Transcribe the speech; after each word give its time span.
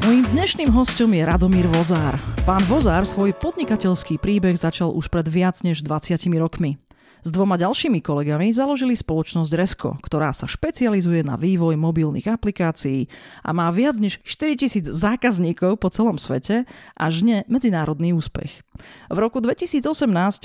Mojím 0.00 0.24
dnešným 0.32 0.72
hostom 0.72 1.12
je 1.12 1.20
Radomír 1.28 1.68
Vozár. 1.68 2.16
Pán 2.48 2.64
Vozár 2.64 3.04
svoj 3.04 3.36
podnikateľský 3.36 4.16
príbeh 4.16 4.56
začal 4.56 4.96
už 4.96 5.12
pred 5.12 5.28
viac 5.28 5.60
než 5.60 5.84
20 5.84 6.16
rokmi. 6.40 6.80
S 7.20 7.28
dvoma 7.28 7.60
ďalšími 7.60 8.00
kolegami 8.00 8.48
založili 8.48 8.96
spoločnosť 8.96 9.52
Resko, 9.52 10.00
ktorá 10.00 10.32
sa 10.32 10.48
špecializuje 10.48 11.20
na 11.20 11.36
vývoj 11.36 11.76
mobilných 11.76 12.32
aplikácií 12.32 13.12
a 13.44 13.52
má 13.52 13.68
viac 13.68 14.00
než 14.00 14.24
4000 14.24 14.88
zákazníkov 14.88 15.76
po 15.76 15.92
celom 15.92 16.16
svete 16.16 16.64
až 16.96 17.14
ne 17.20 17.44
medzinárodný 17.44 18.16
úspech. 18.16 18.64
V 19.12 19.18
roku 19.20 19.44
2018 19.44 19.84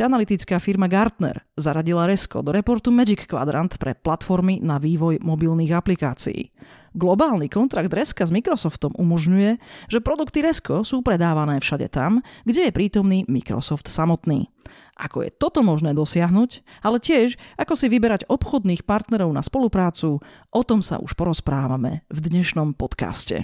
analytická 0.03 0.59
firma 0.59 0.91
Gartner 0.91 1.48
zaradila 1.55 2.03
Resko 2.12 2.43
do 2.43 2.51
reportu 2.51 2.91
Magic 2.91 3.23
Quadrant 3.23 3.79
pre 3.79 3.95
platformy 3.95 4.59
na 4.59 4.76
vývoj 4.84 5.23
mobilných 5.23 5.71
aplikácií. 5.71 6.51
Globálny 6.95 7.52
kontrakt 7.52 7.91
Reska 7.91 8.23
s 8.23 8.31
Microsoftom 8.31 8.95
umožňuje, 8.95 9.59
že 9.91 9.99
produkty 9.99 10.40
Resko 10.40 10.88
sú 10.88 11.04
predávané 11.04 11.59
všade 11.59 11.91
tam, 11.91 12.23
kde 12.48 12.71
je 12.71 12.71
prítomný 12.71 13.27
Microsoft 13.27 13.91
samotný. 13.91 14.48
Ako 14.96 15.27
je 15.27 15.29
toto 15.35 15.60
možné 15.60 15.91
dosiahnuť, 15.91 16.63
ale 16.79 17.04
tiež 17.04 17.35
ako 17.60 17.76
si 17.76 17.91
vyberať 17.91 18.32
obchodných 18.32 18.87
partnerov 18.87 19.27
na 19.35 19.43
spoluprácu, 19.43 20.24
o 20.55 20.62
tom 20.63 20.79
sa 20.79 21.04
už 21.04 21.20
porozprávame 21.20 22.07
v 22.07 22.20
dnešnom 22.32 22.71
podcaste. 22.79 23.43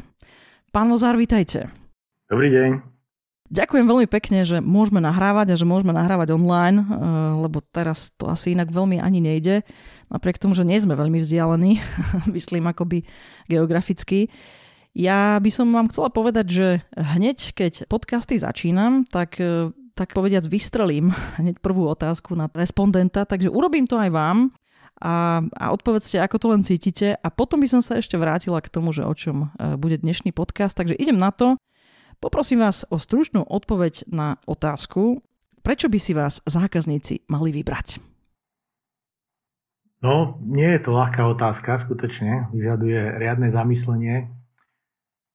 Pán 0.72 0.88
Vozár, 0.88 1.20
vitajte. 1.20 1.68
Dobrý 2.32 2.48
deň. 2.48 2.91
Ďakujem 3.52 3.84
veľmi 3.84 4.08
pekne, 4.08 4.48
že 4.48 4.64
môžeme 4.64 5.04
nahrávať 5.04 5.54
a 5.54 5.60
že 5.60 5.68
môžeme 5.68 5.92
nahrávať 5.92 6.32
online, 6.32 6.80
eh, 6.80 6.88
lebo 7.36 7.60
teraz 7.60 8.16
to 8.16 8.32
asi 8.32 8.56
inak 8.56 8.72
veľmi 8.72 9.04
ani 9.04 9.20
nejde 9.20 9.68
napriek 10.12 10.38
tomu, 10.38 10.52
že 10.56 10.68
nie 10.68 10.80
sme 10.80 11.00
veľmi 11.00 11.24
vzdialení, 11.24 11.80
myslím 12.36 12.68
akoby 12.68 13.08
geograficky. 13.48 14.28
Ja 14.92 15.40
by 15.40 15.48
som 15.48 15.72
vám 15.72 15.88
chcela 15.88 16.12
povedať, 16.12 16.46
že 16.52 16.68
hneď 16.96 17.56
keď 17.56 17.74
podcasty 17.88 18.36
začínam, 18.36 19.08
tak 19.08 19.40
e, 19.40 19.72
tak 19.96 20.12
povediac 20.12 20.44
vystrelím 20.48 21.16
hneď 21.40 21.64
prvú 21.64 21.88
otázku 21.88 22.36
na 22.36 22.52
respondenta, 22.52 23.24
takže 23.24 23.48
urobím 23.48 23.88
to 23.88 23.96
aj 23.96 24.12
vám 24.12 24.52
a, 25.00 25.40
a 25.56 25.66
odpovedzte, 25.72 26.20
ako 26.20 26.38
to 26.38 26.48
len 26.52 26.62
cítite 26.68 27.16
a 27.16 27.28
potom 27.32 27.64
by 27.64 27.68
som 27.72 27.80
sa 27.80 27.98
ešte 27.98 28.20
vrátila 28.20 28.60
k 28.60 28.72
tomu, 28.72 28.92
že 28.92 29.08
o 29.08 29.14
čom 29.16 29.48
e, 29.56 29.80
bude 29.80 29.96
dnešný 29.96 30.36
podcast, 30.36 30.76
takže 30.76 31.00
idem 31.00 31.16
na 31.16 31.32
to. 31.32 31.56
Poprosím 32.22 32.62
vás 32.62 32.86
o 32.94 33.02
stručnú 33.02 33.42
odpoveď 33.42 34.06
na 34.06 34.38
otázku, 34.46 35.26
prečo 35.66 35.90
by 35.90 35.98
si 35.98 36.14
vás 36.14 36.38
zákazníci 36.46 37.26
mali 37.26 37.50
vybrať? 37.50 37.98
No, 40.06 40.38
nie 40.46 40.70
je 40.70 40.86
to 40.86 40.94
ľahká 40.94 41.26
otázka, 41.26 41.82
skutočne. 41.82 42.54
Vyžaduje 42.54 43.18
riadne 43.18 43.50
zamyslenie. 43.50 44.30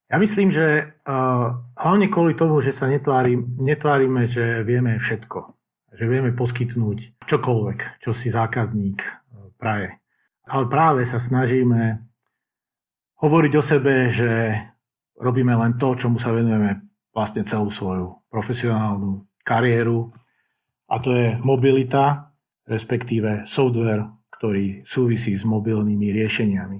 Ja 0.06 0.22
myslím, 0.22 0.54
že 0.54 0.94
uh, 1.02 1.58
hlavne 1.74 2.06
kvôli 2.06 2.38
tomu, 2.38 2.62
že 2.62 2.70
sa 2.70 2.86
netvári, 2.86 3.34
netvárime, 3.34 4.30
že 4.30 4.62
vieme 4.62 5.02
všetko. 5.02 5.38
Že 5.90 6.04
vieme 6.06 6.30
poskytnúť 6.38 7.18
čokoľvek, 7.26 7.98
čo 7.98 8.14
si 8.14 8.30
zákazník 8.30 9.02
uh, 9.02 9.50
praje. 9.58 9.98
Ale 10.46 10.70
práve 10.70 11.02
sa 11.02 11.18
snažíme 11.18 12.06
hovoriť 13.18 13.52
o 13.58 13.62
sebe, 13.62 14.06
že 14.14 14.62
robíme 15.16 15.52
len 15.56 15.80
to, 15.80 15.96
čomu 15.96 16.20
sa 16.20 16.32
venujeme 16.32 16.84
vlastne 17.12 17.42
celú 17.44 17.72
svoju 17.72 18.28
profesionálnu 18.28 19.24
kariéru. 19.42 20.12
A 20.86 21.02
to 21.02 21.10
je 21.16 21.26
mobilita, 21.42 22.30
respektíve 22.68 23.48
software 23.48 24.16
ktorý 24.36 24.84
súvisí 24.84 25.32
s 25.32 25.48
mobilnými 25.48 26.12
riešeniami. 26.12 26.78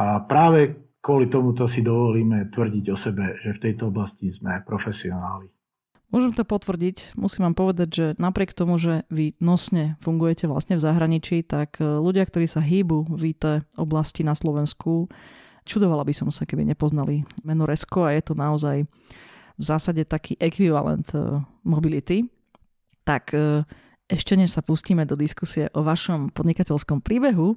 A 0.00 0.24
práve 0.24 0.88
kvôli 1.04 1.28
tomuto 1.28 1.68
si 1.68 1.84
dovolíme 1.84 2.48
tvrdiť 2.48 2.84
o 2.90 2.96
sebe, 2.96 3.36
že 3.44 3.52
v 3.52 3.62
tejto 3.62 3.92
oblasti 3.92 4.32
sme 4.32 4.64
profesionáli. 4.64 5.52
Môžem 6.08 6.32
to 6.32 6.46
potvrdiť. 6.46 7.18
Musím 7.18 7.50
vám 7.50 7.56
povedať, 7.58 7.88
že 7.90 8.06
napriek 8.22 8.54
tomu, 8.54 8.78
že 8.78 9.02
vy 9.10 9.34
nosne 9.42 9.98
fungujete 10.00 10.46
vlastne 10.46 10.78
v 10.78 10.84
zahraničí, 10.86 11.42
tak 11.42 11.82
e, 11.82 11.84
ľudia, 11.84 12.22
ktorí 12.22 12.46
sa 12.46 12.62
hýbu 12.62 13.18
v 13.18 13.34
IT 13.34 13.66
oblasti 13.74 14.22
na 14.22 14.38
Slovensku, 14.38 15.10
čudovala 15.64 16.04
by 16.04 16.14
som 16.14 16.28
sa, 16.30 16.44
keby 16.44 16.64
nepoznali 16.68 17.24
meno 17.42 17.64
Resko 17.64 18.06
a 18.06 18.14
je 18.14 18.22
to 18.22 18.34
naozaj 18.36 18.84
v 19.54 19.62
zásade 19.62 20.04
taký 20.04 20.36
ekvivalent 20.38 21.08
e, 21.16 21.40
mobility. 21.64 22.28
Tak 23.04 23.34
e, 23.34 23.64
ešte 24.08 24.36
než 24.36 24.52
sa 24.52 24.60
pustíme 24.60 25.08
do 25.08 25.16
diskusie 25.16 25.72
o 25.72 25.80
vašom 25.80 26.32
podnikateľskom 26.36 27.00
príbehu, 27.00 27.56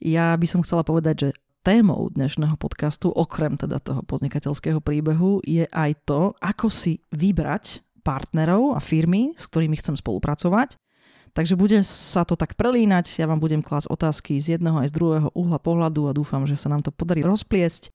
ja 0.00 0.32
by 0.32 0.46
som 0.48 0.64
chcela 0.64 0.80
povedať, 0.80 1.28
že 1.28 1.36
témou 1.60 2.08
dnešného 2.08 2.56
podcastu, 2.56 3.12
okrem 3.12 3.60
teda 3.60 3.76
toho 3.84 4.00
podnikateľského 4.00 4.80
príbehu, 4.80 5.44
je 5.44 5.68
aj 5.68 6.08
to, 6.08 6.32
ako 6.40 6.72
si 6.72 7.04
vybrať 7.12 7.84
partnerov 8.00 8.72
a 8.72 8.80
firmy, 8.80 9.36
s 9.36 9.44
ktorými 9.44 9.76
chcem 9.76 10.00
spolupracovať. 10.00 10.80
Takže 11.30 11.54
bude 11.54 11.78
sa 11.86 12.26
to 12.26 12.34
tak 12.34 12.58
prelínať, 12.58 13.22
ja 13.22 13.30
vám 13.30 13.38
budem 13.38 13.62
klásť 13.62 13.86
otázky 13.86 14.36
z 14.42 14.58
jedného 14.58 14.82
aj 14.82 14.90
z 14.90 14.96
druhého 14.98 15.28
uhla 15.30 15.62
pohľadu 15.62 16.10
a 16.10 16.16
dúfam, 16.16 16.42
že 16.42 16.58
sa 16.58 16.66
nám 16.66 16.82
to 16.82 16.90
podarí 16.90 17.22
rozpliesť. 17.22 17.94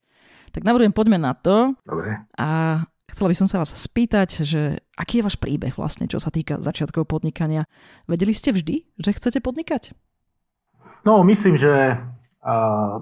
Tak 0.55 0.63
navrhujem, 0.63 0.95
poďme 0.95 1.19
na 1.19 1.35
to. 1.35 1.75
Dobre. 1.83 2.23
A 2.39 2.79
Chcela 3.15 3.31
by 3.31 3.37
som 3.37 3.47
sa 3.47 3.63
vás 3.63 3.71
spýtať, 3.71 4.43
že 4.43 4.83
aký 4.97 5.21
je 5.21 5.25
váš 5.29 5.37
príbeh 5.39 5.71
vlastne, 5.77 6.09
čo 6.09 6.19
sa 6.19 6.33
týka 6.33 6.59
začiatkov 6.59 7.07
podnikania. 7.07 7.63
Vedeli 8.11 8.35
ste 8.35 8.51
vždy, 8.51 8.83
že 8.99 9.15
chcete 9.15 9.39
podnikať? 9.39 9.95
No, 11.07 11.23
myslím, 11.23 11.55
že 11.55 11.95
uh, 11.95 12.95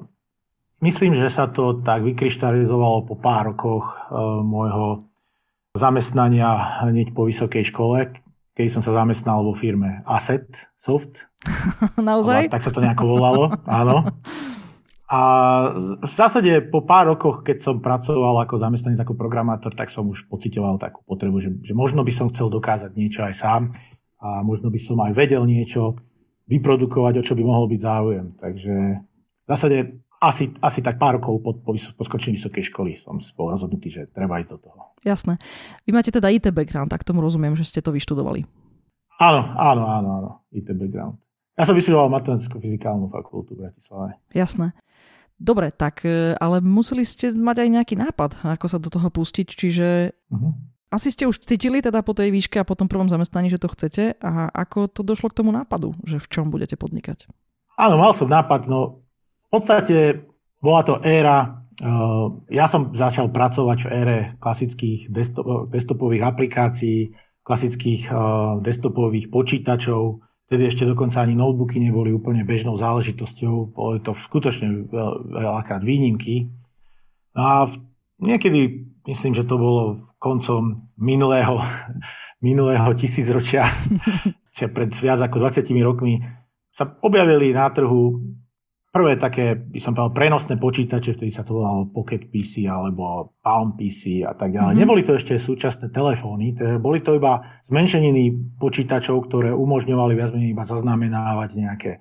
myslím, 0.86 1.18
že 1.18 1.34
sa 1.34 1.50
to 1.50 1.82
tak 1.82 2.06
vykryštalizovalo 2.06 3.10
po 3.10 3.16
pár 3.18 3.58
rokoch 3.58 3.90
uh, 3.90 4.44
môjho 4.46 5.08
zamestnania 5.74 6.86
hneď 6.86 7.16
po 7.18 7.26
vysokej 7.26 7.66
škole, 7.74 8.14
keď 8.54 8.68
som 8.70 8.82
sa 8.86 8.94
zamestnal 8.94 9.42
vo 9.42 9.58
firme 9.58 10.06
Asset 10.06 10.46
Soft. 10.78 11.18
Naozaj? 12.00 12.54
Tak 12.54 12.62
sa 12.62 12.72
to 12.72 12.82
nejako 12.82 13.06
volalo, 13.10 13.44
áno. 13.66 14.14
A 15.14 15.22
v 15.78 16.10
zásade 16.10 16.66
po 16.74 16.82
pár 16.82 17.14
rokoch, 17.14 17.46
keď 17.46 17.62
som 17.62 17.76
pracoval 17.84 18.50
ako 18.50 18.58
zamestnanec, 18.58 18.98
ako 19.04 19.14
programátor, 19.14 19.70
tak 19.78 19.94
som 19.94 20.10
už 20.10 20.26
pocitoval 20.26 20.82
takú 20.82 21.06
potrebu, 21.06 21.38
že, 21.38 21.54
že 21.62 21.78
možno 21.78 22.02
by 22.02 22.10
som 22.10 22.34
chcel 22.34 22.50
dokázať 22.50 22.98
niečo 22.98 23.22
aj 23.22 23.34
sám 23.38 23.62
a 24.18 24.42
možno 24.42 24.74
by 24.74 24.80
som 24.82 24.98
aj 25.06 25.14
vedel 25.14 25.46
niečo 25.46 26.02
vyprodukovať, 26.50 27.14
o 27.22 27.26
čo 27.26 27.38
by 27.38 27.44
mohol 27.46 27.70
byť 27.70 27.82
záujem. 27.84 28.26
Takže 28.42 28.74
v 29.44 29.48
zásade 29.48 29.78
asi, 30.24 30.56
asi 30.64 30.80
tak 30.80 30.96
pár 30.96 31.20
rokov 31.20 31.44
po, 31.44 31.52
po, 31.60 31.76
po 31.76 32.04
skončení 32.08 32.40
vysokej 32.40 32.72
školy 32.72 32.96
som 32.96 33.20
bol 33.36 33.52
rozhodnutý, 33.52 33.92
že 33.92 34.08
treba 34.08 34.40
ísť 34.40 34.52
do 34.56 34.60
toho. 34.64 34.96
Jasné. 35.04 35.36
Vy 35.84 35.92
máte 35.92 36.16
teda 36.16 36.32
IT 36.32 36.48
background, 36.56 36.88
tak 36.88 37.04
tomu 37.04 37.20
rozumiem, 37.20 37.60
že 37.60 37.68
ste 37.68 37.84
to 37.84 37.92
vyštudovali. 37.92 38.48
Áno, 39.20 39.42
áno, 39.60 39.84
áno, 39.84 40.10
áno, 40.16 40.30
IT 40.56 40.72
background. 40.72 41.20
Ja 41.60 41.68
som 41.68 41.76
vyštudoval 41.76 42.10
matematicko-fyzikálnu 42.10 43.12
fakultu 43.12 43.54
v 43.54 43.68
Bratislave. 43.68 44.18
Jasné. 44.34 44.74
Dobre, 45.38 45.76
tak 45.76 46.08
e, 46.08 46.34
ale 46.40 46.64
museli 46.64 47.04
ste 47.04 47.36
mať 47.36 47.68
aj 47.68 47.70
nejaký 47.70 47.96
nápad, 48.00 48.48
ako 48.58 48.66
sa 48.66 48.80
do 48.80 48.88
toho 48.88 49.12
pustiť, 49.12 49.48
čiže 49.52 50.16
uh-huh. 50.32 50.52
asi 50.90 51.12
ste 51.12 51.28
už 51.28 51.44
cítili 51.44 51.84
teda 51.84 52.00
po 52.00 52.16
tej 52.16 52.32
výške 52.32 52.64
a 52.64 52.66
po 52.66 52.80
tom 52.80 52.88
prvom 52.88 53.12
zamestnaní, 53.12 53.52
že 53.52 53.60
to 53.60 53.70
chcete 53.70 54.18
a 54.24 54.50
ako 54.56 54.88
to 54.88 55.04
došlo 55.04 55.30
k 55.30 55.38
tomu 55.44 55.52
nápadu, 55.52 55.94
že 56.08 56.18
v 56.18 56.30
čom 56.32 56.48
budete 56.48 56.80
podnikať? 56.80 57.28
Áno, 57.76 58.00
mal 58.00 58.16
som 58.16 58.30
nápad, 58.30 58.72
no 58.72 59.03
podstate 59.54 60.26
bola 60.58 60.82
to 60.82 60.98
éra, 61.06 61.66
uh, 61.86 62.42
ja 62.50 62.66
som 62.66 62.90
začal 62.98 63.30
pracovať 63.30 63.78
v 63.86 63.90
ére 63.94 64.18
klasických 64.42 65.14
desktop, 65.14 65.70
desktopových 65.70 66.24
aplikácií, 66.26 67.14
klasických 67.46 68.10
uh, 68.10 68.58
desktopových 68.66 69.30
počítačov, 69.30 70.24
Vtedy 70.54 70.70
ešte 70.70 70.86
dokonca 70.86 71.24
ani 71.24 71.34
notebooky 71.34 71.82
neboli 71.82 72.14
úplne 72.14 72.46
bežnou 72.46 72.78
záležitosťou, 72.78 73.74
boli 73.74 73.98
to 74.06 74.14
skutočne 74.14 74.92
veľakrát 75.34 75.82
výnimky. 75.82 76.52
A 77.34 77.66
niekedy, 78.22 78.86
myslím, 79.10 79.34
že 79.34 79.50
to 79.50 79.58
bolo 79.58 80.14
koncom 80.22 80.86
minulého, 81.00 81.58
minulého 82.46 82.86
tisícročia, 82.94 83.66
pred 84.78 84.94
viac 84.94 85.26
ako 85.26 85.42
20 85.42 85.66
rokmi, 85.82 86.22
sa 86.70 86.86
objavili 87.02 87.50
na 87.50 87.74
trhu 87.74 88.22
prvé 88.94 89.18
také, 89.18 89.58
by 89.58 89.80
som 89.82 89.98
povedal, 89.98 90.14
prenosné 90.14 90.62
počítače, 90.62 91.18
vtedy 91.18 91.34
sa 91.34 91.42
to 91.42 91.58
volalo 91.58 91.90
Pocket 91.90 92.30
PC 92.30 92.70
alebo 92.70 93.34
Palm 93.42 93.74
PC 93.74 94.22
a 94.22 94.38
tak 94.38 94.54
ďalej. 94.54 94.78
Mm-hmm. 94.78 94.84
Neboli 94.86 95.02
to 95.02 95.18
ešte 95.18 95.42
súčasné 95.42 95.90
telefóny, 95.90 96.54
teda 96.54 96.78
boli 96.78 97.02
to 97.02 97.18
iba 97.18 97.42
zmenšeniny 97.66 98.56
počítačov, 98.62 99.26
ktoré 99.26 99.50
umožňovali 99.50 100.14
viac 100.14 100.30
menej 100.38 100.54
iba 100.54 100.62
zaznamenávať 100.62 101.50
nejaké 101.58 101.92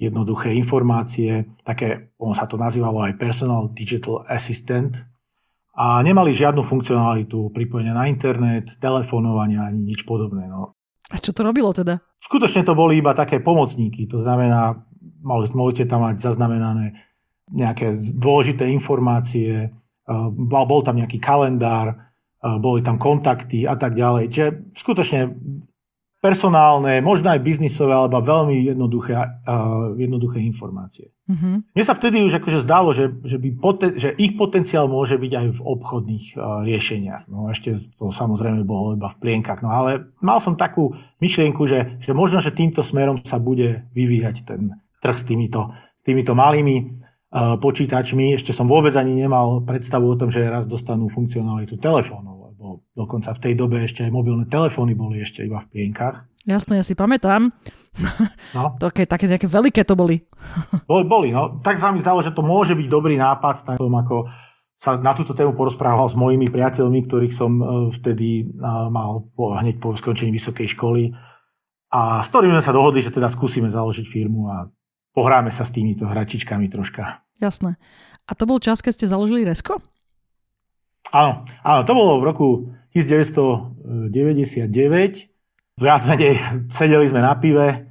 jednoduché 0.00 0.56
informácie, 0.56 1.44
také, 1.62 2.16
ono 2.18 2.32
sa 2.32 2.48
to 2.48 2.56
nazývalo 2.56 3.04
aj 3.04 3.20
Personal 3.20 3.70
Digital 3.76 4.24
Assistant, 4.26 4.96
a 5.74 5.98
nemali 6.06 6.30
žiadnu 6.30 6.62
funkcionalitu 6.62 7.50
pripojenia 7.50 7.98
na 7.98 8.06
internet, 8.06 8.78
telefonovania 8.78 9.66
ani 9.66 9.82
nič 9.82 10.06
podobné. 10.06 10.46
No. 10.46 10.78
A 11.10 11.18
čo 11.18 11.34
to 11.34 11.42
robilo 11.42 11.74
teda? 11.74 11.98
Skutočne 12.22 12.62
to 12.62 12.78
boli 12.78 13.02
iba 13.02 13.10
také 13.10 13.42
pomocníky, 13.42 14.06
to 14.06 14.22
znamená, 14.22 14.86
môžete 15.24 15.88
tam 15.88 16.04
mať 16.04 16.20
zaznamenané 16.20 17.00
nejaké 17.48 17.96
dôležité 18.16 18.68
informácie, 18.72 19.72
bol, 20.32 20.64
bol 20.68 20.80
tam 20.84 21.00
nejaký 21.00 21.16
kalendár, 21.20 22.12
boli 22.60 22.84
tam 22.84 23.00
kontakty 23.00 23.64
a 23.64 23.76
tak 23.76 23.96
ďalej. 23.96 24.24
Čiže 24.28 24.48
skutočne 24.76 25.32
personálne, 26.24 27.04
možno 27.04 27.36
aj 27.36 27.44
biznisové, 27.44 27.92
alebo 27.92 28.24
veľmi 28.24 28.64
jednoduché, 28.64 29.12
uh, 29.12 29.92
jednoduché 29.92 30.40
informácie. 30.40 31.12
Uh-huh. 31.28 31.60
Mne 31.60 31.84
sa 31.84 31.92
vtedy 31.92 32.24
už 32.24 32.40
akože 32.40 32.64
zdalo, 32.64 32.96
že, 32.96 33.12
že, 33.28 33.36
by 33.36 33.48
poten, 33.60 34.00
že 34.00 34.16
ich 34.16 34.32
potenciál 34.32 34.88
môže 34.88 35.20
byť 35.20 35.32
aj 35.36 35.46
v 35.52 35.60
obchodných 35.60 36.26
uh, 36.32 36.64
riešeniach. 36.64 37.28
No 37.28 37.52
ešte 37.52 37.76
to 38.00 38.08
samozrejme 38.08 38.64
bolo 38.64 38.96
iba 38.96 39.12
v 39.12 39.20
plienkach. 39.20 39.60
No 39.60 39.68
ale 39.68 40.16
mal 40.24 40.40
som 40.40 40.56
takú 40.56 40.96
myšlienku, 41.20 41.60
že, 41.68 42.00
že 42.00 42.16
možno, 42.16 42.40
že 42.40 42.56
týmto 42.56 42.80
smerom 42.80 43.20
sa 43.20 43.36
bude 43.36 43.84
vyvíjať 43.92 44.48
ten 44.48 44.80
trh 45.04 45.20
s 45.20 45.24
týmito, 45.28 45.76
s 46.00 46.02
týmito 46.08 46.32
malými 46.32 46.76
uh, 46.80 47.60
počítačmi. 47.60 48.32
Ešte 48.32 48.56
som 48.56 48.64
vôbec 48.64 48.96
ani 48.96 49.12
nemal 49.12 49.60
predstavu 49.68 50.08
o 50.08 50.16
tom, 50.16 50.32
že 50.32 50.48
raz 50.48 50.64
dostanú 50.64 51.12
funkcionalitu 51.12 51.76
telefónov 51.76 52.44
lebo 52.64 52.80
dokonca 52.96 53.36
v 53.36 53.42
tej 53.44 53.52
dobe 53.60 53.84
ešte 53.84 54.08
aj 54.08 54.10
mobilné 54.10 54.48
telefóny 54.48 54.96
boli 54.96 55.20
ešte 55.20 55.44
iba 55.44 55.60
v 55.60 55.68
plienkach. 55.68 56.24
Jasné, 56.48 56.80
ja 56.80 56.84
si 56.84 56.96
pamätám. 56.96 57.52
No. 58.56 58.64
také, 58.88 59.04
také 59.04 59.28
nejaké 59.28 59.44
veľké 59.44 59.84
to 59.84 59.92
boli. 59.92 60.24
boli, 60.90 61.04
boli, 61.04 61.28
no. 61.28 61.60
Tak 61.60 61.76
sa 61.76 61.92
mi 61.92 62.00
zdalo, 62.00 62.24
že 62.24 62.32
to 62.32 62.40
môže 62.40 62.72
byť 62.72 62.88
dobrý 62.88 63.20
nápad, 63.20 63.68
tak 63.68 63.76
som 63.76 63.92
ako 63.92 64.32
sa 64.80 64.96
na 64.96 65.12
túto 65.12 65.36
tému 65.36 65.52
porozprával 65.52 66.08
s 66.08 66.16
mojimi 66.16 66.48
priateľmi, 66.48 67.04
ktorých 67.04 67.32
som 67.36 67.52
e, 67.56 67.64
vtedy 67.92 68.44
e, 68.44 68.44
mal 68.88 69.28
po, 69.32 69.56
hneď 69.56 69.80
po 69.80 69.92
skončení 69.96 70.32
vysokej 70.32 70.72
školy. 70.76 71.12
A 71.92 72.24
s 72.24 72.28
ktorými 72.32 72.58
sme 72.58 72.64
sa 72.64 72.74
dohodli, 72.74 73.00
že 73.04 73.12
teda 73.12 73.28
skúsime 73.28 73.68
založiť 73.68 74.04
firmu 74.08 74.50
a 74.50 74.68
pohráme 75.14 75.54
sa 75.54 75.62
s 75.62 75.70
týmito 75.70 76.10
hračičkami 76.10 76.66
troška. 76.68 77.22
Jasné. 77.38 77.78
A 78.26 78.34
to 78.34 78.42
bol 78.44 78.58
čas, 78.58 78.82
keď 78.82 78.92
ste 78.98 79.06
založili 79.06 79.46
Resko? 79.46 79.78
Áno, 81.14 81.46
áno, 81.62 81.86
to 81.86 81.94
bolo 81.94 82.18
v 82.18 82.26
roku 82.26 82.74
1999. 82.90 85.30
Viac 85.74 86.06
menej 86.06 86.38
sedeli 86.70 87.10
sme 87.10 87.18
na 87.22 87.34
pive, 87.38 87.86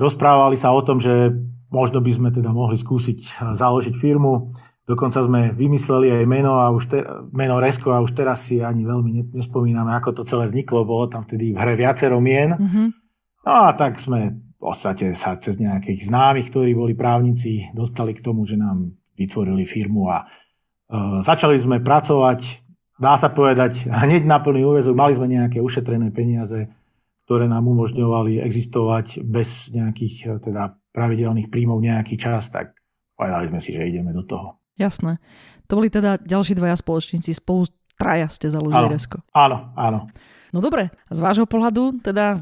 rozprávali 0.00 0.56
sa 0.56 0.72
o 0.72 0.82
tom, 0.84 1.00
že 1.00 1.32
možno 1.72 2.04
by 2.04 2.12
sme 2.12 2.28
teda 2.28 2.52
mohli 2.52 2.76
skúsiť 2.76 3.40
založiť 3.56 3.96
firmu. 3.96 4.52
Dokonca 4.84 5.24
sme 5.24 5.56
vymysleli 5.56 6.12
aj 6.12 6.24
meno, 6.28 6.60
a 6.60 6.68
už 6.68 6.84
te, 6.92 7.00
meno 7.32 7.56
Resko 7.62 7.96
a 7.96 8.04
už 8.04 8.12
teraz 8.12 8.44
si 8.44 8.60
ani 8.60 8.84
veľmi 8.84 9.32
nespomíname, 9.32 9.96
ako 9.96 10.20
to 10.20 10.28
celé 10.28 10.44
vzniklo. 10.50 10.84
Bolo 10.84 11.08
tam 11.08 11.24
vtedy 11.24 11.54
v 11.54 11.58
hre 11.58 11.74
viacero 11.78 12.20
mien. 12.20 12.52
Mm-hmm. 12.52 12.86
No 13.48 13.52
a 13.66 13.72
tak 13.72 13.96
sme 13.96 14.36
podstate 14.62 15.18
sa 15.18 15.34
cez 15.42 15.58
nejakých 15.58 16.06
známych, 16.06 16.54
ktorí 16.54 16.70
boli 16.78 16.94
právnici, 16.94 17.66
dostali 17.74 18.14
k 18.14 18.22
tomu, 18.22 18.46
že 18.46 18.54
nám 18.54 18.94
vytvorili 19.18 19.66
firmu 19.66 20.06
a 20.06 20.22
uh, 20.22 21.18
začali 21.20 21.58
sme 21.58 21.82
pracovať 21.82 22.62
dá 23.02 23.18
sa 23.18 23.34
povedať, 23.34 23.90
hneď 23.90 24.22
na 24.22 24.38
plný 24.38 24.62
úvezok. 24.62 24.94
Mali 24.94 25.18
sme 25.18 25.26
nejaké 25.26 25.58
ušetrené 25.58 26.14
peniaze, 26.14 26.70
ktoré 27.26 27.50
nám 27.50 27.66
umožňovali 27.66 28.38
existovať 28.38 29.26
bez 29.26 29.74
nejakých 29.74 30.14
eh, 30.30 30.38
teda 30.38 30.78
pravidelných 30.94 31.50
príjmov 31.50 31.82
nejaký 31.82 32.14
čas, 32.14 32.52
tak 32.54 32.78
povedali 33.18 33.50
sme 33.50 33.58
si, 33.58 33.74
že 33.74 33.88
ideme 33.88 34.14
do 34.14 34.22
toho. 34.22 34.62
Jasné. 34.78 35.18
To 35.66 35.80
boli 35.80 35.88
teda 35.88 36.20
ďalší 36.20 36.54
dvaja 36.54 36.76
spoločníci, 36.78 37.32
spolu 37.32 37.66
traja 37.96 38.28
ste 38.28 38.52
založili 38.52 38.88
áno, 38.88 38.92
Resko. 38.92 39.16
Áno, 39.32 39.72
áno. 39.72 39.98
No 40.52 40.60
dobre, 40.60 40.92
z 41.08 41.16
vášho 41.24 41.48
pohľadu, 41.48 42.04
teda 42.04 42.36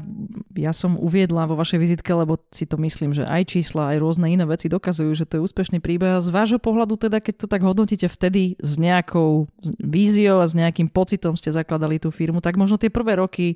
ja 0.59 0.75
som 0.75 0.99
uviedla 0.99 1.47
vo 1.47 1.55
vašej 1.55 1.79
vizitke, 1.79 2.11
lebo 2.11 2.43
si 2.51 2.67
to 2.67 2.75
myslím, 2.75 3.15
že 3.15 3.23
aj 3.23 3.55
čísla, 3.55 3.95
aj 3.95 4.03
rôzne 4.03 4.27
iné 4.27 4.43
veci 4.43 4.67
dokazujú, 4.67 5.15
že 5.15 5.23
to 5.23 5.39
je 5.39 5.45
úspešný 5.47 5.79
príbeh. 5.79 6.19
Z 6.19 6.27
vášho 6.27 6.59
pohľadu, 6.59 6.99
teda 6.99 7.23
keď 7.23 7.35
to 7.39 7.47
tak 7.47 7.63
hodnotíte 7.63 8.11
vtedy 8.11 8.59
s 8.59 8.75
nejakou 8.75 9.47
víziou 9.79 10.43
a 10.43 10.45
s 10.45 10.51
nejakým 10.51 10.91
pocitom 10.91 11.39
ste 11.39 11.55
zakladali 11.55 12.03
tú 12.03 12.11
firmu, 12.11 12.43
tak 12.43 12.59
možno 12.59 12.75
tie 12.75 12.91
prvé 12.91 13.15
roky 13.15 13.55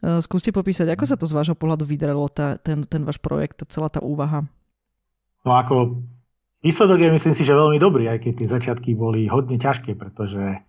uh, 0.00 0.24
skúste 0.24 0.48
popísať, 0.48 0.96
ako 0.96 1.04
sa 1.04 1.20
to 1.20 1.28
z 1.28 1.36
vášho 1.36 1.56
pohľadu 1.60 1.84
vydarilo, 1.84 2.24
tá, 2.32 2.56
ten, 2.56 2.88
ten 2.88 3.04
váš 3.04 3.20
projekt, 3.20 3.60
tá 3.60 3.68
celá 3.68 3.92
tá 3.92 4.00
úvaha. 4.00 4.48
No 5.44 5.60
ako 5.60 6.00
výsledok 6.64 7.04
je 7.04 7.10
myslím 7.20 7.34
si, 7.36 7.44
že 7.44 7.52
veľmi 7.52 7.76
dobrý, 7.76 8.08
aj 8.08 8.24
keď 8.24 8.32
tie 8.32 8.48
začiatky 8.48 8.90
boli 8.96 9.28
hodne 9.28 9.60
ťažké, 9.60 9.92
pretože 9.92 10.64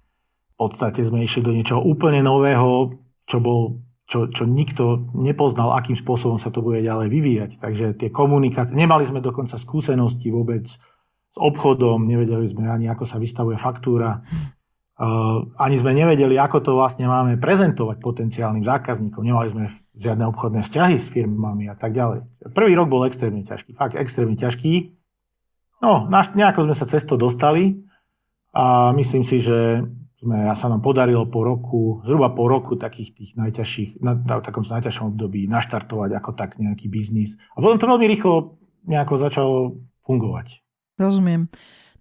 v 0.51 0.56
podstate 0.60 1.00
sme 1.07 1.24
išli 1.24 1.48
do 1.48 1.56
niečoho 1.56 1.80
úplne 1.80 2.19
nového, 2.19 3.00
čo 3.31 3.39
bol 3.39 3.80
čo, 4.12 4.28
čo 4.28 4.44
nikto 4.44 5.07
nepoznal, 5.16 5.72
akým 5.72 5.95
spôsobom 5.95 6.36
sa 6.36 6.51
to 6.51 6.60
bude 6.60 6.83
ďalej 6.83 7.07
vyvíjať. 7.07 7.51
Takže 7.63 7.86
tie 7.95 8.12
komunikácie, 8.12 8.75
nemali 8.75 9.07
sme 9.07 9.24
dokonca 9.24 9.56
skúsenosti 9.56 10.28
vôbec 10.36 10.68
s 10.68 11.38
obchodom, 11.39 12.04
nevedeli 12.04 12.44
sme 12.44 12.68
ani, 12.68 12.92
ako 12.92 13.07
sa 13.07 13.16
vystavuje 13.16 13.56
faktúra, 13.56 14.19
ani 15.56 15.75
sme 15.80 15.95
nevedeli, 15.95 16.36
ako 16.36 16.57
to 16.60 16.72
vlastne 16.75 17.07
máme 17.07 17.39
prezentovať 17.39 18.04
potenciálnym 18.04 18.68
zákazníkom, 18.68 19.24
nemali 19.24 19.48
sme 19.48 19.72
žiadne 19.95 20.28
obchodné 20.28 20.60
vzťahy 20.60 21.00
s 21.00 21.07
firmami 21.07 21.72
a 21.72 21.75
tak 21.80 21.95
ďalej. 21.95 22.28
Prvý 22.51 22.75
rok 22.75 22.92
bol 22.92 23.07
extrémne 23.07 23.48
ťažký, 23.48 23.80
fakt 23.80 23.95
extrémne 23.95 24.36
ťažký. 24.36 24.92
No, 25.81 26.12
nejako 26.12 26.68
sme 26.68 26.75
sa 26.75 26.83
cez 26.83 27.07
dostali 27.07 27.80
a 28.51 28.92
myslím 28.92 29.24
si, 29.24 29.39
že 29.39 29.88
sme, 30.21 30.53
sa 30.53 30.69
nám 30.69 30.85
podarilo 30.85 31.25
po 31.25 31.41
roku, 31.41 31.81
zhruba 32.06 32.29
po 32.29 32.45
roku 32.45 32.77
takých 32.77 33.18
tých 33.18 33.31
najťažších, 33.41 34.06
na, 34.06 34.13
na 34.13 34.38
takom 34.38 34.62
najťažšom 34.62 35.18
období 35.18 35.50
naštartovať 35.50 36.13
ako 36.13 36.31
tak 36.38 36.62
nejaký 36.62 36.88
biznis. 36.88 37.41
A 37.57 37.59
potom 37.59 37.81
to 37.81 37.89
veľmi 37.89 38.06
rýchlo 38.06 38.62
nejako 38.85 39.13
začalo 39.18 39.53
fungovať. 40.06 40.62
Rozumiem. 41.01 41.50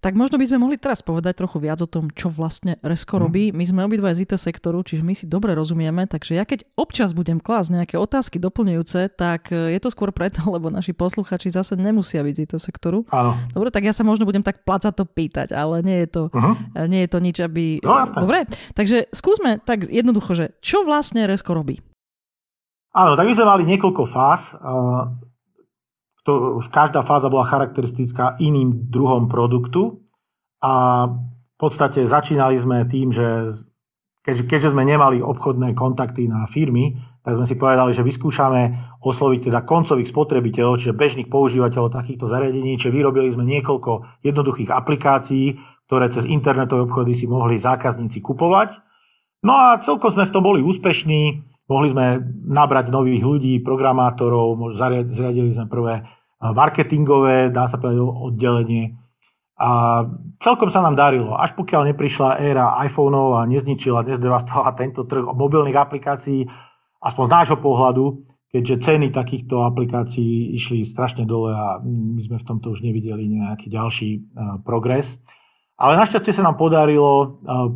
Tak 0.01 0.17
možno 0.17 0.41
by 0.41 0.49
sme 0.49 0.57
mohli 0.57 0.81
teraz 0.81 1.05
povedať 1.05 1.45
trochu 1.45 1.61
viac 1.61 1.77
o 1.77 1.85
tom, 1.85 2.09
čo 2.09 2.33
vlastne 2.33 2.81
Resko 2.81 3.15
mhm. 3.15 3.21
robí. 3.21 3.43
My 3.53 3.63
sme 3.69 3.85
obidva 3.85 4.09
z 4.17 4.25
IT 4.25 4.33
sektoru, 4.33 4.81
čiže 4.81 5.05
my 5.05 5.13
si 5.13 5.29
dobre 5.29 5.53
rozumieme, 5.53 6.09
takže 6.09 6.41
ja 6.41 6.43
keď 6.43 6.65
občas 6.73 7.13
budem 7.13 7.37
klásť 7.37 7.77
nejaké 7.77 7.95
otázky 8.01 8.41
doplňujúce, 8.41 9.13
tak 9.13 9.53
e, 9.53 9.77
je 9.77 9.79
to 9.79 9.93
skôr 9.93 10.09
preto, 10.09 10.41
lebo 10.55 10.73
naši 10.73 10.97
posluchači 10.97 11.53
zase 11.53 11.77
nemusia 11.77 12.25
byť 12.25 12.33
z 12.33 12.41
IT 12.49 12.53
sektoru. 12.57 13.05
Áno. 13.13 13.37
Dobre, 13.53 13.69
tak 13.69 13.85
ja 13.85 13.93
sa 13.93 14.01
možno 14.01 14.25
budem 14.25 14.41
tak 14.41 14.65
placa 14.65 14.89
to 14.89 15.05
pýtať, 15.05 15.53
ale 15.53 15.85
nie 15.85 16.01
je 16.03 16.09
to, 16.09 16.23
uh-huh. 16.33 16.57
nie 16.89 17.05
je 17.05 17.09
to 17.13 17.19
nič, 17.21 17.37
aby... 17.37 17.77
No, 17.85 18.01
dobre, 18.09 18.49
takže 18.73 19.05
skúsme 19.13 19.61
tak 19.61 19.85
jednoducho, 19.85 20.33
že 20.33 20.45
čo 20.65 20.81
vlastne 20.81 21.29
Resko 21.29 21.53
robí? 21.53 21.77
Áno, 22.91 23.13
tak 23.13 23.29
my 23.29 23.33
sme 23.37 23.47
mali 23.47 23.63
niekoľko 23.69 24.03
fáz 24.09 24.57
to, 24.57 25.30
každá 26.69 27.01
fáza 27.01 27.27
bola 27.27 27.49
charakteristická 27.49 28.37
iným 28.37 28.89
druhom 28.93 29.25
produktu 29.25 30.05
a 30.61 31.07
v 31.09 31.57
podstate 31.57 32.05
začínali 32.05 32.57
sme 32.57 32.85
tým, 32.85 33.09
že 33.09 33.49
keďže, 34.21 34.43
keďže 34.45 34.69
sme 34.73 34.85
nemali 34.85 35.21
obchodné 35.21 35.73
kontakty 35.73 36.29
na 36.29 36.45
firmy, 36.45 36.97
tak 37.21 37.37
sme 37.37 37.45
si 37.45 37.53
povedali, 37.57 37.93
že 37.93 38.05
vyskúšame 38.05 38.97
osloviť 39.01 39.49
teda 39.49 39.61
koncových 39.61 40.09
spotrebiteľov, 40.09 40.81
čiže 40.81 40.97
bežných 40.97 41.29
používateľov 41.29 41.93
takýchto 41.93 42.25
zariadení, 42.25 42.77
čiže 42.77 42.93
vyrobili 42.93 43.29
sme 43.29 43.45
niekoľko 43.45 44.21
jednoduchých 44.25 44.73
aplikácií, 44.73 45.57
ktoré 45.85 46.09
cez 46.09 46.25
internetové 46.25 46.89
obchody 46.89 47.13
si 47.13 47.29
mohli 47.29 47.61
zákazníci 47.61 48.25
kupovať. 48.25 48.81
No 49.45 49.53
a 49.53 49.77
celkom 49.81 50.13
sme 50.13 50.25
v 50.25 50.33
tom 50.33 50.45
boli 50.45 50.61
úspešní, 50.65 51.50
Mohli 51.71 51.87
sme 51.95 52.05
nabrať 52.51 52.91
nových 52.91 53.23
ľudí, 53.23 53.63
programátorov, 53.63 54.59
zriadili 55.07 55.55
sme 55.55 55.71
prvé 55.71 56.03
marketingové, 56.43 57.47
dá 57.47 57.71
sa 57.71 57.79
povedať, 57.79 58.03
oddelenie. 58.03 58.99
A 59.61 60.03
celkom 60.41 60.73
sa 60.73 60.81
nám 60.83 60.97
darilo, 60.97 61.37
až 61.37 61.53
pokiaľ 61.53 61.93
neprišla 61.93 62.41
éra 62.43 62.75
iPhoneov 62.81 63.39
a 63.39 63.47
nezničila, 63.47 64.03
nezdevastovala 64.03 64.73
tento 64.73 65.05
trh 65.05 65.21
mobilných 65.21 65.77
aplikácií, 65.77 66.49
aspoň 66.99 67.23
z 67.29 67.33
nášho 67.39 67.57
pohľadu, 67.61 68.25
keďže 68.51 68.81
ceny 68.81 69.13
takýchto 69.13 69.61
aplikácií 69.63 70.57
išli 70.57 70.83
strašne 70.83 71.29
dole 71.29 71.55
a 71.55 71.79
my 71.85 72.19
sme 72.25 72.41
v 72.41 72.47
tomto 72.51 72.73
už 72.73 72.83
nevideli 72.83 73.31
nejaký 73.31 73.69
ďalší 73.71 74.09
progres. 74.65 75.21
Ale 75.81 75.97
našťastie 75.97 76.29
sa 76.29 76.45
nám 76.45 76.61
podarilo 76.61 77.09
e, 77.09 77.27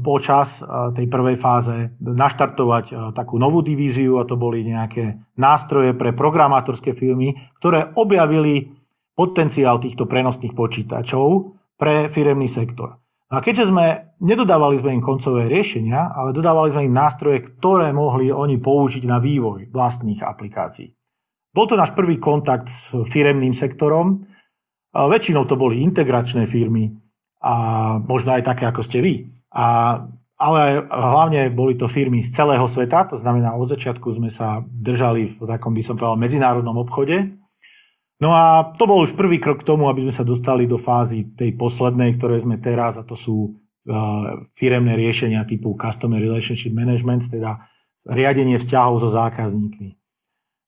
počas 0.05 0.61
e, 0.61 0.93
tej 0.93 1.09
prvej 1.09 1.41
fáze 1.41 1.89
naštartovať 1.97 2.85
e, 2.85 2.93
takú 3.17 3.41
novú 3.41 3.65
divíziu 3.65 4.21
a 4.21 4.29
to 4.29 4.37
boli 4.37 4.61
nejaké 4.61 5.33
nástroje 5.41 5.97
pre 5.97 6.13
programátorské 6.13 6.93
firmy, 6.93 7.33
ktoré 7.57 7.97
objavili 7.97 8.77
potenciál 9.17 9.81
týchto 9.81 10.05
prenosných 10.05 10.53
počítačov 10.53 11.57
pre 11.81 12.13
firemný 12.13 12.45
sektor. 12.45 13.01
A 13.33 13.41
keďže 13.41 13.73
sme, 13.73 14.13
nedodávali 14.21 14.77
sme 14.77 15.01
im 15.01 15.01
koncové 15.01 15.49
riešenia, 15.49 16.13
ale 16.13 16.29
dodávali 16.29 16.77
sme 16.77 16.85
im 16.85 16.93
nástroje, 16.93 17.41
ktoré 17.57 17.89
mohli 17.89 18.29
oni 18.29 18.61
použiť 18.61 19.01
na 19.09 19.17
vývoj 19.17 19.73
vlastných 19.73 20.21
aplikácií. 20.21 20.93
Bol 21.49 21.65
to 21.65 21.73
náš 21.73 21.97
prvý 21.97 22.21
kontakt 22.21 22.69
s 22.69 22.93
firemným 22.93 23.55
sektorom. 23.57 24.29
Väčšinou 24.93 25.49
to 25.49 25.57
boli 25.57 25.81
integračné 25.81 26.45
firmy 26.45 27.04
a 27.45 27.55
možno 28.01 28.33
aj 28.33 28.41
také, 28.41 28.65
ako 28.65 28.81
ste 28.81 29.05
vy. 29.05 29.13
A, 29.53 30.01
ale 30.35 30.81
hlavne 30.89 31.53
boli 31.53 31.77
to 31.77 31.85
firmy 31.85 32.25
z 32.25 32.33
celého 32.33 32.65
sveta, 32.65 33.05
to 33.13 33.21
znamená 33.21 33.53
od 33.53 33.69
začiatku 33.69 34.09
sme 34.17 34.33
sa 34.33 34.65
držali 34.65 35.37
v 35.37 35.45
takom, 35.45 35.77
by 35.77 35.85
som 35.85 35.93
povedal, 35.93 36.17
medzinárodnom 36.17 36.81
obchode 36.81 37.37
No 38.15 38.31
a 38.31 38.71
to 38.71 38.87
bol 38.87 39.03
už 39.03 39.19
prvý 39.19 39.43
krok 39.43 39.63
k 39.63 39.67
tomu, 39.67 39.91
aby 39.91 40.07
sme 40.07 40.13
sa 40.15 40.23
dostali 40.23 40.63
do 40.63 40.79
fázy 40.79 41.35
tej 41.35 41.51
poslednej, 41.59 42.15
ktoré 42.15 42.39
sme 42.39 42.55
teraz, 42.63 42.95
a 42.95 43.03
to 43.03 43.11
sú 43.11 43.51
uh, 43.51 44.47
firemné 44.55 44.95
riešenia 44.95 45.43
typu 45.43 45.75
Customer 45.75 46.15
Relationship 46.15 46.71
Management, 46.71 47.27
teda 47.27 47.67
riadenie 48.07 48.55
vzťahov 48.55 49.03
so 49.03 49.11
zákazníkmi. 49.11 49.99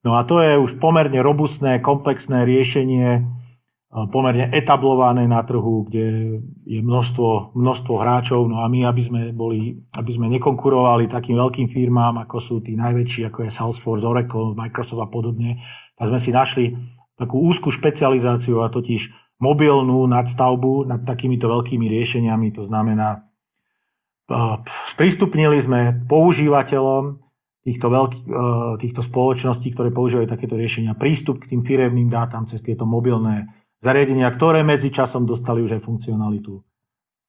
No 0.03 0.19
a 0.19 0.27
to 0.27 0.43
je 0.43 0.59
už 0.59 0.75
pomerne 0.83 1.23
robustné, 1.23 1.79
komplexné 1.79 2.43
riešenie, 2.43 3.23
pomerne 3.87 4.51
etablované 4.51 5.23
na 5.31 5.39
trhu, 5.47 5.87
kde 5.87 6.37
je 6.67 6.79
množstvo, 6.83 7.55
množstvo 7.55 7.93
hráčov. 7.95 8.43
No 8.51 8.59
a 8.59 8.67
my, 8.67 8.83
aby 8.83 9.01
sme, 9.01 9.21
boli, 9.31 9.79
aby 9.95 10.11
sme 10.11 10.27
nekonkurovali 10.27 11.07
takým 11.07 11.39
veľkým 11.39 11.71
firmám, 11.71 12.19
ako 12.27 12.37
sú 12.37 12.55
tí 12.59 12.75
najväčší, 12.75 13.31
ako 13.31 13.47
je 13.47 13.55
Salesforce, 13.55 14.03
Oracle, 14.03 14.51
Microsoft 14.59 15.01
a 15.01 15.07
podobne, 15.07 15.63
tak 15.95 16.11
sme 16.11 16.19
si 16.19 16.35
našli 16.35 16.75
takú 17.15 17.39
úzkú 17.41 17.71
špecializáciu 17.71 18.61
a 18.61 18.69
totiž 18.69 19.09
mobilnú 19.39 20.03
nadstavbu 20.05 20.85
nad 20.85 21.07
takýmito 21.07 21.47
veľkými 21.47 21.87
riešeniami. 21.87 22.53
To 22.59 22.67
znamená, 22.67 23.23
sprístupnili 24.91 25.63
sme 25.63 26.03
používateľom 26.05 27.23
týchto, 27.63 27.87
veľký, 27.87 28.19
týchto 28.83 29.01
spoločností, 29.01 29.71
ktoré 29.71 29.95
používajú 29.95 30.27
takéto 30.27 30.59
riešenia, 30.59 30.99
prístup 30.99 31.39
k 31.39 31.55
tým 31.55 31.63
firemným 31.63 32.11
dátam 32.11 32.43
cez 32.43 32.59
tieto 32.59 32.83
mobilné 32.83 33.47
zariadenia, 33.81 34.29
ktoré 34.33 34.65
medzi 34.65 34.89
časom 34.89 35.25
dostali 35.25 35.61
už 35.61 35.77
aj 35.77 35.81
funkcionalitu 35.85 36.61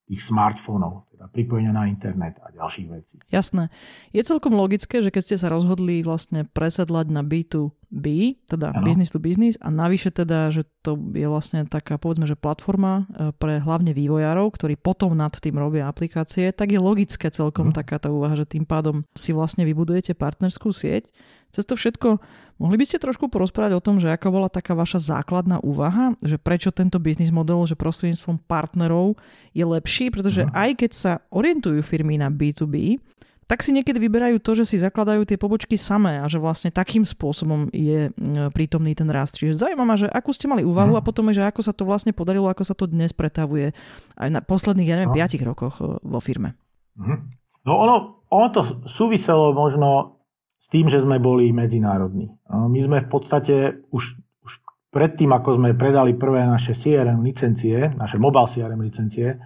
tých 0.09 0.25
smartfónov, 0.25 1.05
teda 1.13 1.29
pripojenia 1.29 1.69
na 1.69 1.85
internet 1.85 2.41
a 2.41 2.49
ďalších 2.49 2.89
vecí. 2.89 3.21
Jasné. 3.29 3.69
Je 4.17 4.25
celkom 4.25 4.57
logické, 4.57 5.05
že 5.05 5.13
keď 5.13 5.23
ste 5.23 5.37
sa 5.37 5.53
rozhodli 5.53 6.01
vlastne 6.01 6.49
presedlať 6.49 7.13
na 7.13 7.21
B2B, 7.21 8.41
teda 8.49 8.73
ano. 8.73 8.89
business 8.89 9.13
to 9.13 9.21
business 9.21 9.61
a 9.61 9.69
navyše 9.69 10.09
teda, 10.09 10.49
že 10.49 10.65
to 10.81 10.97
je 11.13 11.29
vlastne 11.29 11.69
taká 11.69 12.01
povedzme, 12.01 12.25
že 12.25 12.41
platforma 12.41 13.05
e, 13.13 13.37
pre 13.37 13.61
hlavne 13.61 13.93
vývojárov, 13.93 14.49
ktorí 14.49 14.81
potom 14.81 15.13
nad 15.13 15.37
tým 15.37 15.61
robia 15.61 15.85
aplikácie, 15.85 16.57
tak 16.57 16.73
je 16.73 16.81
logické 16.81 17.29
celkom 17.29 17.69
ano. 17.69 17.77
taká 17.77 18.01
tá 18.01 18.09
úvaha, 18.09 18.33
že 18.33 18.49
tým 18.49 18.65
pádom 18.65 19.05
si 19.13 19.37
vlastne 19.37 19.69
vybudujete 19.69 20.17
partnerskú 20.17 20.73
sieť. 20.73 21.13
Cez 21.53 21.69
to 21.69 21.77
všetko 21.77 22.21
Mohli 22.59 22.77
by 22.83 22.85
ste 22.91 22.99
trošku 22.99 23.31
porozprávať 23.31 23.79
o 23.79 23.85
tom, 23.85 24.03
že 24.03 24.11
aká 24.11 24.35
bola 24.35 24.51
taká 24.51 24.75
vaša 24.75 24.99
základná 24.99 25.63
úvaha, 25.63 26.19
že 26.27 26.43
prečo 26.43 26.75
tento 26.75 26.99
biznis 26.99 27.31
model, 27.31 27.63
že 27.71 27.79
prostredníctvom 27.79 28.43
partnerov 28.51 29.15
je 29.55 29.63
lepší, 29.63 30.11
pretože 30.11 30.43
uh-huh. 30.43 30.67
aj 30.67 30.71
keď 30.83 30.91
sa 30.91 31.13
orientujú 31.31 31.79
firmy 31.87 32.19
na 32.19 32.27
B2B, 32.35 32.99
tak 33.47 33.65
si 33.65 33.73
niekedy 33.73 33.97
vyberajú 33.97 34.43
to, 34.45 34.59
že 34.59 34.75
si 34.75 34.77
zakladajú 34.77 35.25
tie 35.25 35.41
pobočky 35.41 35.79
samé 35.79 36.21
a 36.21 36.27
že 36.27 36.37
vlastne 36.37 36.69
takým 36.69 37.07
spôsobom 37.07 37.73
je 37.73 38.13
prítomný 38.53 38.93
ten 38.93 39.09
rast. 39.09 39.39
Čiže 39.39 39.65
zaujímavé, 39.65 40.05
že 40.05 40.09
akú 40.11 40.35
ste 40.35 40.51
mali 40.51 40.67
úvahu 40.67 40.99
uh-huh. 40.99 41.01
a 41.01 41.07
potom, 41.07 41.31
že 41.31 41.47
ako 41.47 41.63
sa 41.63 41.71
to 41.71 41.87
vlastne 41.87 42.11
podarilo, 42.11 42.51
ako 42.51 42.67
sa 42.67 42.75
to 42.75 42.91
dnes 42.91 43.15
pretavuje 43.15 43.71
aj 44.19 44.29
na 44.35 44.43
posledných, 44.43 44.89
ja 44.91 44.99
neviem, 44.99 45.15
uh-huh. 45.15 45.31
5 45.31 45.49
rokoch 45.49 45.79
vo 45.81 46.19
firme. 46.19 46.59
Uh-huh. 46.99 47.23
No 47.65 47.73
ono, 47.79 48.27
ono 48.35 48.47
to 48.51 48.61
súviselo 48.85 49.55
možno 49.55 50.18
s 50.59 50.67
tým, 50.69 50.91
že 50.91 51.01
sme 51.01 51.23
boli 51.23 51.55
medzinárodní. 51.55 52.35
My 52.51 52.79
sme 52.83 53.07
v 53.07 53.09
podstate 53.09 53.55
už, 53.95 54.19
už 54.45 54.53
predtým, 54.91 55.31
ako 55.31 55.57
sme 55.57 55.79
predali 55.79 56.19
prvé 56.19 56.45
naše 56.45 56.75
CRM 56.75 57.23
licencie, 57.23 57.95
naše 57.95 58.19
mobile 58.19 58.51
CRM 58.51 58.83
licencie, 58.83 59.39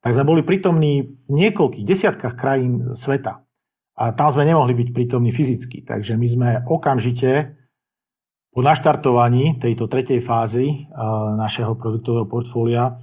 tak 0.00 0.10
sme 0.16 0.24
boli 0.24 0.42
prítomní 0.46 1.06
v 1.26 1.30
niekoľkých 1.30 1.84
desiatkách 1.84 2.34
krajín 2.38 2.96
sveta. 2.96 3.44
A 3.96 4.12
tam 4.12 4.28
sme 4.28 4.44
nemohli 4.44 4.76
byť 4.76 4.88
prítomní 4.92 5.32
fyzicky. 5.32 5.82
Takže 5.82 6.20
my 6.20 6.26
sme 6.28 6.48
okamžite 6.68 7.56
po 8.52 8.64
naštartovaní 8.64 9.60
tejto 9.60 9.88
tretej 9.88 10.20
fázy 10.24 10.88
našeho 11.36 11.76
produktového 11.76 12.24
portfólia 12.24 12.96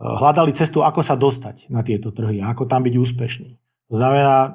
hľadali 0.00 0.56
cestu, 0.56 0.80
ako 0.80 1.04
sa 1.04 1.16
dostať 1.16 1.68
na 1.68 1.84
tieto 1.84 2.12
trhy 2.12 2.40
ako 2.40 2.64
tam 2.64 2.84
byť 2.84 2.94
úspešný. 2.96 3.50
To 3.90 3.98
znamená, 3.98 4.36
e, 4.46 4.50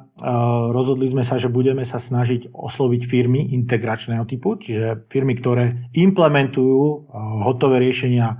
rozhodli 0.71 1.11
sme 1.11 1.27
sa, 1.27 1.35
že 1.35 1.51
budeme 1.51 1.83
sa 1.83 1.99
snažiť 1.99 2.55
osloviť 2.55 3.01
firmy 3.03 3.51
integračného 3.51 4.23
typu, 4.23 4.55
čiže 4.55 5.11
firmy, 5.11 5.35
ktoré 5.35 5.91
implementujú 5.91 6.79
e, 6.79 6.97
hotové 7.43 7.83
riešenia 7.83 8.31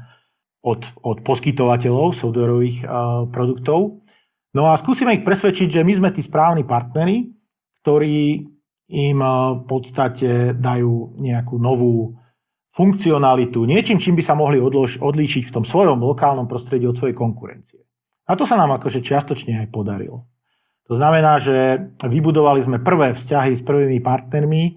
od, 0.64 0.88
od 1.04 1.20
poskytovateľov 1.20 2.16
softwarových 2.16 2.78
e, 2.80 2.86
produktov. 3.28 4.08
No 4.56 4.72
a 4.72 4.80
skúsime 4.80 5.20
ich 5.20 5.28
presvedčiť, 5.28 5.68
že 5.68 5.82
my 5.84 5.94
sme 6.00 6.10
tí 6.16 6.24
správni 6.24 6.64
partneri, 6.64 7.28
ktorí 7.84 8.48
im 8.86 9.20
v 9.20 9.64
podstate 9.68 10.56
dajú 10.56 11.20
nejakú 11.20 11.60
novú 11.60 12.16
funkcionalitu, 12.72 13.64
niečím, 13.68 14.00
čím 14.00 14.16
by 14.20 14.24
sa 14.24 14.36
mohli 14.36 14.60
odlož, 14.60 15.00
odlíšiť 15.00 15.48
v 15.48 15.54
tom 15.60 15.66
svojom 15.68 16.00
lokálnom 16.00 16.48
prostredí 16.48 16.88
od 16.88 16.96
svojej 16.96 17.16
konkurencie. 17.16 17.84
A 18.28 18.36
to 18.36 18.44
sa 18.44 18.60
nám 18.60 18.75
akože 18.80 19.00
čiastočne 19.00 19.64
aj 19.64 19.72
podarilo. 19.72 20.28
To 20.86 20.94
znamená, 20.94 21.42
že 21.42 21.89
vybudovali 22.06 22.62
sme 22.62 22.77
prvé 22.77 23.18
vzťahy 23.18 23.58
s 23.58 23.65
prvými 23.65 24.06
partnermi. 24.06 24.63
E, 24.65 24.72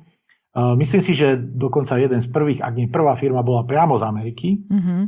myslím 0.80 1.02
si, 1.04 1.12
že 1.12 1.36
dokonca 1.36 2.00
jeden 2.00 2.24
z 2.24 2.28
prvých, 2.32 2.64
ak 2.64 2.74
nie 2.76 2.88
prvá 2.88 3.12
firma, 3.12 3.44
bola 3.44 3.68
priamo 3.68 4.00
z 4.00 4.04
Ameriky, 4.08 4.48
mm-hmm. 4.64 5.00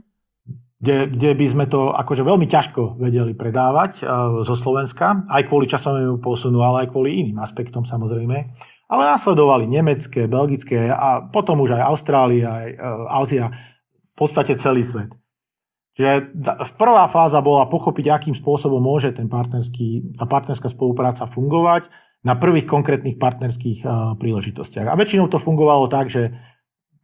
kde, 0.76 0.97
kde 1.09 1.30
by 1.33 1.47
sme 1.49 1.64
to 1.73 1.97
akože 1.97 2.21
veľmi 2.21 2.45
ťažko 2.45 3.00
vedeli 3.00 3.33
predávať 3.33 3.92
e, 4.00 4.12
zo 4.45 4.52
Slovenska, 4.52 5.25
aj 5.25 5.49
kvôli 5.49 5.64
časovému 5.73 6.21
posunu, 6.21 6.61
ale 6.61 6.85
aj 6.85 6.92
kvôli 6.92 7.16
iným 7.16 7.40
aspektom 7.40 7.88
samozrejme. 7.88 8.37
Ale 8.90 9.02
následovali 9.07 9.71
nemecké, 9.71 10.28
belgické 10.28 10.92
a 10.92 11.25
potom 11.25 11.64
už 11.64 11.80
aj 11.80 11.83
Austrália, 11.97 12.49
aj 12.52 12.69
e, 12.76 12.76
Ázia, 13.09 13.47
v 14.04 14.14
podstate 14.21 14.52
celý 14.61 14.85
svet. 14.85 15.20
Čiže 16.00 16.33
prvá 16.80 17.04
fáza 17.12 17.45
bola 17.45 17.69
pochopiť, 17.69 18.09
akým 18.09 18.33
spôsobom 18.33 18.80
môže 18.80 19.12
ten 19.12 19.28
partnerský, 19.28 20.16
tá 20.16 20.25
partnerská 20.25 20.73
spolupráca 20.73 21.28
fungovať 21.28 21.92
na 22.25 22.40
prvých 22.40 22.64
konkrétnych 22.64 23.21
partnerských 23.21 23.85
príležitostiach. 24.16 24.88
A 24.88 24.97
väčšinou 24.97 25.28
to 25.28 25.37
fungovalo 25.37 25.92
tak, 25.92 26.09
že 26.09 26.33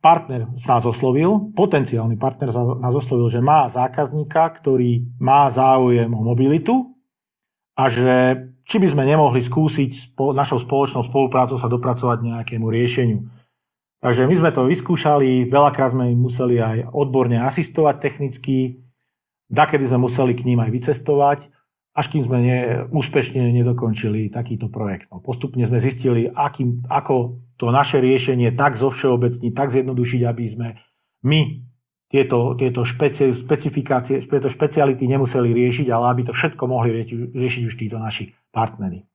partner 0.00 0.48
sa 0.56 0.80
nás 0.80 0.88
oslovil, 0.88 1.52
potenciálny 1.52 2.16
partner 2.16 2.48
sa 2.48 2.64
nás 2.64 2.96
oslovil, 2.96 3.28
že 3.28 3.44
má 3.44 3.68
zákazníka, 3.68 4.48
ktorý 4.64 5.04
má 5.20 5.52
záujem 5.52 6.08
o 6.16 6.24
mobilitu 6.24 6.96
a 7.76 7.92
že 7.92 8.48
či 8.64 8.80
by 8.80 8.96
sme 8.96 9.04
nemohli 9.04 9.44
skúsiť 9.44 10.16
našou 10.16 10.56
spoločnou 10.56 11.04
spoluprácou 11.04 11.60
sa 11.60 11.68
dopracovať 11.68 12.24
nejakému 12.24 12.64
riešeniu. 12.72 13.28
Takže 14.00 14.24
my 14.24 14.34
sme 14.40 14.50
to 14.56 14.64
vyskúšali, 14.64 15.52
veľakrát 15.52 15.92
sme 15.92 16.16
im 16.16 16.24
museli 16.24 16.64
aj 16.64 16.96
odborne 16.96 17.44
asistovať 17.44 18.00
technicky, 18.00 18.85
Dakedy 19.46 19.86
sme 19.86 20.06
museli 20.06 20.34
k 20.34 20.46
ním 20.46 20.58
aj 20.62 20.70
vycestovať, 20.74 21.38
až 21.96 22.06
kým 22.12 22.22
sme 22.28 22.38
ne, 22.44 22.58
úspešne 22.92 23.40
nedokončili 23.56 24.28
takýto 24.28 24.68
projekt. 24.68 25.08
No, 25.08 25.24
postupne 25.24 25.64
sme 25.64 25.80
zistili, 25.80 26.28
akým, 26.28 26.84
ako 26.92 27.40
to 27.56 27.72
naše 27.72 28.04
riešenie 28.04 28.52
tak 28.52 28.76
zo 28.76 28.92
všeobecní, 28.92 29.56
tak 29.56 29.72
zjednodušiť, 29.72 30.20
aby 30.28 30.44
sme 30.44 30.68
my 31.24 31.64
tieto, 32.12 32.52
tieto 32.54 32.84
špeci, 32.84 33.32
špecifikácie, 33.32 34.20
tieto 34.28 34.52
špeciality 34.52 35.08
nemuseli 35.08 35.50
riešiť, 35.50 35.86
ale 35.88 36.04
aby 36.12 36.22
to 36.28 36.32
všetko 36.36 36.62
mohli 36.68 37.02
riešiť, 37.02 37.18
riešiť 37.32 37.62
už 37.64 37.74
títo 37.74 37.96
naši 37.96 38.36
partnery. 38.52 39.08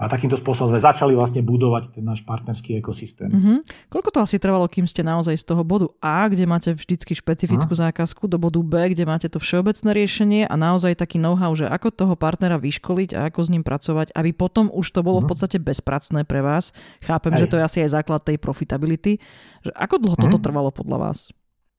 A 0.00 0.08
takýmto 0.08 0.40
spôsobom 0.40 0.72
sme 0.72 0.80
začali 0.80 1.12
vlastne 1.12 1.44
budovať 1.44 2.00
ten 2.00 2.04
náš 2.08 2.24
partnerský 2.24 2.80
ekosystém. 2.80 3.28
Mm-hmm. 3.28 3.58
Koľko 3.92 4.08
to 4.16 4.18
asi 4.24 4.40
trvalo, 4.40 4.64
kým 4.64 4.88
ste 4.88 5.04
naozaj 5.04 5.36
z 5.36 5.44
toho 5.44 5.60
bodu 5.60 5.92
A, 6.00 6.24
kde 6.32 6.48
máte 6.48 6.72
vždycky 6.72 7.12
špecifickú 7.12 7.76
uh-huh. 7.76 7.92
zákazku, 7.92 8.24
do 8.24 8.40
bodu 8.40 8.64
B, 8.64 8.96
kde 8.96 9.04
máte 9.04 9.28
to 9.28 9.36
všeobecné 9.36 9.92
riešenie 9.92 10.42
a 10.48 10.54
naozaj 10.56 10.96
taký 10.96 11.20
know-how, 11.20 11.52
že 11.52 11.68
ako 11.68 11.92
toho 11.92 12.14
partnera 12.16 12.56
vyškoliť 12.56 13.12
a 13.12 13.28
ako 13.28 13.40
s 13.44 13.52
ním 13.52 13.60
pracovať, 13.60 14.16
aby 14.16 14.32
potom 14.32 14.72
už 14.72 14.88
to 14.88 15.04
bolo 15.04 15.20
uh-huh. 15.20 15.28
v 15.28 15.28
mhm. 15.28 15.32
podstate 15.36 15.56
bezpracné 15.60 16.24
pre 16.24 16.40
vás. 16.40 16.72
Chápem, 17.04 17.36
aj. 17.36 17.44
že 17.44 17.46
to 17.52 17.58
je 17.60 17.66
asi 17.68 17.78
aj 17.84 18.00
základ 18.00 18.24
tej 18.24 18.40
profitability. 18.40 19.20
Že 19.68 19.76
ako 19.76 19.94
dlho 20.00 20.16
uh-huh. 20.16 20.32
toto 20.32 20.40
trvalo 20.40 20.72
podľa 20.72 20.96
vás? 20.96 21.28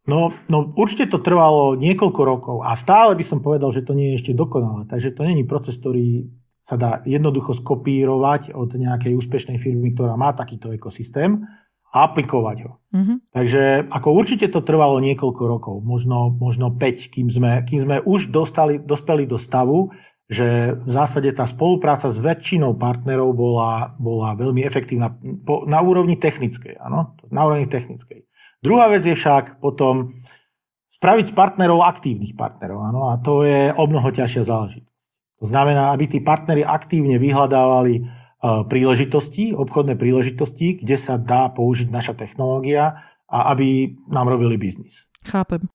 No, 0.05 0.33
no 0.49 0.73
určite 0.77 1.13
to 1.13 1.21
trvalo 1.21 1.77
niekoľko 1.77 2.21
rokov 2.25 2.57
a 2.65 2.73
stále 2.73 3.13
by 3.13 3.21
som 3.21 3.37
povedal, 3.37 3.69
že 3.69 3.85
to 3.85 3.93
nie 3.93 4.13
je 4.13 4.17
ešte 4.21 4.31
dokonalé. 4.33 4.89
Takže 4.89 5.13
to 5.13 5.21
není 5.21 5.45
proces, 5.45 5.77
ktorý 5.77 6.25
sa 6.61 6.77
dá 6.77 7.01
jednoducho 7.03 7.57
skopírovať 7.57 8.53
od 8.53 8.77
nejakej 8.77 9.17
úspešnej 9.17 9.57
firmy, 9.57 9.97
ktorá 9.97 10.13
má 10.13 10.31
takýto 10.33 10.69
ekosystém, 10.69 11.41
a 11.91 12.07
aplikovať 12.07 12.57
ho. 12.63 12.79
Mm-hmm. 12.95 13.17
Takže 13.35 13.91
ako 13.91 14.09
určite 14.15 14.47
to 14.47 14.63
trvalo 14.63 15.03
niekoľko 15.03 15.43
rokov, 15.43 15.75
možno, 15.83 16.31
možno 16.31 16.71
5, 16.71 17.11
kým 17.11 17.27
sme, 17.27 17.67
kým 17.67 17.83
sme 17.83 17.97
už 17.99 18.31
dostali, 18.31 18.79
dospeli 18.79 19.27
do 19.27 19.35
stavu, 19.35 19.91
že 20.31 20.79
v 20.79 20.87
zásade 20.87 21.27
tá 21.35 21.43
spolupráca 21.43 22.07
s 22.07 22.15
väčšinou 22.23 22.79
partnerov 22.79 23.35
bola, 23.35 23.91
bola 23.99 24.31
veľmi 24.39 24.63
efektívna 24.63 25.11
po, 25.43 25.67
na 25.67 25.83
úrovni 25.83 26.15
technickej. 26.15 26.79
Áno? 26.79 27.19
Na 27.27 27.43
úrovni 27.43 27.67
technickej. 27.67 28.23
Druhá 28.63 28.87
vec 28.87 29.03
je 29.03 29.11
však 29.11 29.59
potom 29.59 30.23
spraviť 30.95 31.25
z 31.27 31.33
partnerov 31.35 31.83
aktívnych 31.83 32.39
partnerov. 32.39 32.79
Áno? 32.79 33.11
A 33.11 33.19
to 33.19 33.43
je 33.43 33.75
o 33.75 33.83
mnoho 33.83 34.07
ťažšia 34.07 34.47
záležitosť. 34.47 34.90
To 35.41 35.49
znamená, 35.49 35.89
aby 35.89 36.05
tí 36.05 36.19
partnery 36.21 36.61
aktívne 36.61 37.17
vyhľadávali 37.17 38.21
E, 38.41 38.65
príležitosti, 38.65 39.53
obchodné 39.53 39.93
príležitosti, 40.01 40.81
kde 40.81 40.97
sa 40.97 41.21
dá 41.21 41.53
použiť 41.53 41.93
naša 41.93 42.17
technológia 42.17 43.05
a 43.29 43.53
aby 43.53 43.93
nám 44.09 44.33
robili 44.33 44.57
biznis. 44.57 45.05
Chápem. 45.21 45.69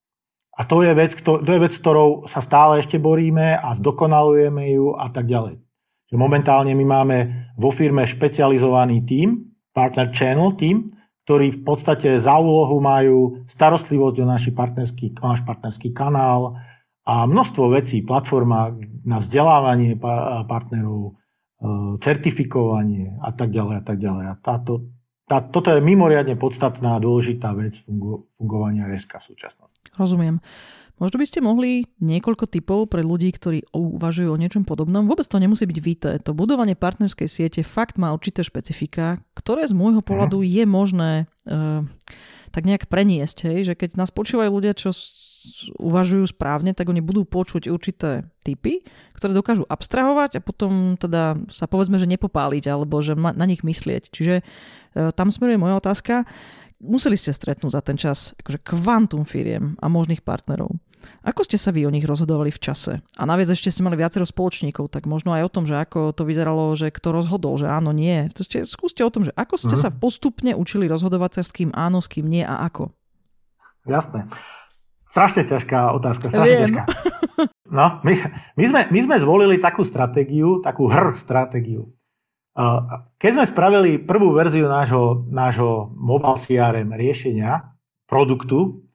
A 0.58 0.66
to 0.66 0.82
je 0.82 0.90
vec, 0.90 1.14
to, 1.22 1.38
to 1.46 1.50
je 1.54 1.62
vec, 1.62 1.70
s 1.70 1.78
ktorou 1.78 2.26
sa 2.26 2.42
stále 2.42 2.82
ešte 2.82 2.98
boríme 2.98 3.54
a 3.54 3.70
zdokonalujeme 3.78 4.74
ju 4.74 4.98
a 4.98 5.06
tak 5.14 5.30
ďalej. 5.30 5.62
Že 6.10 6.16
momentálne 6.18 6.74
my 6.74 6.84
máme 6.86 7.16
vo 7.54 7.70
firme 7.70 8.02
špecializovaný 8.02 9.06
tím, 9.06 9.54
partner 9.70 10.10
channel 10.10 10.58
tím, 10.58 10.90
ktorí 11.22 11.54
v 11.54 11.60
podstate 11.62 12.18
za 12.18 12.34
úlohu 12.34 12.82
majú 12.82 13.46
starostlivosť 13.46 14.16
o, 14.22 14.26
naši 14.26 14.50
partnerský, 14.50 15.06
o 15.22 15.26
náš 15.30 15.46
partnerský 15.46 15.94
kanál 15.94 16.58
a 17.06 17.24
množstvo 17.24 17.70
vecí, 17.70 18.02
platforma 18.02 18.74
na 19.06 19.22
vzdelávanie 19.22 19.94
partnerov, 20.50 21.14
E, 21.56 21.68
certifikovanie 22.04 23.16
a 23.24 23.32
tak 23.32 23.48
ďalej 23.48 23.76
a 23.80 23.82
tak 23.84 23.96
ďalej. 23.96 24.24
A 24.28 24.34
táto, 24.36 24.92
tá, 25.24 25.40
toto 25.40 25.72
je 25.72 25.80
mimoriadne 25.80 26.36
podstatná 26.36 27.00
a 27.00 27.02
dôležitá 27.02 27.56
vec 27.56 27.80
fungovania 28.36 28.84
RSK 28.92 29.24
v 29.24 29.28
súčasnosti. 29.32 29.88
Rozumiem. 29.96 30.44
Možno 30.96 31.20
by 31.20 31.26
ste 31.28 31.44
mohli 31.44 31.84
niekoľko 32.00 32.48
typov 32.48 32.88
pre 32.88 33.04
ľudí, 33.04 33.28
ktorí 33.28 33.68
uvažujú 33.68 34.32
o 34.32 34.40
niečom 34.40 34.64
podobnom. 34.64 35.04
Vôbec 35.04 35.28
to 35.28 35.36
nemusí 35.36 35.68
byť 35.68 35.78
víte. 35.84 36.10
To 36.24 36.32
budovanie 36.32 36.72
partnerskej 36.72 37.28
siete 37.28 37.60
fakt 37.60 38.00
má 38.00 38.16
určité 38.16 38.40
špecifika, 38.40 39.20
ktoré 39.36 39.68
z 39.68 39.76
môjho 39.76 40.00
pohľadu 40.00 40.40
je 40.40 40.64
možné 40.64 41.28
uh, 41.44 41.84
tak 42.48 42.64
nejak 42.64 42.88
preniesť. 42.88 43.52
Hej? 43.52 43.58
Že 43.68 43.74
keď 43.76 43.90
nás 44.00 44.08
počúvajú 44.08 44.48
ľudia, 44.48 44.72
čo 44.72 44.96
uvažujú 45.78 46.32
správne, 46.32 46.74
tak 46.74 46.90
oni 46.90 47.04
budú 47.04 47.28
počuť 47.28 47.70
určité 47.70 48.26
typy, 48.42 48.82
ktoré 49.14 49.36
dokážu 49.36 49.68
abstrahovať 49.68 50.40
a 50.40 50.44
potom 50.44 50.98
teda 50.98 51.38
sa 51.52 51.70
povedzme, 51.70 52.00
že 52.00 52.10
nepopáliť 52.10 52.64
alebo 52.72 52.98
že 53.04 53.14
na 53.14 53.46
nich 53.46 53.62
myslieť. 53.62 54.10
Čiže 54.10 54.34
e, 54.40 54.44
tam 55.14 55.30
smeruje 55.30 55.60
moja 55.60 55.78
otázka. 55.78 56.26
Museli 56.82 57.16
ste 57.16 57.32
stretnúť 57.32 57.72
za 57.72 57.82
ten 57.84 57.96
čas 57.96 58.36
akože 58.36 58.60
kvantum 58.60 59.24
firiem 59.24 59.80
a 59.80 59.86
možných 59.88 60.20
partnerov. 60.20 60.76
Ako 61.26 61.42
ste 61.42 61.58
sa 61.58 61.74
vy 61.74 61.86
o 61.86 61.92
nich 61.92 62.06
rozhodovali 62.06 62.54
v 62.54 62.62
čase? 62.62 62.92
A 63.18 63.22
naviac 63.26 63.50
ešte 63.50 63.72
ste 63.72 63.82
mali 63.82 63.98
viacero 63.98 64.22
spoločníkov, 64.22 64.88
tak 64.92 65.10
možno 65.10 65.34
aj 65.34 65.42
o 65.46 65.52
tom, 65.52 65.64
že 65.66 65.74
ako 65.74 66.14
to 66.14 66.22
vyzeralo, 66.22 66.72
že 66.78 66.94
kto 66.94 67.14
rozhodol, 67.14 67.58
že 67.58 67.66
áno, 67.66 67.90
nie. 67.90 68.30
To 68.36 68.46
ste, 68.46 68.62
skúste 68.66 69.02
o 69.02 69.10
tom, 69.10 69.26
že 69.26 69.32
ako 69.34 69.54
ste 69.58 69.74
uh-huh. 69.74 69.84
sa 69.86 69.94
postupne 69.94 70.54
učili 70.54 70.86
rozhodovať 70.86 71.40
sa 71.40 71.42
s 71.46 71.50
kým 71.50 71.74
áno, 71.74 71.98
s 71.98 72.08
kým 72.08 72.26
nie 72.26 72.46
a 72.46 72.62
ako. 72.66 72.94
Jasné. 73.86 74.30
Strašne 75.10 75.42
ťažká 75.48 75.96
otázka, 75.96 76.28
strašne 76.28 76.50
Viem. 76.50 76.62
ťažká. 76.68 76.82
No, 77.66 77.98
my, 78.06 78.14
my, 78.54 78.64
sme, 78.70 78.80
my 78.94 79.00
sme 79.10 79.16
zvolili 79.18 79.58
takú 79.58 79.82
stratégiu, 79.82 80.62
takú 80.62 80.86
hr 80.86 81.18
stratégiu. 81.18 81.90
Keď 83.20 83.30
sme 83.36 83.44
spravili 83.44 84.00
prvú 84.00 84.32
verziu 84.32 84.64
nášho, 84.64 85.28
nášho 85.28 85.92
mobile 85.92 86.38
CRM 86.40 86.94
riešenia, 86.94 87.76
produktu, 88.08 88.85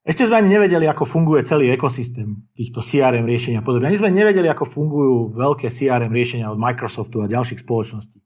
ešte 0.00 0.24
sme 0.24 0.40
ani 0.40 0.56
nevedeli, 0.56 0.88
ako 0.88 1.04
funguje 1.04 1.44
celý 1.44 1.68
ekosystém 1.76 2.48
týchto 2.56 2.80
CRM 2.80 3.28
riešenia 3.28 3.60
a 3.60 3.66
podobne. 3.66 3.92
Ani 3.92 4.00
sme 4.00 4.08
nevedeli, 4.08 4.48
ako 4.48 4.64
fungujú 4.64 5.36
veľké 5.36 5.68
CRM 5.68 6.08
riešenia 6.08 6.48
od 6.48 6.56
Microsoftu 6.56 7.20
a 7.20 7.28
ďalších 7.28 7.60
spoločností. 7.60 8.16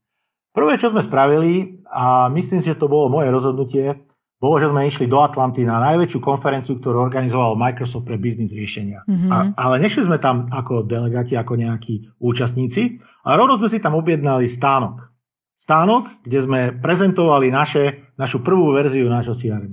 Prvé, 0.55 0.79
čo 0.79 0.95
sme 0.95 1.03
spravili, 1.03 1.83
a 1.91 2.31
myslím 2.31 2.63
si, 2.63 2.71
že 2.71 2.79
to 2.79 2.87
bolo 2.87 3.11
moje 3.11 3.27
rozhodnutie, 3.27 4.07
bolo, 4.39 4.55
že 4.59 4.71
sme 4.71 4.87
išli 4.87 5.07
do 5.07 5.19
Atlanty 5.19 5.67
na 5.67 5.83
najväčšiu 5.83 6.19
konferenciu, 6.23 6.79
ktorú 6.79 7.03
organizoval 7.03 7.59
Microsoft 7.59 8.07
pre 8.07 8.15
biznis 8.19 8.55
riešenia. 8.55 9.03
Mm-hmm. 9.03 9.31
A, 9.31 9.37
ale 9.55 9.75
nešli 9.83 10.07
sme 10.07 10.19
tam 10.19 10.47
ako 10.51 10.87
delegáti, 10.87 11.35
ako 11.35 11.59
nejakí 11.59 12.19
účastníci, 12.19 12.99
ale 13.27 13.35
rovno 13.35 13.59
sme 13.59 13.71
si 13.71 13.79
tam 13.83 13.95
objednali 13.99 14.47
stánok. 14.47 15.11
Stánok, 15.55 16.23
kde 16.23 16.39
sme 16.43 16.59
prezentovali 16.75 17.47
naše, 17.47 18.15
našu 18.19 18.43
prvú 18.43 18.75
verziu 18.75 19.07
nášho 19.07 19.35
CRM. 19.35 19.71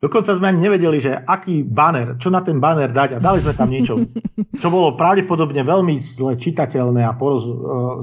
Dokonca 0.00 0.32
sme 0.32 0.48
ani 0.48 0.64
nevedeli, 0.64 0.96
že 0.96 1.12
aký 1.12 1.60
banner, 1.60 2.16
čo 2.16 2.32
na 2.32 2.40
ten 2.40 2.56
banner 2.56 2.88
dať 2.88 3.20
a 3.20 3.22
dali 3.22 3.44
sme 3.44 3.52
tam 3.52 3.68
niečo, 3.68 4.00
čo 4.60 4.72
bolo 4.72 4.96
pravdepodobne 4.96 5.60
veľmi 5.60 6.00
zle 6.00 6.40
čitateľné 6.40 7.04
a 7.04 7.12
poroz, 7.12 7.44
e, 7.44 7.52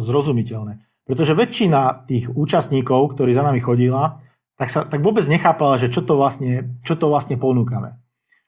zrozumiteľné. 0.06 0.78
Pretože 1.10 1.34
väčšina 1.34 2.06
tých 2.06 2.30
účastníkov, 2.30 3.18
ktorí 3.18 3.34
za 3.34 3.42
nami 3.42 3.66
chodila, 3.66 4.22
tak, 4.62 4.70
sa, 4.70 4.86
tak 4.86 5.02
vôbec 5.02 5.26
nechápala, 5.26 5.82
že 5.82 5.90
čo 5.90 6.06
to 6.06 6.14
vlastne, 6.14 6.78
čo 6.86 6.94
to 6.94 7.10
vlastne 7.10 7.34
ponúkame. 7.42 7.98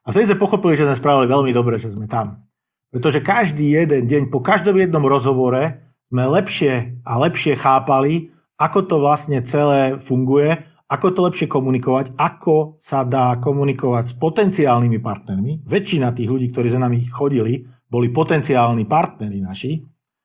A 0.05 0.07
vtedy 0.13 0.29
sme 0.29 0.41
pochopili, 0.45 0.77
že 0.77 0.85
sme 0.85 0.97
spravili 0.97 1.25
veľmi 1.25 1.49
dobre, 1.49 1.81
že 1.81 1.89
sme 1.89 2.05
tam. 2.05 2.45
Pretože 2.93 3.25
každý 3.25 3.73
jeden 3.81 4.05
deň, 4.05 4.21
po 4.29 4.45
každom 4.45 4.77
jednom 4.77 5.05
rozhovore 5.05 5.89
sme 6.09 6.25
lepšie 6.25 7.01
a 7.01 7.17
lepšie 7.17 7.57
chápali, 7.57 8.29
ako 8.57 8.79
to 8.85 8.95
vlastne 9.01 9.41
celé 9.45 9.97
funguje, 9.97 10.68
ako 10.89 11.07
to 11.13 11.21
lepšie 11.21 11.45
komunikovať, 11.45 12.17
ako 12.17 12.81
sa 12.81 13.05
dá 13.05 13.37
komunikovať 13.37 14.03
s 14.09 14.13
potenciálnymi 14.17 14.97
partnermi. 14.97 15.51
Väčšina 15.61 16.09
tých 16.17 16.25
ľudí, 16.25 16.49
ktorí 16.49 16.73
za 16.73 16.81
nami 16.81 17.05
chodili, 17.05 17.61
boli 17.85 18.09
potenciálni 18.09 18.89
partneri 18.89 19.37
naši. 19.37 19.77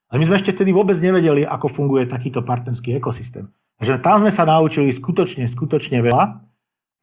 A 0.09 0.16
my 0.16 0.24
sme 0.24 0.40
ešte 0.40 0.57
vtedy 0.57 0.72
vôbec 0.72 0.96
nevedeli, 0.96 1.44
ako 1.44 1.68
funguje 1.68 2.09
takýto 2.09 2.40
partnerský 2.40 2.96
ekosystém. 2.96 3.53
Takže 3.77 4.00
tam 4.00 4.24
sme 4.24 4.33
sa 4.33 4.48
naučili 4.48 4.88
skutočne, 4.88 5.44
skutočne 5.53 6.00
veľa. 6.00 6.24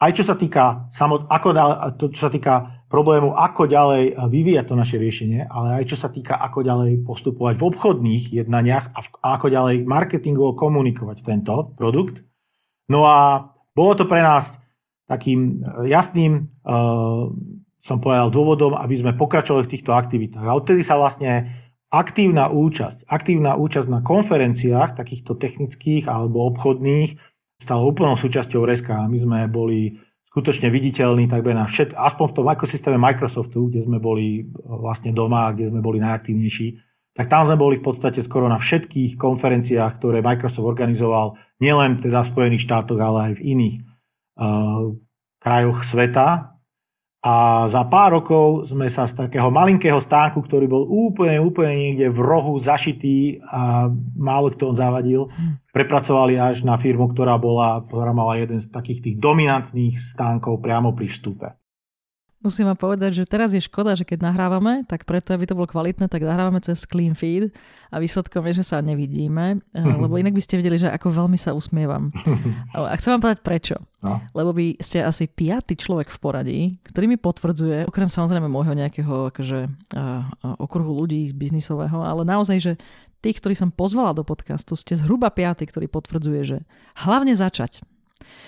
Aj 0.01 0.11
čo 0.17 0.25
sa 0.25 0.33
týka, 0.33 0.89
samot, 0.89 1.29
ako, 1.29 1.53
to, 2.01 2.09
čo 2.09 2.25
sa 2.25 2.31
týka 2.33 2.81
problému, 2.89 3.37
ako 3.37 3.69
ďalej 3.69 4.17
vyvíjať 4.17 4.65
to 4.65 4.73
naše 4.73 4.97
riešenie, 4.97 5.45
ale 5.45 5.83
aj 5.83 5.93
čo 5.93 5.97
sa 6.01 6.09
týka, 6.09 6.33
ako 6.41 6.65
ďalej 6.65 7.05
postupovať 7.05 7.61
v 7.61 7.67
obchodných 7.69 8.23
jednaniach 8.33 8.97
a, 8.97 8.99
v, 9.05 9.07
a 9.21 9.27
ako 9.37 9.47
ďalej 9.53 9.75
marketingovo 9.85 10.57
komunikovať 10.57 11.17
tento 11.21 11.69
produkt. 11.77 12.25
No 12.89 13.05
a 13.05 13.50
bolo 13.75 13.95
to 13.95 14.05
pre 14.07 14.19
nás 14.19 14.59
takým 15.07 15.63
jasným, 15.87 16.47
uh, 16.63 17.27
som 17.81 17.97
povedal, 17.99 18.31
dôvodom, 18.31 18.77
aby 18.77 18.95
sme 18.95 19.17
pokračovali 19.17 19.67
v 19.67 19.73
týchto 19.75 19.91
aktivitách. 19.91 20.45
A 20.45 20.55
odtedy 20.55 20.85
sa 20.85 20.95
vlastne 20.95 21.51
aktívna 21.91 22.47
účasť, 22.47 23.09
aktívna 23.11 23.59
účasť 23.59 23.87
na 23.91 23.99
konferenciách 23.99 24.95
takýchto 24.95 25.35
technických 25.35 26.07
alebo 26.07 26.47
obchodných 26.55 27.19
stala 27.61 27.85
úplnou 27.85 28.17
súčasťou 28.17 28.65
RESKA 28.65 29.05
my 29.05 29.17
sme 29.21 29.39
boli 29.51 29.99
skutočne 30.31 30.71
viditeľní 30.71 31.27
takmer 31.27 31.53
na 31.53 31.67
všet, 31.67 31.91
aspoň 31.91 32.25
v 32.31 32.35
tom 32.39 32.47
ekosystéme 32.47 32.95
Microsoftu, 32.95 33.67
kde 33.67 33.83
sme 33.83 33.99
boli 33.99 34.47
vlastne 34.63 35.11
doma, 35.11 35.51
kde 35.51 35.69
sme 35.69 35.83
boli 35.83 35.99
najaktívnejší, 35.99 36.79
tak 37.11 37.27
tam 37.27 37.43
sme 37.43 37.59
boli 37.59 37.75
v 37.77 37.83
podstate 37.83 38.23
skoro 38.23 38.47
na 38.47 38.55
všetkých 38.55 39.19
konferenciách, 39.19 39.99
ktoré 39.99 40.23
Microsoft 40.23 40.63
organizoval, 40.63 41.35
nielen 41.61 42.01
teda 42.01 42.25
v 42.25 42.31
Spojených 42.33 42.65
štátoch, 42.65 42.97
ale 42.97 43.31
aj 43.31 43.33
v 43.37 43.45
iných 43.55 43.75
uh, 44.41 44.91
krajoch 45.37 45.85
sveta. 45.85 46.57
A 47.21 47.69
za 47.69 47.85
pár 47.85 48.17
rokov 48.17 48.65
sme 48.65 48.89
sa 48.89 49.05
z 49.05 49.13
takého 49.13 49.53
malinkého 49.53 50.01
stánku, 50.01 50.41
ktorý 50.41 50.65
bol 50.65 50.89
úplne, 50.89 51.37
úplne 51.37 51.77
niekde 51.77 52.09
v 52.09 52.17
rohu 52.17 52.57
zašitý 52.57 53.37
a 53.45 53.93
málo 54.17 54.49
kto 54.49 54.73
on 54.73 54.75
zavadil, 54.75 55.29
prepracovali 55.69 56.41
až 56.41 56.65
na 56.65 56.81
firmu, 56.81 57.13
ktorá, 57.13 57.37
bola, 57.37 57.85
ktorá 57.85 58.09
mala 58.09 58.41
jeden 58.41 58.57
z 58.57 58.73
takých 58.73 59.05
tých 59.05 59.15
dominantných 59.21 60.01
stánkov 60.01 60.65
priamo 60.65 60.97
pri 60.97 61.13
vstupe. 61.13 61.60
Musím 62.41 62.73
vám 62.73 62.79
povedať, 62.79 63.21
že 63.21 63.29
teraz 63.29 63.53
je 63.53 63.61
škoda, 63.61 63.93
že 63.93 64.01
keď 64.01 64.25
nahrávame, 64.25 64.81
tak 64.89 65.05
preto, 65.05 65.37
aby 65.37 65.45
to 65.45 65.53
bolo 65.53 65.69
kvalitné, 65.69 66.09
tak 66.09 66.25
nahrávame 66.25 66.57
cez 66.57 66.89
clean 66.89 67.13
feed 67.13 67.53
a 67.93 68.01
výsledkom 68.01 68.41
je, 68.49 68.65
že 68.65 68.65
sa 68.65 68.81
nevidíme, 68.81 69.61
lebo 69.77 70.17
inak 70.17 70.33
by 70.33 70.41
ste 70.41 70.57
videli, 70.57 70.81
že 70.81 70.89
ako 70.89 71.13
veľmi 71.13 71.37
sa 71.37 71.53
usmievam. 71.53 72.09
A 72.73 72.97
chcem 72.97 73.13
vám 73.13 73.21
povedať 73.29 73.39
prečo. 73.45 73.75
No. 74.01 74.17
Lebo 74.33 74.57
vy 74.57 74.79
ste 74.81 75.05
asi 75.05 75.29
piatý 75.29 75.77
človek 75.77 76.09
v 76.09 76.17
poradí, 76.17 76.59
ktorý 76.89 77.05
mi 77.13 77.17
potvrdzuje, 77.21 77.85
okrem 77.85 78.09
samozrejme 78.09 78.49
môjho 78.49 78.73
nejakého 78.73 79.29
akože, 79.29 79.59
uh, 79.93 80.25
okruhu 80.57 81.05
ľudí 81.05 81.29
biznisového, 81.37 82.01
ale 82.01 82.25
naozaj, 82.25 82.57
že 82.57 82.73
tých, 83.21 83.37
ktorí 83.37 83.53
som 83.53 83.69
pozvala 83.69 84.17
do 84.17 84.25
podcastu, 84.25 84.73
ste 84.73 84.97
zhruba 84.97 85.29
piatý, 85.29 85.69
ktorý 85.69 85.85
potvrdzuje, 85.85 86.41
že 86.41 86.57
hlavne 87.05 87.37
začať. 87.37 87.85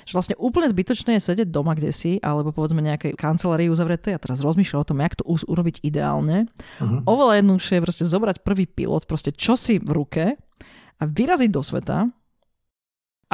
Že 0.05 0.13
vlastne 0.13 0.35
úplne 0.39 0.67
zbytočné 0.69 1.17
je 1.17 1.25
sedieť 1.33 1.49
doma 1.49 1.73
kde 1.73 1.91
si, 1.93 2.17
alebo 2.21 2.53
povedzme 2.53 2.81
nejakej 2.81 3.17
kancelárii 3.17 3.69
uzavretej 3.69 4.15
a 4.17 4.21
teraz 4.21 4.41
rozmýšľať 4.41 4.79
o 4.79 4.89
tom, 4.93 4.99
jak 5.01 5.17
to 5.19 5.23
urobiť 5.25 5.81
ideálne. 5.83 6.49
Uh-huh. 6.79 7.01
Oveľa 7.07 7.43
jednoduchšie 7.43 7.79
je 7.79 7.85
proste 7.85 8.05
zobrať 8.05 8.45
prvý 8.45 8.65
pilot, 8.69 9.09
proste 9.09 9.33
čo 9.33 9.57
si 9.57 9.77
v 9.77 9.89
ruke 9.91 10.23
a 10.99 11.03
vyraziť 11.03 11.49
do 11.51 11.61
sveta 11.61 11.97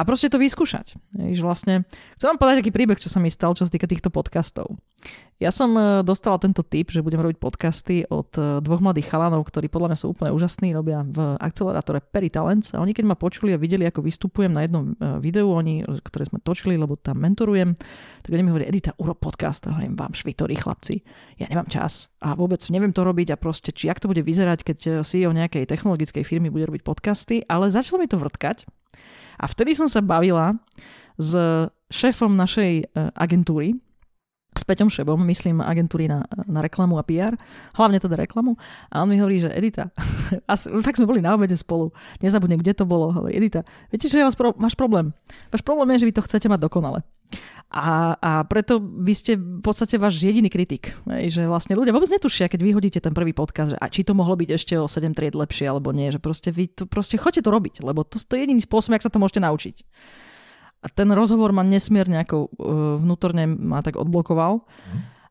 proste 0.08 0.32
to 0.32 0.40
vyskúšať. 0.40 0.96
Jež 1.12 1.44
vlastne, 1.44 1.84
chcem 2.16 2.32
vám 2.32 2.40
povedať 2.40 2.64
taký 2.64 2.72
príbeh, 2.72 2.96
čo 2.96 3.12
sa 3.12 3.20
mi 3.20 3.28
stal, 3.28 3.52
čo 3.52 3.68
sa 3.68 3.72
týka 3.72 3.84
týchto 3.84 4.08
podcastov. 4.08 4.80
Ja 5.40 5.48
som 5.48 5.72
e, 5.72 6.04
dostala 6.04 6.36
tento 6.36 6.60
tip, 6.60 6.92
že 6.92 7.00
budem 7.00 7.24
robiť 7.24 7.40
podcasty 7.40 8.04
od 8.12 8.28
e, 8.36 8.60
dvoch 8.60 8.84
mladých 8.84 9.08
chalanov, 9.08 9.48
ktorí 9.48 9.72
podľa 9.72 9.88
mňa 9.88 9.98
sú 10.04 10.12
úplne 10.12 10.36
úžasní, 10.36 10.76
robia 10.76 11.00
v 11.00 11.40
akcelerátore 11.40 12.04
Peritalents 12.04 12.76
a 12.76 12.84
oni 12.84 12.92
keď 12.92 13.08
ma 13.08 13.16
počuli 13.16 13.56
a 13.56 13.58
videli, 13.58 13.88
ako 13.88 14.04
vystupujem 14.04 14.52
na 14.52 14.68
jednom 14.68 14.92
e, 14.92 15.16
videu, 15.16 15.48
oni, 15.48 15.80
ktoré 16.04 16.28
sme 16.28 16.44
točili, 16.44 16.76
lebo 16.76 17.00
tam 17.00 17.24
mentorujem, 17.24 17.72
tak 18.20 18.30
oni 18.36 18.44
mi 18.44 18.52
hovorí, 18.52 18.68
Edita, 18.68 18.92
uro 19.00 19.16
podcast, 19.16 19.64
a 19.64 19.72
hovorím 19.72 19.96
vám, 19.96 20.12
švitori 20.12 20.60
chlapci, 20.60 21.00
ja 21.40 21.48
nemám 21.48 21.72
čas. 21.72 22.12
A 22.20 22.36
vôbec 22.36 22.60
neviem 22.68 22.92
to 22.92 23.00
robiť 23.00 23.32
a 23.32 23.40
proste, 23.40 23.72
či 23.72 23.88
jak 23.88 23.96
to 23.96 24.12
bude 24.12 24.20
vyzerať, 24.20 24.60
keď 24.60 24.78
CEO 25.08 25.32
nejakej 25.32 25.64
technologickej 25.64 26.20
firmy 26.20 26.52
bude 26.52 26.68
robiť 26.68 26.84
podcasty, 26.84 27.48
ale 27.48 27.72
začalo 27.72 28.04
mi 28.04 28.12
to 28.12 28.20
vrtkať. 28.20 28.68
A 29.40 29.48
vtedy 29.48 29.72
som 29.72 29.88
sa 29.88 30.04
bavila 30.04 30.60
s 31.16 31.32
šéfom 31.88 32.36
našej 32.36 32.92
agentúry, 33.16 33.80
s 34.50 34.66
Peťom 34.66 34.90
Šebom, 34.90 35.20
myslím 35.30 35.62
agentúry 35.62 36.10
na, 36.10 36.26
na 36.50 36.58
reklamu 36.58 36.98
a 36.98 37.06
PR, 37.06 37.38
hlavne 37.78 38.02
teda 38.02 38.18
reklamu. 38.18 38.58
A 38.90 39.06
on 39.06 39.08
mi 39.10 39.22
hovorí, 39.22 39.38
že 39.38 39.54
Edita, 39.54 39.94
a 40.50 40.52
fakt 40.58 40.98
sme 40.98 41.06
boli 41.06 41.22
na 41.22 41.38
obede 41.38 41.54
spolu, 41.54 41.94
nezabudnem, 42.18 42.58
kde 42.58 42.74
to 42.74 42.84
bolo, 42.84 43.14
hovorí, 43.14 43.38
Edita, 43.38 43.62
viete, 43.94 44.10
že 44.10 44.18
ja 44.18 44.26
vás 44.26 44.34
pro, 44.34 44.50
máš 44.58 44.74
problém. 44.74 45.14
Váš 45.54 45.62
problém 45.62 45.94
je, 45.94 46.02
že 46.02 46.08
vy 46.10 46.14
to 46.18 46.26
chcete 46.26 46.46
mať 46.50 46.60
dokonale. 46.66 47.06
A, 47.70 48.18
a 48.18 48.42
preto 48.50 48.82
vy 48.82 49.14
ste 49.14 49.38
v 49.38 49.62
podstate 49.62 49.94
váš 49.94 50.18
jediný 50.18 50.50
kritik. 50.50 50.98
Že 51.06 51.46
vlastne 51.46 51.78
ľudia 51.78 51.94
vôbec 51.94 52.10
netušia, 52.10 52.50
keď 52.50 52.66
vyhodíte 52.66 52.98
ten 52.98 53.14
prvý 53.14 53.30
podcast, 53.30 53.70
že 53.70 53.78
a 53.78 53.86
či 53.86 54.02
to 54.02 54.10
mohlo 54.10 54.34
byť 54.34 54.50
ešte 54.50 54.74
o 54.74 54.90
7 54.90 55.14
tried 55.14 55.38
lepšie 55.38 55.70
alebo 55.70 55.94
nie. 55.94 56.10
Že 56.10 56.18
proste 56.18 56.50
vy 56.50 56.66
to, 56.66 56.90
proste 56.90 57.14
chodte 57.14 57.38
to 57.38 57.46
robiť, 57.46 57.86
lebo 57.86 58.02
to, 58.02 58.18
to 58.18 58.34
je 58.34 58.42
jediný 58.42 58.58
spôsob, 58.58 58.98
jak 58.98 59.06
sa 59.06 59.12
to 59.14 59.22
môžete 59.22 59.46
naučiť. 59.46 59.76
A 60.80 60.86
ten 60.88 61.12
rozhovor 61.12 61.52
ma 61.52 61.60
nesmierne 61.60 62.24
ako 62.24 62.36
uh, 62.36 62.48
vnútorne 62.96 63.44
ma 63.44 63.84
tak 63.84 64.00
odblokoval. 64.00 64.64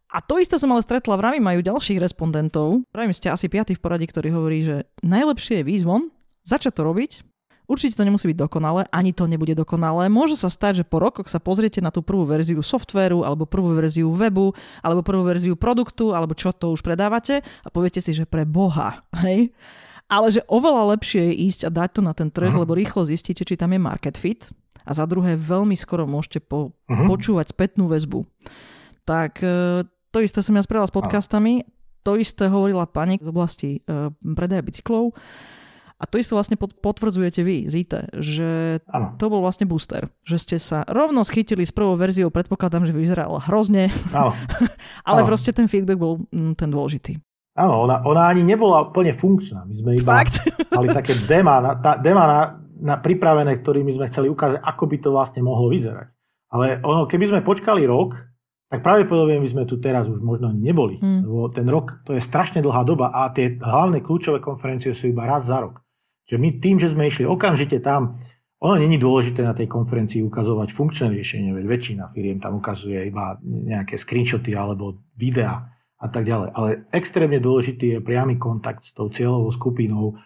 A 0.10 0.18
to 0.26 0.42
isté 0.42 0.58
som 0.58 0.74
ale 0.74 0.82
stretla 0.82 1.18
v 1.18 1.24
Rami, 1.26 1.40
majú 1.42 1.60
ďalších 1.62 2.02
respondentov. 2.02 2.82
Pravím, 2.90 3.14
ste 3.14 3.30
asi 3.30 3.46
piatý 3.46 3.78
v 3.78 3.82
poradí, 3.82 4.10
ktorý 4.10 4.34
hovorí, 4.34 4.66
že 4.66 4.76
najlepšie 5.06 5.62
je 5.62 5.68
výjsť 5.70 5.86
von, 5.86 6.10
začať 6.46 6.74
to 6.78 6.82
robiť 6.82 7.12
Určite 7.70 8.02
to 8.02 8.08
nemusí 8.10 8.26
byť 8.26 8.50
dokonalé, 8.50 8.90
ani 8.90 9.14
to 9.14 9.30
nebude 9.30 9.54
dokonalé. 9.54 10.10
Môže 10.10 10.34
sa 10.34 10.50
stať, 10.50 10.82
že 10.82 10.90
po 10.90 10.98
rokoch 10.98 11.30
sa 11.30 11.38
pozriete 11.38 11.78
na 11.86 11.94
tú 11.94 12.02
prvú 12.02 12.26
verziu 12.26 12.66
softvéru, 12.66 13.22
alebo 13.22 13.46
prvú 13.46 13.78
verziu 13.78 14.10
webu, 14.10 14.58
alebo 14.82 15.06
prvú 15.06 15.22
verziu 15.22 15.54
produktu, 15.54 16.18
alebo 16.18 16.34
čo 16.34 16.50
to 16.50 16.74
už 16.74 16.82
predávate 16.82 17.46
a 17.46 17.68
poviete 17.70 18.02
si, 18.02 18.18
že 18.18 18.26
pre 18.26 18.42
Boha, 18.42 19.06
hej? 19.22 19.54
Ale 20.10 20.34
že 20.34 20.42
oveľa 20.50 20.98
lepšie 20.98 21.30
je 21.30 21.34
ísť 21.46 21.62
a 21.62 21.70
dať 21.70 21.90
to 21.94 22.02
na 22.02 22.18
ten 22.18 22.34
trh, 22.34 22.50
uh-huh. 22.50 22.66
lebo 22.66 22.74
rýchlo 22.74 23.06
zistíte, 23.06 23.46
či 23.46 23.54
tam 23.54 23.70
je 23.70 23.78
market 23.78 24.18
fit. 24.18 24.50
A 24.84 24.92
za 24.96 25.06
druhé, 25.06 25.36
veľmi 25.36 25.76
skoro 25.76 26.08
môžete 26.10 26.44
po- 26.44 26.76
uh-huh. 26.88 27.08
počúvať 27.08 27.52
spätnú 27.52 27.88
väzbu. 27.92 28.24
Tak 29.04 29.44
e, 29.44 29.84
to 30.14 30.18
isté 30.22 30.40
som 30.42 30.58
ja 30.58 30.64
spravila 30.64 30.90
s 30.90 30.96
podcastami. 30.96 31.66
To 32.08 32.16
isté 32.16 32.48
hovorila 32.48 32.88
pani 32.88 33.20
z 33.20 33.28
oblasti 33.28 33.70
uh, 33.84 34.08
predaja 34.24 34.64
bicyklov 34.64 35.12
a 36.00 36.08
to 36.08 36.16
isté 36.16 36.32
vlastne 36.32 36.56
potvrdzujete 36.56 37.44
vy 37.44 37.68
z 37.68 37.84
IT, 37.84 37.94
že 38.24 38.80
ano. 38.88 39.20
to 39.20 39.28
bol 39.28 39.44
vlastne 39.44 39.68
booster. 39.68 40.08
Že 40.24 40.38
ste 40.40 40.58
sa 40.58 40.88
rovno 40.88 41.28
schytili 41.28 41.68
s 41.68 41.76
prvou 41.76 42.00
verziou, 42.00 42.32
predpokladám, 42.32 42.88
že 42.88 42.96
vyzeral 42.96 43.36
hrozne, 43.44 43.92
ano. 44.16 44.32
ale 45.10 45.20
ano. 45.22 45.28
proste 45.28 45.52
ten 45.52 45.68
feedback 45.68 46.00
bol 46.00 46.24
mm, 46.32 46.56
ten 46.56 46.72
dôležitý. 46.72 47.20
Áno, 47.60 47.84
ona, 47.84 48.00
ona 48.08 48.32
ani 48.32 48.48
nebola 48.48 48.96
plne 48.96 49.20
funkčná. 49.20 49.68
My 49.68 49.76
sme 49.76 49.92
iba 50.00 50.24
Fakt? 50.24 50.40
mali 50.72 50.88
také 50.96 51.12
dema, 51.28 51.60
na, 51.60 51.76
tá, 51.76 52.00
dema 52.00 52.24
na, 52.24 52.40
na 52.80 52.96
pripravené, 52.98 53.60
ktorými 53.60 53.92
sme 53.96 54.08
chceli 54.08 54.32
ukázať, 54.32 54.64
ako 54.64 54.84
by 54.88 54.98
to 55.00 55.10
vlastne 55.12 55.42
mohlo 55.44 55.68
vyzerať. 55.68 56.08
Ale 56.50 56.82
ono, 56.82 57.06
keby 57.06 57.30
sme 57.30 57.46
počkali 57.46 57.86
rok, 57.86 58.18
tak 58.70 58.86
pravdepodobne 58.86 59.42
by 59.42 59.50
sme 59.50 59.64
tu 59.66 59.82
teraz 59.82 60.06
už 60.06 60.22
možno 60.22 60.54
ani 60.54 60.62
neboli. 60.62 61.02
Hmm. 61.02 61.26
Lebo 61.26 61.50
ten 61.50 61.66
rok, 61.66 62.06
to 62.06 62.14
je 62.14 62.22
strašne 62.22 62.62
dlhá 62.62 62.86
doba 62.86 63.10
a 63.10 63.34
tie 63.34 63.58
hlavné 63.58 64.06
kľúčové 64.06 64.38
konferencie 64.42 64.94
sú 64.94 65.10
iba 65.10 65.26
raz 65.26 65.50
za 65.50 65.62
rok. 65.62 65.82
Že 66.30 66.38
my 66.38 66.50
tým, 66.62 66.78
že 66.78 66.94
sme 66.94 67.10
išli 67.10 67.26
okamžite 67.26 67.82
tam, 67.82 68.22
ono 68.60 68.76
není 68.76 69.00
dôležité 69.02 69.42
na 69.42 69.56
tej 69.56 69.72
konferencii 69.72 70.22
ukazovať 70.22 70.76
funkčné 70.76 71.16
riešenie, 71.16 71.56
veď 71.56 71.66
väčšina 71.66 72.04
firiem 72.12 72.38
tam 72.44 72.60
ukazuje 72.60 73.08
iba 73.08 73.40
nejaké 73.42 73.96
screenshoty 73.96 74.52
alebo 74.54 75.02
videá 75.16 75.74
a 75.98 76.08
tak 76.12 76.28
ďalej. 76.28 76.50
Ale 76.54 76.70
extrémne 76.92 77.40
dôležitý 77.42 77.98
je 77.98 78.00
priamy 78.04 78.36
kontakt 78.36 78.84
s 78.84 78.92
tou 78.92 79.08
cieľovou 79.08 79.50
skupinou, 79.56 80.20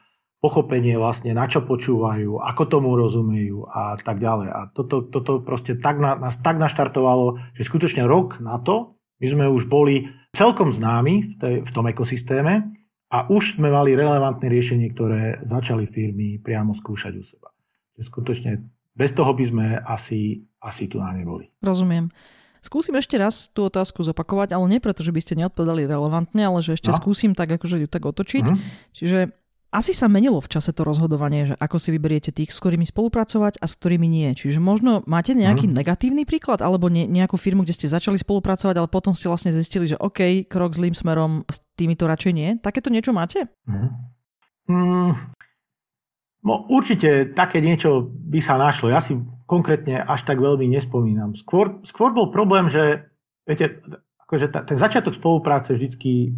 pochopenie 0.43 0.99
vlastne, 0.99 1.31
na 1.31 1.47
čo 1.47 1.63
počúvajú, 1.63 2.43
ako 2.43 2.63
tomu 2.67 2.99
rozumejú 2.99 3.63
a 3.71 3.95
tak 3.95 4.19
ďalej. 4.19 4.49
A 4.51 4.59
toto, 4.75 5.07
toto 5.07 5.39
proste 5.39 5.79
tak 5.79 6.03
na, 6.03 6.19
nás 6.19 6.35
tak 6.43 6.59
naštartovalo, 6.59 7.39
že 7.55 7.63
skutočne 7.63 8.03
rok 8.03 8.43
na 8.43 8.59
to 8.59 8.99
my 9.23 9.27
sme 9.31 9.45
už 9.47 9.71
boli 9.71 10.11
celkom 10.35 10.75
známi 10.75 11.15
v, 11.23 11.33
tej, 11.39 11.55
v 11.63 11.71
tom 11.71 11.87
ekosystéme 11.87 12.75
a 13.07 13.17
už 13.31 13.55
sme 13.55 13.71
mali 13.71 13.95
relevantné 13.95 14.51
riešenie, 14.51 14.91
ktoré 14.91 15.39
začali 15.47 15.87
firmy 15.87 16.43
priamo 16.43 16.75
skúšať 16.75 17.13
u 17.15 17.23
seba. 17.23 17.49
Skutočne 17.95 18.67
bez 18.91 19.15
toho 19.15 19.31
by 19.31 19.45
sme 19.47 19.65
asi, 19.79 20.43
asi 20.59 20.91
tu 20.91 20.99
na 20.99 21.15
neboli. 21.15 21.47
Rozumiem. 21.63 22.11
Skúsim 22.59 22.95
ešte 22.99 23.15
raz 23.15 23.47
tú 23.47 23.67
otázku 23.67 24.03
zopakovať, 24.03 24.55
ale 24.55 24.65
nie 24.67 24.83
preto, 24.83 25.03
že 25.03 25.15
by 25.15 25.19
ste 25.23 25.39
neodpovedali 25.39 25.87
relevantne, 25.87 26.43
ale 26.43 26.59
že 26.59 26.75
ešte 26.79 26.91
no. 26.91 26.99
skúsim 26.99 27.31
tak 27.31 27.51
akože 27.55 27.79
ju 27.79 27.87
tak 27.87 28.03
otočiť. 28.03 28.43
Mm-hmm. 28.43 28.91
Čiže 28.91 29.19
asi 29.73 29.97
sa 29.97 30.05
menilo 30.05 30.37
v 30.37 30.53
čase 30.53 30.69
to 30.69 30.85
rozhodovanie, 30.85 31.49
že 31.49 31.55
ako 31.57 31.81
si 31.81 31.89
vyberiete 31.89 32.29
tých, 32.29 32.53
s 32.53 32.61
ktorými 32.61 32.85
spolupracovať 32.85 33.57
a 33.57 33.65
s 33.65 33.73
ktorými 33.81 34.05
nie. 34.05 34.29
Čiže 34.37 34.61
možno 34.61 35.01
máte 35.09 35.33
nejaký 35.33 35.65
mm. 35.65 35.73
negatívny 35.73 36.23
príklad 36.29 36.61
alebo 36.61 36.93
ne, 36.93 37.09
nejakú 37.09 37.41
firmu, 37.41 37.65
kde 37.65 37.73
ste 37.73 37.89
začali 37.89 38.21
spolupracovať, 38.21 38.77
ale 38.77 38.85
potom 38.85 39.17
ste 39.17 39.25
vlastne 39.25 39.49
zistili, 39.49 39.89
že 39.89 39.97
OK, 39.97 40.45
krok 40.45 40.77
zlým 40.77 40.93
smerom, 40.93 41.41
s 41.49 41.57
týmito 41.73 42.05
radšej 42.05 42.33
nie. 42.37 42.49
Takéto 42.61 42.93
niečo 42.93 43.17
máte? 43.17 43.49
Mm. 43.65 44.13
Mm, 44.63 45.11
no, 46.45 46.53
určite 46.69 47.33
také 47.33 47.59
niečo 47.59 48.13
by 48.13 48.39
sa 48.39 48.61
našlo. 48.61 48.93
Ja 48.93 49.01
si 49.01 49.17
konkrétne 49.49 50.05
až 50.05 50.23
tak 50.23 50.37
veľmi 50.37 50.69
nespomínam. 50.69 51.33
Skôr, 51.33 51.81
skôr 51.81 52.13
bol 52.13 52.29
problém, 52.29 52.69
že 52.69 53.09
viete, 53.43 53.81
akože 54.23 54.53
ten 54.69 54.77
začiatok 54.77 55.17
spolupráce 55.17 55.75
vždycky 55.75 56.37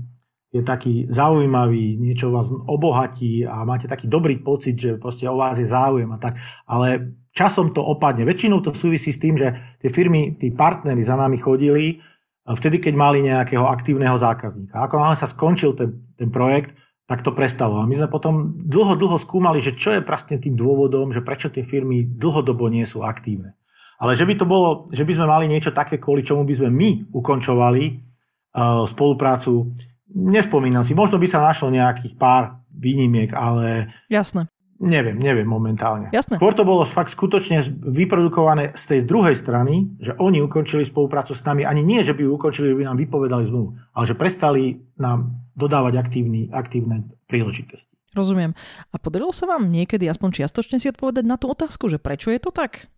je 0.55 0.63
taký 0.63 1.11
zaujímavý, 1.11 1.99
niečo 1.99 2.31
vás 2.31 2.47
obohatí 2.47 3.43
a 3.43 3.67
máte 3.67 3.91
taký 3.91 4.07
dobrý 4.07 4.39
pocit, 4.39 4.79
že 4.79 4.95
proste 4.95 5.27
o 5.27 5.35
vás 5.35 5.59
je 5.59 5.67
záujem 5.67 6.07
a 6.07 6.15
tak. 6.15 6.39
Ale 6.63 7.19
časom 7.35 7.75
to 7.75 7.83
opadne. 7.83 8.23
Väčšinou 8.23 8.63
to 8.63 8.71
súvisí 8.71 9.11
s 9.11 9.19
tým, 9.19 9.35
že 9.35 9.51
tie 9.83 9.91
firmy, 9.91 10.39
tí 10.39 10.55
partnery 10.55 11.03
za 11.03 11.19
nami 11.19 11.35
chodili 11.35 11.99
vtedy, 12.47 12.79
keď 12.79 12.93
mali 12.95 13.19
nejakého 13.25 13.67
aktívneho 13.67 14.15
zákazníka. 14.15 14.79
Ako 14.79 14.95
náhle 14.95 15.17
sa 15.19 15.27
skončil 15.27 15.75
ten, 15.75 16.07
ten 16.15 16.31
projekt, 16.31 16.71
tak 17.03 17.25
to 17.25 17.35
prestalo. 17.35 17.83
A 17.83 17.89
my 17.89 17.99
sme 17.99 18.07
potom 18.07 18.55
dlho, 18.55 18.95
dlho 18.95 19.17
skúmali, 19.19 19.59
že 19.59 19.75
čo 19.75 19.91
je 19.91 20.05
vlastne 20.05 20.39
tým 20.39 20.55
dôvodom, 20.55 21.11
že 21.11 21.25
prečo 21.25 21.51
tie 21.51 21.67
firmy 21.67 22.05
dlhodobo 22.05 22.71
nie 22.71 22.87
sú 22.87 23.03
aktívne. 23.03 23.59
Ale 23.99 24.15
že 24.15 24.23
by 24.23 24.33
to 24.39 24.45
bolo, 24.47 24.87
že 24.93 25.03
by 25.03 25.13
sme 25.19 25.27
mali 25.27 25.45
niečo 25.51 25.75
také, 25.75 25.99
kvôli 25.99 26.23
čomu 26.23 26.47
by 26.47 26.53
sme 26.53 26.69
my 26.71 26.89
ukončovali 27.11 27.83
uh, 27.91 28.83
spoluprácu, 28.87 29.71
Nespomínam 30.15 30.87
si, 30.87 30.95
možno 30.95 31.19
by 31.19 31.27
sa 31.27 31.43
našlo 31.43 31.67
nejakých 31.67 32.15
pár 32.15 32.63
výnimiek, 32.71 33.35
ale... 33.35 33.91
Jasné. 34.07 34.47
Neviem, 34.75 35.15
neviem 35.15 35.47
momentálne. 35.47 36.11
Jasné. 36.11 36.35
Skôr 36.35 36.51
to 36.51 36.67
bolo 36.67 36.83
fakt 36.83 37.11
skutočne 37.11 37.63
vyprodukované 37.79 38.75
z 38.75 38.83
tej 38.91 38.99
druhej 39.07 39.35
strany, 39.35 39.87
že 40.03 40.11
oni 40.19 40.43
ukončili 40.43 40.83
spoluprácu 40.83 41.31
s 41.31 41.43
nami, 41.47 41.63
ani 41.63 41.79
nie, 41.79 42.03
že 42.03 42.11
by 42.11 42.27
ju 42.27 42.31
ukončili, 42.35 42.75
že 42.75 42.77
by 42.79 42.83
nám 42.83 42.99
vypovedali 42.99 43.47
zmluvu, 43.47 43.75
ale 43.95 44.03
že 44.03 44.19
prestali 44.19 44.83
nám 44.99 45.35
dodávať 45.55 45.95
aktívny, 45.95 46.51
aktívne 46.51 47.07
príležitosti. 47.27 47.87
Rozumiem. 48.15 48.51
A 48.91 48.95
podarilo 48.99 49.31
sa 49.31 49.47
vám 49.47 49.67
niekedy 49.67 50.07
aspoň 50.11 50.43
čiastočne 50.43 50.79
si 50.79 50.91
odpovedať 50.91 51.23
na 51.23 51.39
tú 51.39 51.51
otázku, 51.51 51.87
že 51.87 51.99
prečo 51.99 52.31
je 52.31 52.39
to 52.39 52.51
tak? 52.51 52.91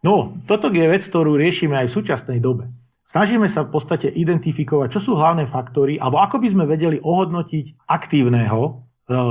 No, 0.00 0.36
toto 0.48 0.72
je 0.72 0.84
vec, 0.84 1.04
ktorú 1.04 1.36
riešime 1.36 1.76
aj 1.76 1.92
v 1.92 1.96
súčasnej 2.00 2.38
dobe. 2.40 2.72
Snažíme 3.10 3.50
sa 3.50 3.66
v 3.66 3.74
podstate 3.74 4.06
identifikovať, 4.06 4.94
čo 4.94 5.00
sú 5.02 5.12
hlavné 5.18 5.50
faktory, 5.50 5.98
alebo 5.98 6.22
ako 6.22 6.38
by 6.38 6.46
sme 6.54 6.64
vedeli 6.70 7.02
ohodnotiť 7.02 7.90
aktívneho 7.90 8.60
e, 8.62 8.70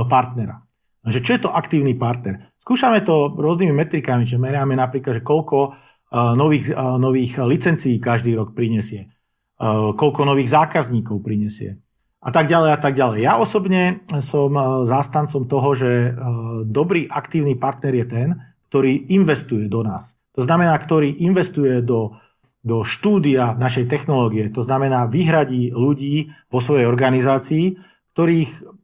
partnera. 0.04 0.60
Že 1.00 1.20
čo 1.24 1.30
je 1.32 1.40
to 1.40 1.50
aktívny 1.56 1.96
partner? 1.96 2.52
Skúšame 2.60 3.00
to 3.08 3.32
rôznymi 3.32 3.72
metrikami, 3.72 4.28
že 4.28 4.36
meriame 4.36 4.76
napríklad, 4.76 5.16
že 5.16 5.22
koľko 5.24 5.58
e, 5.64 5.70
nových, 6.12 6.68
e, 6.68 6.76
nových 6.76 7.40
licencií 7.40 7.96
každý 7.96 8.36
rok 8.36 8.52
prinesie, 8.52 9.08
koľko 9.96 10.24
nových 10.24 10.52
zákazníkov 10.56 11.20
prinesie 11.20 11.80
a 12.20 12.32
tak 12.32 12.52
ďalej 12.52 12.70
a 12.76 12.78
tak 12.80 12.96
ďalej. 12.96 13.18
Ja 13.24 13.36
osobne 13.40 14.04
som 14.24 14.56
zástancom 14.88 15.44
toho, 15.44 15.68
že 15.76 16.16
dobrý 16.64 17.04
aktívny 17.04 17.60
partner 17.60 17.92
je 17.92 18.06
ten, 18.08 18.28
ktorý 18.72 19.12
investuje 19.12 19.68
do 19.68 19.84
nás. 19.84 20.16
To 20.32 20.48
znamená, 20.48 20.72
ktorý 20.80 21.12
investuje 21.20 21.84
do 21.84 22.16
do 22.60 22.84
štúdia 22.84 23.56
našej 23.56 23.88
technológie. 23.88 24.52
To 24.52 24.60
znamená, 24.60 25.08
vyhradí 25.08 25.72
ľudí 25.72 26.28
vo 26.52 26.60
svojej 26.60 26.84
organizácii, 26.84 27.80
ktorých 28.12 28.80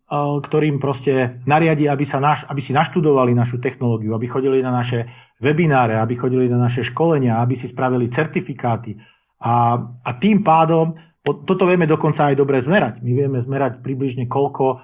ktorým 0.46 0.78
proste 0.78 1.42
nariadi, 1.50 1.90
aby, 1.90 2.06
sa 2.06 2.22
naš, 2.22 2.46
aby 2.46 2.62
si 2.62 2.70
naštudovali 2.70 3.34
našu 3.34 3.58
technológiu, 3.58 4.14
aby 4.14 4.30
chodili 4.30 4.62
na 4.62 4.70
naše 4.70 5.10
webináre, 5.42 5.98
aby 5.98 6.14
chodili 6.14 6.46
na 6.46 6.62
naše 6.62 6.86
školenia, 6.86 7.42
aby 7.42 7.58
si 7.58 7.66
spravili 7.66 8.06
certifikáty. 8.06 8.94
A, 9.42 9.74
a 10.06 10.10
tým 10.14 10.46
pádom, 10.46 10.94
toto 11.26 11.66
vieme 11.66 11.90
dokonca 11.90 12.30
aj 12.30 12.38
dobre 12.38 12.62
zmerať. 12.62 13.02
My 13.02 13.18
vieme 13.18 13.42
zmerať 13.42 13.82
približne, 13.82 14.30
koľko 14.30 14.78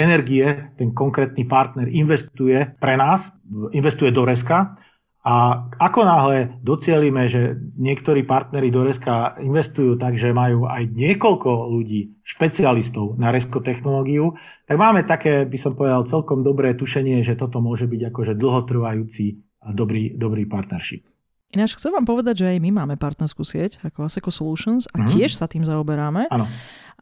energie 0.00 0.72
ten 0.80 0.96
konkrétny 0.96 1.44
partner 1.44 1.92
investuje 1.92 2.72
pre 2.80 2.96
nás, 2.96 3.28
investuje 3.76 4.08
do 4.08 4.24
Reska 4.24 4.80
a 5.22 5.70
ako 5.78 6.02
náhle 6.02 6.58
docielime, 6.66 7.30
že 7.30 7.54
niektorí 7.78 8.26
partnery 8.26 8.74
do 8.74 8.82
Reska 8.82 9.38
investujú 9.38 9.94
tak, 9.94 10.18
že 10.18 10.34
majú 10.34 10.66
aj 10.66 10.90
niekoľko 10.90 11.70
ľudí, 11.70 12.18
špecialistov 12.26 13.14
na 13.22 13.30
Resko 13.30 13.62
technológiu, 13.62 14.34
tak 14.66 14.82
máme 14.82 15.06
také, 15.06 15.46
by 15.46 15.58
som 15.58 15.78
povedal, 15.78 16.02
celkom 16.10 16.42
dobré 16.42 16.74
tušenie, 16.74 17.22
že 17.22 17.38
toto 17.38 17.62
môže 17.62 17.86
byť 17.86 18.10
akože 18.10 18.34
dlhotrvajúci 18.34 19.26
a 19.62 19.70
dobrý, 19.70 20.18
dobrý 20.18 20.42
partnership. 20.50 21.06
Ináč 21.54 21.78
chcem 21.78 21.94
vám 21.94 22.08
povedať, 22.08 22.42
že 22.42 22.46
aj 22.56 22.58
my 22.58 22.70
máme 22.82 22.94
partnerskú 22.98 23.46
sieť 23.46 23.78
ako 23.86 24.10
Aseco 24.10 24.32
Solutions 24.34 24.90
a 24.90 24.98
mm-hmm. 24.98 25.10
tiež 25.12 25.38
sa 25.38 25.46
tým 25.46 25.62
zaoberáme. 25.62 26.26
Áno. 26.34 26.50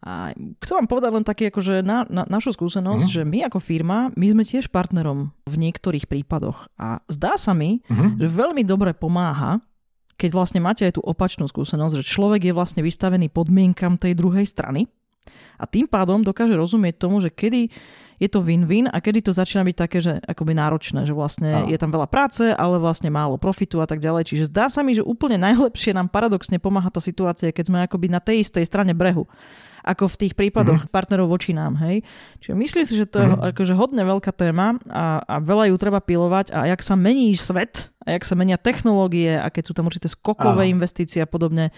A 0.01 0.33
chcem 0.65 0.75
vám 0.81 0.89
povedať 0.89 1.11
len 1.13 1.25
také, 1.29 1.53
akože 1.53 1.85
na, 1.85 2.09
na, 2.09 2.25
našu 2.25 2.57
skúsenosť, 2.57 3.05
uh-huh. 3.05 3.17
že 3.21 3.23
my 3.29 3.39
ako 3.53 3.61
firma, 3.61 4.09
my 4.17 4.27
sme 4.33 4.49
tiež 4.49 4.73
partnerom 4.73 5.29
v 5.45 5.55
niektorých 5.61 6.09
prípadoch. 6.09 6.73
A 6.81 7.05
zdá 7.05 7.37
sa 7.37 7.53
mi, 7.53 7.85
uh-huh. 7.85 8.17
že 8.17 8.29
veľmi 8.33 8.65
dobre 8.65 8.97
pomáha, 8.97 9.61
keď 10.17 10.31
vlastne 10.33 10.61
máte 10.61 10.89
aj 10.89 10.97
tú 10.97 11.03
opačnú 11.05 11.45
skúsenosť, 11.45 12.01
že 12.01 12.09
človek 12.09 12.49
je 12.49 12.57
vlastne 12.57 12.81
vystavený 12.81 13.29
podmienkam 13.29 14.01
tej 14.01 14.17
druhej 14.17 14.49
strany 14.49 14.89
a 15.61 15.69
tým 15.69 15.85
pádom 15.85 16.25
dokáže 16.25 16.57
rozumieť 16.57 16.97
tomu, 16.97 17.21
že 17.21 17.29
kedy 17.29 17.69
je 18.21 18.29
to 18.29 18.45
win-win 18.45 18.85
a 18.89 19.01
kedy 19.01 19.25
to 19.25 19.33
začína 19.33 19.65
byť 19.65 19.77
také, 19.77 19.99
že 20.05 20.21
akoby 20.21 20.53
náročné, 20.53 21.09
že 21.09 21.17
vlastne 21.17 21.65
je 21.73 21.79
tam 21.81 21.89
veľa 21.89 22.05
práce, 22.05 22.53
ale 22.53 22.77
vlastne 22.77 23.09
málo 23.09 23.41
profitu 23.41 23.81
a 23.81 23.89
tak 23.89 23.97
ďalej. 23.97 24.29
Čiže 24.29 24.53
zdá 24.53 24.69
sa 24.69 24.85
mi, 24.85 24.93
že 24.93 25.01
úplne 25.01 25.41
najlepšie 25.41 25.97
nám 25.97 26.13
paradoxne 26.13 26.61
pomáha 26.61 26.93
tá 26.93 27.01
situácia, 27.01 27.49
keď 27.49 27.65
sme 27.73 27.79
akoby 27.89 28.13
na 28.13 28.21
tej 28.21 28.45
istej 28.45 28.69
strane 28.69 28.93
brehu 28.93 29.25
ako 29.85 30.11
v 30.11 30.19
tých 30.27 30.33
prípadoch 30.37 30.87
mm-hmm. 30.87 30.95
partnerov 30.95 31.31
voči 31.31 31.57
nám. 31.57 31.79
Hej? 31.81 32.07
Čiže 32.41 32.55
myslím 32.57 32.85
si, 32.87 32.95
že 32.97 33.07
to 33.09 33.17
je 33.21 33.27
mm-hmm. 33.29 33.51
akože 33.55 33.75
hodne 33.77 34.03
veľká 34.05 34.33
téma 34.33 34.81
a, 34.89 35.23
a 35.25 35.35
veľa 35.41 35.73
ju 35.73 35.77
treba 35.77 36.01
pilovať 36.01 36.53
a 36.53 36.69
jak 36.69 36.81
sa 36.85 36.95
mení 36.97 37.35
svet 37.37 37.91
a 38.05 38.17
jak 38.17 38.25
sa 38.25 38.35
menia 38.35 38.57
technológie 38.57 39.37
a 39.37 39.49
keď 39.49 39.65
sú 39.69 39.73
tam 39.77 39.89
určité 39.89 40.09
skokové 40.09 40.69
Aha. 40.69 40.73
investície 40.73 41.21
a 41.21 41.29
podobne, 41.29 41.75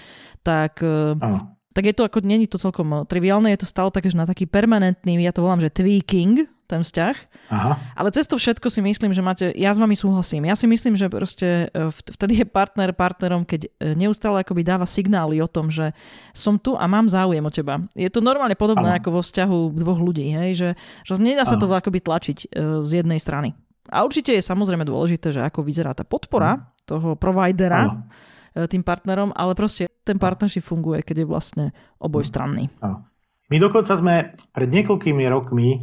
tak... 0.47 0.83
Aha 0.83 1.59
tak 1.73 1.89
je 1.89 1.97
to 1.97 2.05
ako, 2.05 2.21
není 2.21 2.45
to 2.45 2.61
celkom 2.61 3.09
triviálne, 3.09 3.49
je 3.49 3.65
to 3.65 3.69
stále 3.69 3.89
také, 3.89 4.13
že 4.13 4.21
na 4.21 4.29
taký 4.29 4.45
permanentný, 4.45 5.17
ja 5.25 5.33
to 5.33 5.41
volám, 5.41 5.65
že 5.65 5.73
tweaking, 5.73 6.45
ten 6.67 6.81
vzťah. 6.81 7.17
Aha. 7.53 7.73
Ale 7.93 8.09
cez 8.15 8.25
to 8.25 8.41
všetko 8.41 8.73
si 8.73 8.81
myslím, 8.81 9.13
že 9.13 9.21
máte, 9.21 9.47
ja 9.53 9.75
s 9.75 9.79
vami 9.79 9.93
súhlasím. 9.93 10.49
Ja 10.49 10.57
si 10.57 10.65
myslím, 10.65 10.97
že 10.97 11.13
proste 11.13 11.69
e, 11.69 11.91
vtedy 11.93 12.43
je 12.43 12.47
partner 12.49 12.97
partnerom, 12.97 13.45
keď 13.45 13.69
e, 13.69 13.93
neustále 13.93 14.41
akoby 14.41 14.65
dáva 14.65 14.89
signály 14.89 15.43
o 15.45 15.49
tom, 15.51 15.69
že 15.69 15.93
som 16.33 16.57
tu 16.57 16.79
a 16.79 16.89
mám 16.89 17.13
záujem 17.13 17.45
o 17.45 17.53
teba. 17.53 17.85
Je 17.93 18.09
to 18.09 18.25
normálne 18.25 18.57
podobné 18.57 18.97
Aha. 18.97 18.99
ako 19.03 19.21
vo 19.21 19.23
vzťahu 19.23 19.59
dvoch 19.77 20.01
ľudí, 20.01 20.33
hej? 20.33 20.51
že, 20.57 20.71
že 21.05 21.21
nedá 21.21 21.45
sa 21.45 21.59
Aha. 21.59 21.63
to 21.63 21.67
akoby 21.69 22.01
tlačiť 22.01 22.39
e, 22.49 22.81
z 22.81 22.91
jednej 23.05 23.21
strany. 23.21 23.53
A 23.93 24.07
určite 24.07 24.33
je 24.33 24.41
samozrejme 24.41 24.87
dôležité, 24.87 25.35
že 25.35 25.43
ako 25.43 25.67
vyzerá 25.67 25.93
tá 25.93 26.07
podpora 26.07 26.57
Aha. 26.57 26.65
toho 26.89 27.19
providera 27.19 27.93
Aha. 27.93 28.67
tým 28.71 28.81
partnerom, 28.81 29.35
ale 29.37 29.53
proste 29.59 29.91
ten 30.07 30.17
partnership 30.17 30.67
funguje, 30.67 31.03
keď 31.03 31.23
je 31.23 31.27
vlastne 31.27 31.65
obojstranný. 31.99 32.71
Aha. 32.81 33.13
My 33.53 33.61
dokonca 33.61 33.93
sme 34.01 34.33
pred 34.57 34.69
niekoľkými 34.73 35.29
rokmi 35.29 35.77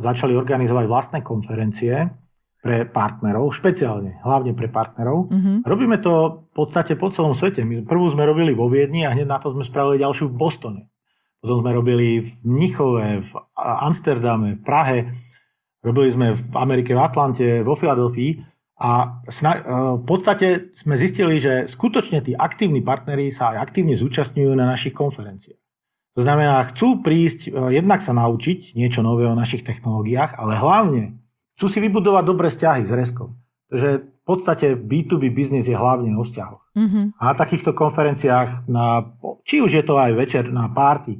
začali 0.00 0.32
organizovať 0.38 0.84
vlastné 0.86 1.18
konferencie 1.26 2.06
pre 2.60 2.84
partnerov, 2.84 3.56
špeciálne, 3.56 4.20
hlavne 4.20 4.52
pre 4.52 4.68
partnerov. 4.68 5.32
Mm-hmm. 5.32 5.56
Robíme 5.64 5.96
to 5.96 6.44
v 6.52 6.52
podstate 6.52 6.92
po 6.94 7.08
celom 7.08 7.32
svete. 7.32 7.64
My 7.64 7.80
prvú 7.80 8.12
sme 8.12 8.28
robili 8.28 8.52
vo 8.52 8.68
Viedni 8.68 9.08
a 9.08 9.16
hneď 9.16 9.26
na 9.26 9.40
to 9.40 9.50
sme 9.50 9.64
spravili 9.64 9.96
ďalšiu 10.04 10.28
v 10.28 10.36
Bostone. 10.36 10.82
Potom 11.40 11.64
sme 11.64 11.72
robili 11.72 12.20
v 12.20 12.30
Mnichove, 12.44 13.24
v 13.24 13.30
Amsterdame, 13.56 14.60
v 14.60 14.62
Prahe. 14.62 14.98
Robili 15.80 16.12
sme 16.12 16.36
v 16.36 16.42
Amerike, 16.52 16.92
v 16.92 17.00
Atlante, 17.00 17.64
vo 17.64 17.72
Filadelfii. 17.72 18.44
A 18.80 19.24
sna- 19.28 19.64
v 19.96 20.04
podstate 20.04 20.68
sme 20.76 21.00
zistili, 21.00 21.40
že 21.40 21.64
skutočne 21.64 22.20
tí 22.20 22.36
aktívni 22.36 22.84
partneri 22.84 23.32
sa 23.32 23.56
aj 23.56 23.72
aktívne 23.72 23.96
zúčastňujú 23.96 24.52
na 24.52 24.68
našich 24.68 24.92
konferenciách. 24.92 25.60
To 26.18 26.26
znamená, 26.26 26.66
chcú 26.74 27.00
prísť, 27.00 27.50
e, 27.50 27.78
jednak 27.78 28.02
sa 28.02 28.10
naučiť 28.10 28.74
niečo 28.74 29.00
nové 29.00 29.26
o 29.26 29.38
našich 29.38 29.62
technológiách, 29.62 30.34
ale 30.36 30.58
hlavne 30.58 31.02
chcú 31.54 31.66
si 31.70 31.78
vybudovať 31.78 32.24
dobré 32.26 32.48
vzťahy 32.50 32.82
s 32.88 32.92
Reskom. 32.92 33.38
Takže 33.70 33.90
v 34.02 34.24
podstate 34.26 34.74
B2B 34.74 35.30
biznis 35.30 35.70
je 35.70 35.78
hlavne 35.78 36.10
o 36.18 36.26
vzťahoch. 36.26 36.74
Mm-hmm. 36.74 37.04
A 37.18 37.22
na 37.30 37.34
takýchto 37.34 37.70
konferenciách, 37.74 38.66
na, 38.66 39.06
či 39.46 39.62
už 39.62 39.70
je 39.70 39.84
to 39.86 39.94
aj 39.98 40.10
večer 40.18 40.50
na 40.50 40.66
párty, 40.70 41.18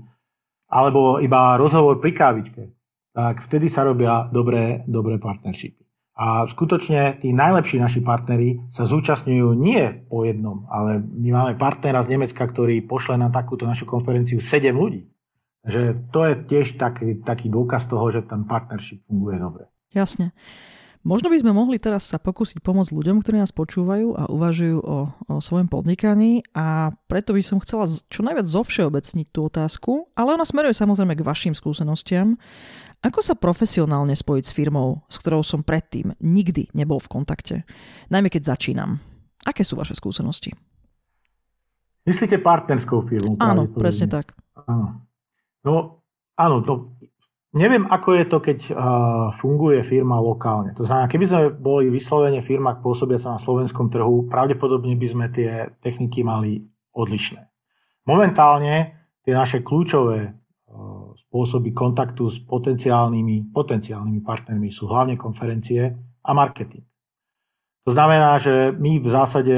alebo 0.71 1.19
iba 1.23 1.59
rozhovor 1.59 1.99
pri 1.99 2.11
kávičke, 2.15 2.63
tak 3.11 3.43
vtedy 3.47 3.67
sa 3.67 3.83
robia 3.83 4.27
dobré, 4.31 4.87
dobré 4.87 5.19
partnershipy. 5.19 5.80
A 6.21 6.45
skutočne 6.45 7.17
tí 7.17 7.33
najlepší 7.33 7.81
naši 7.81 8.05
partneri 8.05 8.61
sa 8.69 8.85
zúčastňujú 8.85 9.57
nie 9.57 10.05
po 10.05 10.29
jednom, 10.29 10.69
ale 10.69 11.01
my 11.01 11.33
máme 11.33 11.53
partnera 11.57 12.05
z 12.05 12.13
Nemecka, 12.13 12.45
ktorý 12.45 12.85
pošle 12.85 13.17
na 13.17 13.33
takúto 13.33 13.65
našu 13.65 13.89
konferenciu 13.89 14.37
7 14.37 14.69
ľudí. 14.77 15.09
Takže 15.65 16.13
to 16.13 16.21
je 16.29 16.35
tiež 16.45 16.67
taký, 16.77 17.25
taký 17.25 17.49
dôkaz 17.49 17.89
toho, 17.89 18.05
že 18.13 18.21
ten 18.29 18.45
partnership 18.45 19.01
funguje 19.09 19.41
dobre. 19.41 19.65
Jasne. 19.97 20.37
Možno 21.01 21.33
by 21.33 21.41
sme 21.41 21.57
mohli 21.57 21.81
teraz 21.81 22.13
sa 22.13 22.21
pokúsiť 22.21 22.61
pomôcť 22.61 22.93
ľuďom, 22.93 23.25
ktorí 23.25 23.41
nás 23.41 23.57
počúvajú 23.57 24.21
a 24.21 24.29
uvažujú 24.29 24.85
o, 24.85 25.09
o 25.09 25.35
svojom 25.41 25.73
podnikaní 25.73 26.45
a 26.53 26.93
preto 27.09 27.33
by 27.33 27.41
som 27.41 27.57
chcela 27.65 27.89
čo 27.89 28.21
najviac 28.21 28.45
zovšeobecniť 28.45 29.33
tú 29.33 29.49
otázku, 29.49 30.13
ale 30.13 30.37
ona 30.37 30.45
smeruje 30.45 30.77
samozrejme 30.77 31.17
k 31.17 31.25
vašim 31.25 31.57
skúsenostiam 31.57 32.37
ako 33.01 33.21
sa 33.25 33.33
profesionálne 33.33 34.13
spojiť 34.13 34.45
s 34.45 34.53
firmou, 34.53 35.01
s 35.09 35.17
ktorou 35.17 35.41
som 35.41 35.65
predtým 35.65 36.13
nikdy 36.21 36.69
nebol 36.77 37.01
v 37.01 37.09
kontakte? 37.09 37.57
Najmä 38.13 38.29
keď 38.29 38.53
začínam. 38.57 39.01
Aké 39.49 39.65
sú 39.65 39.81
vaše 39.81 39.97
skúsenosti? 39.97 40.53
Myslíte 42.05 42.41
partnerskou 42.41 43.05
firmu? 43.09 43.41
Áno, 43.41 43.69
presne 43.73 44.05
tak. 44.05 44.37
Áno. 44.69 45.05
No, 45.65 46.05
áno, 46.37 46.57
to, 46.65 46.97
neviem, 47.53 47.89
ako 47.89 48.09
je 48.17 48.25
to, 48.29 48.39
keď 48.41 48.59
uh, 48.73 48.77
funguje 49.37 49.85
firma 49.85 50.21
lokálne. 50.21 50.73
To 50.77 50.85
znamená, 50.85 51.09
keby 51.09 51.25
sme 51.29 51.43
boli 51.53 51.93
vyslovene 51.93 52.41
firma 52.45 52.77
pôsobiaca 52.81 53.37
na 53.37 53.41
slovenskom 53.41 53.93
trhu, 53.93 54.29
pravdepodobne 54.29 54.97
by 54.97 55.07
sme 55.09 55.27
tie 55.33 55.73
techniky 55.81 56.25
mali 56.25 56.65
odlišné. 56.97 57.41
Momentálne 58.09 58.97
tie 59.25 59.33
naše 59.37 59.61
kľúčové 59.61 60.40
spôsoby 61.17 61.71
kontaktu 61.73 62.29
s 62.29 62.43
potenciálnymi, 62.45 63.55
potenciálnymi 63.55 64.21
partnermi 64.21 64.69
sú 64.69 64.91
hlavne 64.91 65.15
konferencie 65.15 65.91
a 66.21 66.31
marketing. 66.37 66.85
To 67.89 67.91
znamená, 67.97 68.37
že 68.37 68.77
my 68.77 69.01
v 69.01 69.09
zásade 69.09 69.57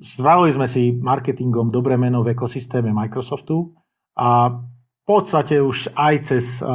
spravili 0.00 0.54
sme 0.54 0.70
si 0.70 0.94
marketingom 0.94 1.68
dobré 1.68 1.98
meno 1.98 2.22
v 2.22 2.32
ekosystéme 2.32 2.94
Microsoftu 2.94 3.74
a 4.16 4.62
v 5.02 5.04
podstate 5.04 5.58
už 5.58 5.98
aj 5.98 6.14
cez 6.30 6.62
uh, 6.62 6.68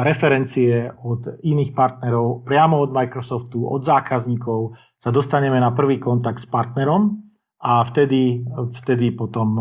referencie 0.00 0.88
od 1.04 1.44
iných 1.44 1.76
partnerov, 1.76 2.48
priamo 2.48 2.80
od 2.80 2.88
Microsoftu, 2.88 3.68
od 3.68 3.84
zákazníkov 3.84 4.72
sa 4.96 5.12
dostaneme 5.12 5.60
na 5.60 5.76
prvý 5.76 6.00
kontakt 6.00 6.40
s 6.40 6.48
partnerom 6.48 7.25
a 7.66 7.82
vtedy, 7.82 8.46
vtedy 8.78 9.10
potom 9.10 9.58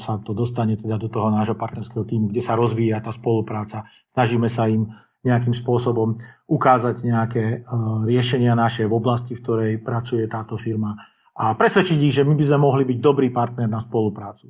sa 0.00 0.16
to 0.24 0.32
dostane 0.32 0.80
teda 0.80 0.96
do 0.96 1.12
toho 1.12 1.28
nášho 1.28 1.52
partnerského 1.52 2.08
týmu, 2.08 2.32
kde 2.32 2.40
sa 2.40 2.56
rozvíja 2.56 3.04
tá 3.04 3.12
spolupráca. 3.12 3.84
Snažíme 4.16 4.48
sa 4.48 4.64
im 4.64 4.88
nejakým 5.20 5.52
spôsobom 5.52 6.16
ukázať 6.48 7.04
nejaké 7.04 7.68
riešenia 8.08 8.56
naše 8.56 8.88
v 8.88 8.96
oblasti, 8.96 9.36
v 9.36 9.44
ktorej 9.44 9.72
pracuje 9.84 10.24
táto 10.24 10.56
firma 10.56 10.96
a 11.36 11.52
presvedčiť 11.52 11.98
ich, 12.00 12.16
že 12.16 12.24
my 12.24 12.32
by 12.32 12.44
sme 12.48 12.58
mohli 12.64 12.88
byť 12.88 12.98
dobrý 13.00 13.28
partner 13.28 13.68
na 13.68 13.84
spoluprácu. 13.84 14.48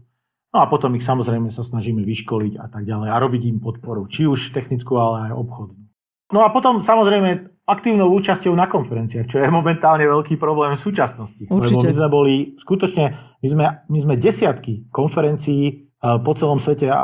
No 0.55 0.63
a 0.63 0.71
potom 0.71 0.95
ich 0.95 1.03
samozrejme 1.03 1.51
sa 1.51 1.67
snažíme 1.67 2.07
vyškoliť 2.07 2.63
a 2.63 2.71
tak 2.71 2.87
ďalej 2.87 3.11
a 3.11 3.17
robiť 3.19 3.43
im 3.51 3.59
podporu, 3.59 4.07
či 4.07 4.31
už 4.31 4.55
technickú, 4.55 4.95
ale 5.03 5.31
aj 5.31 5.33
obchodnú. 5.35 5.84
No 6.35 6.43
a 6.43 6.51
potom 6.51 6.83
samozrejme 6.83 7.55
aktívnou 7.63 8.11
účasťou 8.19 8.51
na 8.59 8.67
konferenciách, 8.67 9.31
čo 9.31 9.39
je 9.39 9.47
momentálne 9.47 10.03
veľký 10.03 10.35
problém 10.35 10.75
v 10.75 10.83
súčasnosti. 10.83 11.47
Určite. 11.47 11.79
Lebo 11.79 11.87
my 11.87 11.95
sme 11.95 12.09
boli 12.11 12.35
skutočne, 12.59 13.05
my 13.39 13.49
sme, 13.49 13.65
my 13.87 13.99
sme 14.03 14.15
desiatky 14.19 14.91
konferencií 14.91 15.63
e, 15.71 15.75
po 16.27 16.35
celom 16.35 16.59
svete 16.59 16.91
e, 16.91 16.97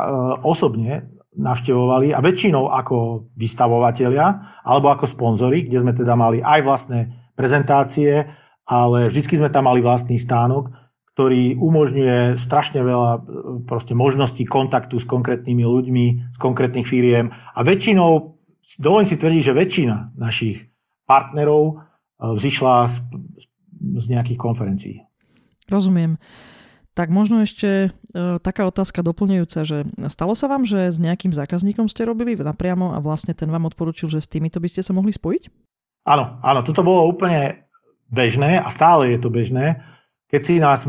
osobne 0.43 1.15
navštevovali 1.31 2.11
a 2.11 2.19
väčšinou 2.19 2.67
ako 2.75 3.31
vystavovatelia 3.39 4.59
alebo 4.67 4.91
ako 4.91 5.07
sponzori, 5.07 5.63
kde 5.63 5.79
sme 5.79 5.95
teda 5.95 6.13
mali 6.19 6.43
aj 6.43 6.59
vlastné 6.61 6.99
prezentácie, 7.33 8.27
ale 8.67 9.07
vždycky 9.07 9.39
sme 9.39 9.47
tam 9.47 9.71
mali 9.71 9.79
vlastný 9.79 10.19
stánok, 10.19 10.75
ktorý 11.15 11.55
umožňuje 11.55 12.35
strašne 12.35 12.83
veľa 12.83 13.11
e, 13.15 13.19
proste 13.65 13.97
možností 13.97 14.45
kontaktu 14.45 15.01
s 15.01 15.07
konkrétnymi 15.07 15.63
ľuďmi, 15.65 16.05
z 16.35 16.37
konkrétnych 16.37 16.85
firiem 16.85 17.33
a 17.33 17.59
väčšinou 17.65 18.40
dovolím 18.79 19.07
si 19.07 19.17
tvrdiť, 19.17 19.41
že 19.41 19.57
väčšina 19.57 19.95
našich 20.15 20.69
partnerov 21.09 21.63
e, 21.67 21.73
vzýšla 22.35 22.73
z, 22.87 22.95
z 23.99 24.05
nejakých 24.11 24.39
konferencií. 24.39 24.95
Rozumiem. 25.67 26.21
Tak 26.91 27.07
možno 27.07 27.39
ešte 27.39 27.87
e, 27.87 28.19
taká 28.43 28.67
otázka 28.67 28.99
doplňujúca, 28.99 29.63
že 29.63 29.87
stalo 30.11 30.35
sa 30.35 30.51
vám, 30.51 30.67
že 30.67 30.91
s 30.91 30.99
nejakým 30.99 31.31
zákazníkom 31.31 31.87
ste 31.87 32.03
robili 32.03 32.35
napriamo 32.35 32.91
a 32.91 32.99
vlastne 32.99 33.31
ten 33.31 33.47
vám 33.47 33.67
odporučil, 33.71 34.11
že 34.11 34.19
s 34.19 34.27
týmito 34.27 34.59
by 34.59 34.67
ste 34.67 34.83
sa 34.83 34.91
mohli 34.91 35.15
spojiť? 35.15 35.47
Áno, 36.03 36.41
áno, 36.43 36.59
toto 36.67 36.83
bolo 36.83 37.07
úplne 37.07 37.69
bežné 38.11 38.59
a 38.59 38.67
stále 38.67 39.15
je 39.15 39.19
to 39.23 39.31
bežné. 39.31 39.79
Keď 40.27 40.41
si 40.43 40.55
nás, 40.59 40.83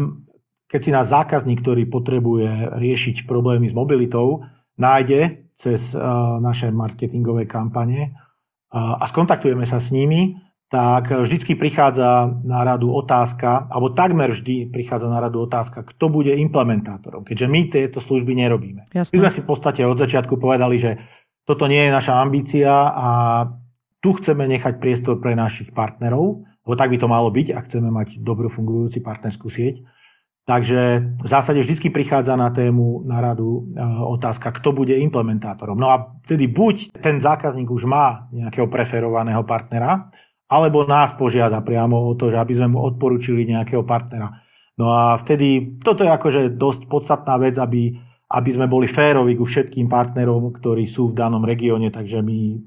keď 0.66 0.80
si 0.82 0.90
nás 0.90 1.06
zákazník, 1.06 1.62
ktorý 1.62 1.86
potrebuje 1.86 2.74
riešiť 2.82 3.28
problémy 3.30 3.70
s 3.70 3.74
mobilitou, 3.76 4.42
nájde 4.74 5.41
cez 5.52 5.94
uh, 5.94 6.40
naše 6.40 6.72
marketingové 6.72 7.44
kampane 7.46 8.16
a 8.72 9.04
skontaktujeme 9.04 9.68
sa 9.68 9.84
s 9.84 9.92
nimi, 9.92 10.32
tak 10.72 11.12
vždycky 11.12 11.60
prichádza 11.60 12.40
na 12.40 12.64
radu 12.64 12.88
otázka, 12.88 13.68
alebo 13.68 13.92
takmer 13.92 14.32
vždy 14.32 14.72
prichádza 14.72 15.12
na 15.12 15.20
radu 15.20 15.44
otázka, 15.44 15.84
kto 15.84 16.08
bude 16.08 16.32
implementátorom, 16.32 17.20
keďže 17.28 17.46
my 17.52 17.60
tieto 17.68 18.00
služby 18.00 18.32
nerobíme. 18.32 18.88
Jasne. 18.96 19.12
My 19.12 19.28
sme 19.28 19.30
si 19.36 19.40
v 19.44 19.48
podstate 19.52 19.84
od 19.84 20.00
začiatku 20.00 20.40
povedali, 20.40 20.80
že 20.80 20.96
toto 21.44 21.68
nie 21.68 21.84
je 21.84 21.92
naša 21.92 22.24
ambícia 22.24 22.72
a 22.88 23.08
tu 24.00 24.16
chceme 24.16 24.48
nechať 24.48 24.80
priestor 24.80 25.20
pre 25.20 25.36
našich 25.36 25.76
partnerov, 25.76 26.48
lebo 26.64 26.72
tak 26.72 26.88
by 26.88 26.96
to 26.96 27.12
malo 27.12 27.28
byť, 27.28 27.52
ak 27.52 27.68
chceme 27.68 27.92
mať 27.92 28.24
dobrú 28.24 28.48
fungujúci 28.48 29.04
partnerskú 29.04 29.52
sieť. 29.52 29.84
Takže 30.42 31.14
v 31.22 31.28
zásade 31.28 31.62
vždy 31.62 31.94
prichádza 31.94 32.34
na 32.34 32.50
tému, 32.50 33.06
na 33.06 33.22
radu 33.22 33.70
e, 33.70 33.78
otázka, 34.02 34.50
kto 34.58 34.74
bude 34.74 34.98
implementátorom. 34.98 35.78
No 35.78 35.86
a 35.86 36.18
vtedy 36.26 36.50
buď 36.50 36.98
ten 36.98 37.22
zákazník 37.22 37.70
už 37.70 37.86
má 37.86 38.26
nejakého 38.34 38.66
preferovaného 38.66 39.46
partnera, 39.46 40.10
alebo 40.50 40.82
nás 40.82 41.14
požiada 41.14 41.62
priamo 41.62 42.10
o 42.10 42.12
to, 42.18 42.28
že 42.28 42.42
aby 42.42 42.52
sme 42.58 42.74
mu 42.74 42.82
odporúčili 42.82 43.46
nejakého 43.46 43.86
partnera. 43.86 44.42
No 44.76 44.90
a 44.90 45.14
vtedy, 45.14 45.78
toto 45.78 46.02
je 46.02 46.10
akože 46.10 46.58
dosť 46.58 46.90
podstatná 46.90 47.38
vec, 47.38 47.54
aby, 47.56 47.94
aby 48.26 48.50
sme 48.50 48.66
boli 48.66 48.90
férovi 48.90 49.38
ku 49.38 49.46
všetkým 49.46 49.86
partnerom, 49.86 50.52
ktorí 50.52 50.90
sú 50.90 51.14
v 51.14 51.16
danom 51.22 51.46
regióne, 51.46 51.94
takže 51.94 52.18
my 52.18 52.58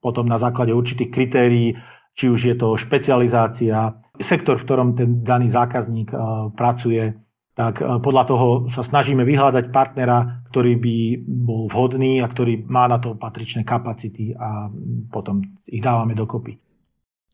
potom 0.00 0.24
na 0.24 0.40
základe 0.40 0.72
určitých 0.72 1.12
kritérií, 1.12 1.76
či 2.16 2.32
už 2.32 2.40
je 2.40 2.56
to 2.56 2.72
špecializácia, 2.78 3.99
sektor, 4.20 4.60
v 4.60 4.64
ktorom 4.68 4.88
ten 4.94 5.24
daný 5.24 5.50
zákazník 5.50 6.12
uh, 6.12 6.52
pracuje, 6.54 7.16
tak 7.56 7.80
uh, 7.80 7.98
podľa 7.98 8.24
toho 8.28 8.46
sa 8.68 8.84
snažíme 8.84 9.24
vyhľadať 9.26 9.72
partnera, 9.74 10.44
ktorý 10.52 10.76
by 10.78 10.96
bol 11.24 11.66
vhodný 11.68 12.20
a 12.22 12.30
ktorý 12.30 12.68
má 12.68 12.86
na 12.86 13.00
to 13.00 13.16
patričné 13.16 13.66
kapacity 13.66 14.32
a 14.36 14.70
potom 15.10 15.42
ich 15.66 15.82
dávame 15.82 16.14
dokopy. 16.14 16.58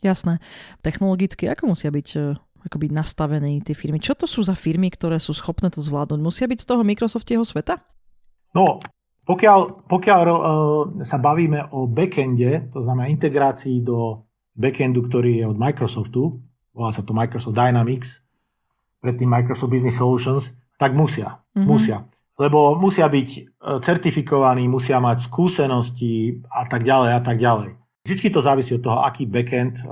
Jasné. 0.05 0.39
Technologicky, 0.85 1.49
ako 1.49 1.73
musia 1.73 1.89
byť 1.89 2.09
e, 2.15 2.37
ako 2.67 2.77
byť 2.83 2.91
nastavené 2.93 3.63
tie 3.63 3.79
firmy? 3.79 4.03
Čo 4.03 4.19
to 4.19 4.27
sú 4.27 4.43
za 4.43 4.59
firmy, 4.59 4.91
ktoré 4.91 5.23
sú 5.23 5.31
schopné 5.33 5.71
to 5.71 5.81
zvládnuť? 5.81 6.21
Musia 6.21 6.51
byť 6.51 6.59
z 6.61 6.69
toho 6.69 6.83
Microsoftieho 6.83 7.47
sveta? 7.47 7.79
No, 8.53 8.83
pokiaľ, 9.27 9.87
pokiaľ 9.87 10.21
uh, 10.27 10.39
sa 11.03 11.19
bavíme 11.19 11.71
o 11.75 11.87
backende, 11.87 12.71
to 12.71 12.83
znamená 12.83 13.11
integrácii 13.11 13.83
do 13.83 14.27
backendu, 14.55 15.07
ktorý 15.07 15.43
je 15.43 15.45
od 15.47 15.59
Microsoftu, 15.59 16.23
volá 16.77 16.93
sa 16.93 17.01
to 17.01 17.17
Microsoft 17.17 17.57
Dynamics, 17.57 18.21
predtým 19.01 19.33
Microsoft 19.33 19.73
Business 19.73 19.97
Solutions, 19.97 20.53
tak 20.77 20.93
musia. 20.93 21.41
Mm-hmm. 21.57 21.65
Musia. 21.65 22.05
Lebo 22.37 22.77
musia 22.77 23.09
byť 23.09 23.57
certifikovaní, 23.81 24.69
musia 24.69 25.01
mať 25.01 25.25
skúsenosti 25.25 26.45
a 26.53 26.69
tak 26.69 26.85
ďalej 26.85 27.11
a 27.17 27.21
tak 27.25 27.41
ďalej. 27.41 27.81
Vždy 28.05 28.29
to 28.29 28.45
závisí 28.45 28.77
od 28.77 28.85
toho, 28.85 29.01
aký 29.01 29.25
backend 29.25 29.81
eh, 29.81 29.89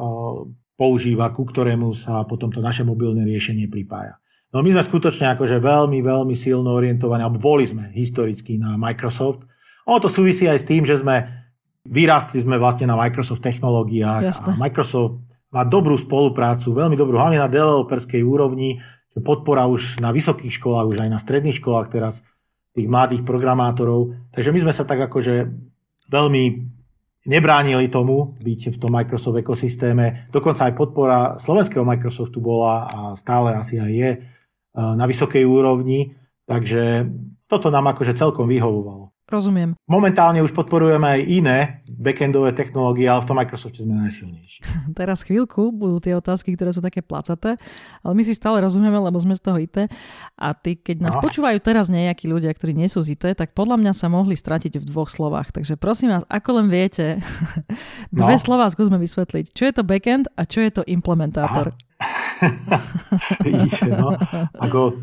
používa, 0.76 1.32
ku 1.32 1.48
ktorému 1.48 1.96
sa 1.96 2.22
potom 2.28 2.52
to 2.52 2.60
naše 2.60 2.84
mobilné 2.84 3.24
riešenie 3.24 3.66
pripája. 3.66 4.20
No 4.54 4.62
my 4.62 4.70
sme 4.70 4.86
skutočne 4.86 5.34
akože 5.34 5.58
veľmi, 5.58 5.98
veľmi 5.98 6.36
silno 6.38 6.78
orientovaní, 6.78 7.26
alebo 7.26 7.42
boli 7.42 7.66
sme 7.66 7.90
historicky 7.90 8.54
na 8.54 8.78
Microsoft. 8.78 9.42
Ono 9.90 9.98
to 9.98 10.06
súvisí 10.06 10.46
aj 10.46 10.62
s 10.62 10.68
tým, 10.68 10.86
že 10.86 11.02
sme 11.02 11.26
vyrastli 11.82 12.38
sme 12.38 12.56
vlastne 12.62 12.86
na 12.86 12.94
Microsoft 12.94 13.42
technológiách 13.42 14.22
Jasne. 14.30 14.54
a 14.54 14.60
Microsoft 14.60 15.23
má 15.54 15.62
dobrú 15.62 15.94
spoluprácu, 15.94 16.74
veľmi 16.74 16.98
dobrú, 16.98 17.14
hlavne 17.14 17.38
na 17.38 17.46
developerskej 17.46 18.26
úrovni, 18.26 18.82
že 19.14 19.22
podpora 19.22 19.70
už 19.70 20.02
na 20.02 20.10
vysokých 20.10 20.58
školách, 20.58 20.90
už 20.90 20.98
aj 21.06 21.10
na 21.14 21.22
stredných 21.22 21.62
školách 21.62 21.94
teraz 21.94 22.26
tých 22.74 22.90
mladých 22.90 23.22
programátorov. 23.22 24.34
Takže 24.34 24.50
my 24.50 24.66
sme 24.66 24.74
sa 24.74 24.82
tak 24.82 24.98
akože 25.06 25.46
veľmi 26.10 26.44
nebránili 27.30 27.86
tomu 27.86 28.34
byť 28.42 28.60
v 28.74 28.80
tom 28.82 28.90
Microsoft 28.90 29.38
ekosystéme. 29.38 30.28
Dokonca 30.34 30.66
aj 30.66 30.74
podpora 30.74 31.18
slovenského 31.38 31.86
Microsoftu 31.86 32.42
bola 32.42 32.90
a 32.90 33.00
stále 33.14 33.54
asi 33.54 33.78
aj 33.78 33.92
je 33.94 34.10
e, 34.10 34.18
na 34.74 35.06
vysokej 35.06 35.46
úrovni, 35.46 36.18
takže 36.44 37.06
toto 37.46 37.70
nám 37.70 37.94
akože 37.94 38.18
celkom 38.18 38.50
vyhovovalo. 38.50 39.13
Rozumiem. 39.24 39.72
Momentálne 39.88 40.44
už 40.44 40.52
podporujeme 40.52 41.16
aj 41.16 41.20
iné 41.24 41.58
backendové 41.88 42.52
technológie, 42.52 43.08
ale 43.08 43.24
v 43.24 43.28
tom 43.32 43.40
Microsofte 43.40 43.80
sme 43.80 43.96
najsilnejší. 43.96 44.60
Teraz 45.00 45.24
chvíľku 45.24 45.72
budú 45.72 45.96
tie 45.96 46.12
otázky, 46.12 46.52
ktoré 46.52 46.76
sú 46.76 46.84
také 46.84 47.00
placaté, 47.00 47.56
ale 48.04 48.12
my 48.12 48.20
si 48.20 48.36
stále 48.36 48.60
rozumieme, 48.60 49.00
lebo 49.00 49.16
sme 49.16 49.32
z 49.32 49.40
toho 49.40 49.56
IT. 49.56 49.88
A 50.36 50.52
ty, 50.52 50.76
keď 50.76 51.08
nás 51.08 51.16
no. 51.16 51.24
počúvajú 51.24 51.56
teraz 51.64 51.88
nejakí 51.88 52.28
ľudia, 52.28 52.52
ktorí 52.52 52.76
nie 52.76 52.84
sú 52.92 53.00
z 53.00 53.16
IT, 53.16 53.32
tak 53.32 53.56
podľa 53.56 53.80
mňa 53.80 53.92
sa 53.96 54.12
mohli 54.12 54.36
stratiť 54.36 54.76
v 54.76 54.84
dvoch 54.84 55.08
slovách. 55.08 55.56
Takže 55.56 55.80
prosím 55.80 56.12
vás, 56.12 56.28
ako 56.28 56.60
len 56.60 56.68
viete, 56.68 57.24
dve 58.12 58.36
no. 58.36 58.40
slova 58.40 58.68
skúsme 58.68 59.00
vysvetliť. 59.00 59.56
Čo 59.56 59.64
je 59.64 59.72
to 59.72 59.82
backend 59.88 60.28
a 60.36 60.44
čo 60.44 60.60
je 60.60 60.68
to 60.68 60.82
implementátor? 60.84 61.72
Vidíte, 63.46 63.88
no. 63.88 64.20
Ako 64.60 65.00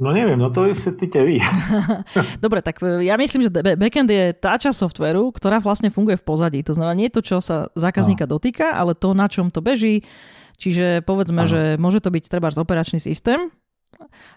No 0.00 0.16
neviem, 0.16 0.40
no 0.40 0.48
to 0.48 0.64
vysvetlíte 0.64 1.20
vy. 1.20 1.44
Dobre, 2.44 2.64
tak 2.64 2.80
e, 2.80 3.04
ja 3.04 3.20
myslím, 3.20 3.44
že 3.44 3.52
backend 3.52 4.08
je 4.08 4.32
tá 4.32 4.56
časť 4.56 4.80
softveru, 4.80 5.28
ktorá 5.28 5.60
vlastne 5.60 5.92
funguje 5.92 6.16
v 6.16 6.24
pozadí. 6.24 6.64
To 6.64 6.72
znamená, 6.72 6.96
nie 6.96 7.12
je 7.12 7.20
to, 7.20 7.22
čo 7.22 7.36
sa 7.44 7.68
zákazníka 7.76 8.24
no. 8.24 8.40
dotýka, 8.40 8.72
ale 8.72 8.96
to, 8.96 9.12
na 9.12 9.28
čom 9.28 9.52
to 9.52 9.60
beží. 9.60 10.08
Čiže 10.56 11.04
povedzme, 11.04 11.44
ano. 11.44 11.52
že 11.52 11.60
môže 11.76 12.00
to 12.00 12.08
byť 12.08 12.32
treba 12.32 12.48
operačný 12.48 12.96
systém, 12.96 13.52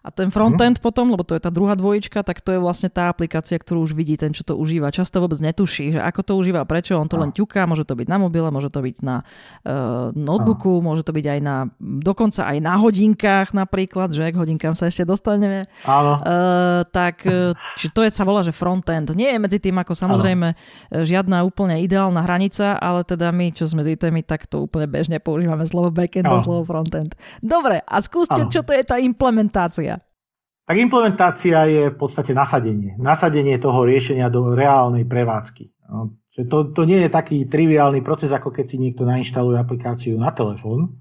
a 0.04 0.10
ten 0.12 0.28
frontend 0.30 0.78
mm. 0.80 0.84
potom, 0.84 1.10
lebo 1.10 1.23
to 1.23 1.34
je 1.34 1.41
tá 1.41 1.47
druhá 1.47 1.73
dvojička, 1.80 2.21
tak 2.28 2.43
to 2.43 2.56
je 2.56 2.60
vlastne 2.60 2.91
tá 2.91 3.08
aplikácia, 3.08 3.56
ktorú 3.56 3.88
už 3.88 3.95
vidí 3.95 4.19
ten, 4.19 4.36
čo 4.36 4.43
to 4.43 4.60
užíva. 4.60 4.91
Často 4.91 5.23
vôbec 5.23 5.39
netuší, 5.39 5.95
že 5.95 5.99
ako 6.04 6.21
to 6.21 6.34
užíva, 6.36 6.67
prečo 6.67 6.99
on 6.99 7.08
to 7.08 7.15
len 7.15 7.32
ťuká, 7.32 7.63
môže 7.63 7.88
to 7.88 7.95
byť 7.95 8.08
na 8.12 8.17
mobile, 8.19 8.52
môže 8.52 8.67
to 8.67 8.84
byť 8.84 8.97
na 9.02 9.23
uh, 9.23 10.12
notebooku, 10.12 10.84
môže 10.84 11.08
to 11.08 11.15
byť 11.15 11.26
aj 11.26 11.39
na, 11.39 11.56
dokonca 11.80 12.52
aj 12.52 12.58
na 12.60 12.76
hodinkách 12.76 13.56
napríklad, 13.56 14.12
že 14.12 14.30
k 14.30 14.36
hodinkám 14.36 14.76
sa 14.76 14.91
ešte 14.91 15.08
dostaneme. 15.08 15.65
Áno. 15.88 16.19
Uh, 16.19 16.84
tak, 16.91 17.23
či 17.80 17.88
to 17.89 18.04
je, 18.04 18.12
sa 18.12 18.28
volá, 18.28 18.43
že 18.43 18.52
frontend. 18.52 19.15
Nie 19.15 19.36
je 19.36 19.39
medzi 19.39 19.60
tým 19.63 19.80
ako 19.80 19.95
samozrejme 19.95 20.47
Áno. 20.54 21.04
žiadna 21.08 21.47
úplne 21.47 21.80
ideálna 21.80 22.21
hranica, 22.21 22.76
ale 22.78 23.08
teda 23.08 23.32
my, 23.32 23.56
čo 23.56 23.65
sme 23.65 23.82
z 23.82 23.95
ITMI, 23.95 24.21
tak 24.28 24.45
to 24.45 24.67
úplne 24.67 24.86
bežne 24.86 25.17
používame 25.17 25.63
slovo 25.65 25.89
backend 25.89 26.28
a 26.28 26.38
slovo 26.43 26.67
frontend. 26.67 27.15
Dobre, 27.39 27.82
a 27.82 27.97
skúste, 28.04 28.45
Áno. 28.45 28.52
čo 28.52 28.62
to 28.62 28.76
je 28.76 28.84
tá 28.84 28.99
implementácia 28.99 29.53
implementácia? 29.54 30.02
Tak 30.63 30.76
implementácia 30.80 31.60
je 31.70 31.84
v 31.94 31.98
podstate 32.00 32.34
nasadenie. 32.34 32.98
Nasadenie 32.98 33.60
toho 33.62 33.86
riešenia 33.86 34.32
do 34.34 34.58
reálnej 34.58 35.06
prevádzky. 35.06 35.70
No, 35.92 36.18
to, 36.34 36.74
to 36.74 36.82
nie 36.89 37.06
je 37.06 37.10
taký 37.13 37.46
triviálny 37.46 38.02
proces, 38.02 38.34
ako 38.34 38.50
keď 38.50 38.66
si 38.66 38.78
niekto 38.82 39.06
nainštaluje 39.06 39.60
aplikáciu 39.60 40.18
na 40.18 40.34
telefón, 40.34 40.98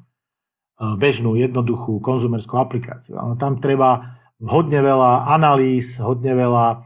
e, 0.77 0.99
bežnú, 0.99 1.39
jednoduchú 1.39 2.03
konzumerskú 2.03 2.59
aplikáciu. 2.59 3.17
Tam 3.39 3.63
treba 3.63 4.19
hodne 4.43 4.83
veľa 4.83 5.31
analýz, 5.31 6.03
hodne 6.03 6.35
veľa 6.35 6.85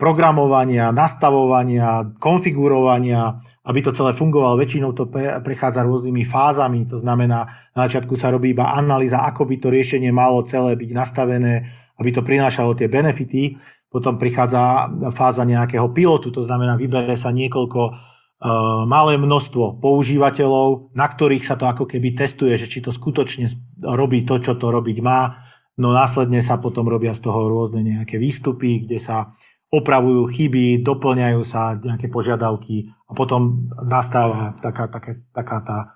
programovania, 0.00 0.96
nastavovania, 0.96 2.16
konfigurovania, 2.16 3.36
aby 3.68 3.84
to 3.84 3.92
celé 3.92 4.16
fungovalo. 4.16 4.56
Väčšinou 4.56 4.96
to 4.96 5.12
prechádza 5.44 5.84
rôznymi 5.84 6.24
fázami, 6.24 6.88
to 6.88 6.96
znamená, 6.96 7.68
na 7.76 7.84
začiatku 7.84 8.16
sa 8.16 8.32
robí 8.32 8.56
iba 8.56 8.72
analýza, 8.72 9.20
ako 9.28 9.44
by 9.44 9.60
to 9.60 9.68
riešenie 9.68 10.08
malo 10.08 10.40
celé 10.48 10.72
byť 10.72 10.90
nastavené, 10.96 11.68
aby 12.00 12.10
to 12.16 12.24
prinášalo 12.24 12.72
tie 12.72 12.88
benefity. 12.88 13.60
Potom 13.92 14.16
prichádza 14.16 14.88
fáza 15.12 15.44
nejakého 15.44 15.92
pilotu, 15.92 16.32
to 16.32 16.48
znamená, 16.48 16.80
vybere 16.80 17.12
sa 17.12 17.28
niekoľko 17.28 17.80
uh, 17.84 17.92
malé 18.88 19.20
množstvo 19.20 19.84
používateľov, 19.84 20.96
na 20.96 21.04
ktorých 21.04 21.44
sa 21.44 21.60
to 21.60 21.68
ako 21.68 21.84
keby 21.84 22.16
testuje, 22.16 22.56
že 22.56 22.72
či 22.72 22.80
to 22.80 22.88
skutočne 22.88 23.52
robí 23.84 24.24
to, 24.24 24.40
čo 24.40 24.56
to 24.56 24.72
robiť 24.72 24.98
má 25.04 25.52
No 25.80 25.96
následne 25.96 26.44
sa 26.44 26.60
potom 26.60 26.84
robia 26.84 27.16
z 27.16 27.24
toho 27.24 27.48
rôzne 27.48 27.80
nejaké 27.80 28.20
výstupy, 28.20 28.84
kde 28.84 29.00
sa 29.00 29.32
opravujú 29.72 30.28
chyby, 30.28 30.84
doplňajú 30.84 31.40
sa 31.48 31.80
nejaké 31.80 32.12
požiadavky 32.12 32.92
a 33.08 33.16
potom 33.16 33.72
nastáva 33.72 34.52
taká, 34.60 34.92
taká, 34.92 35.16
taká 35.32 35.58
tá 35.64 35.78
e, 35.80 35.86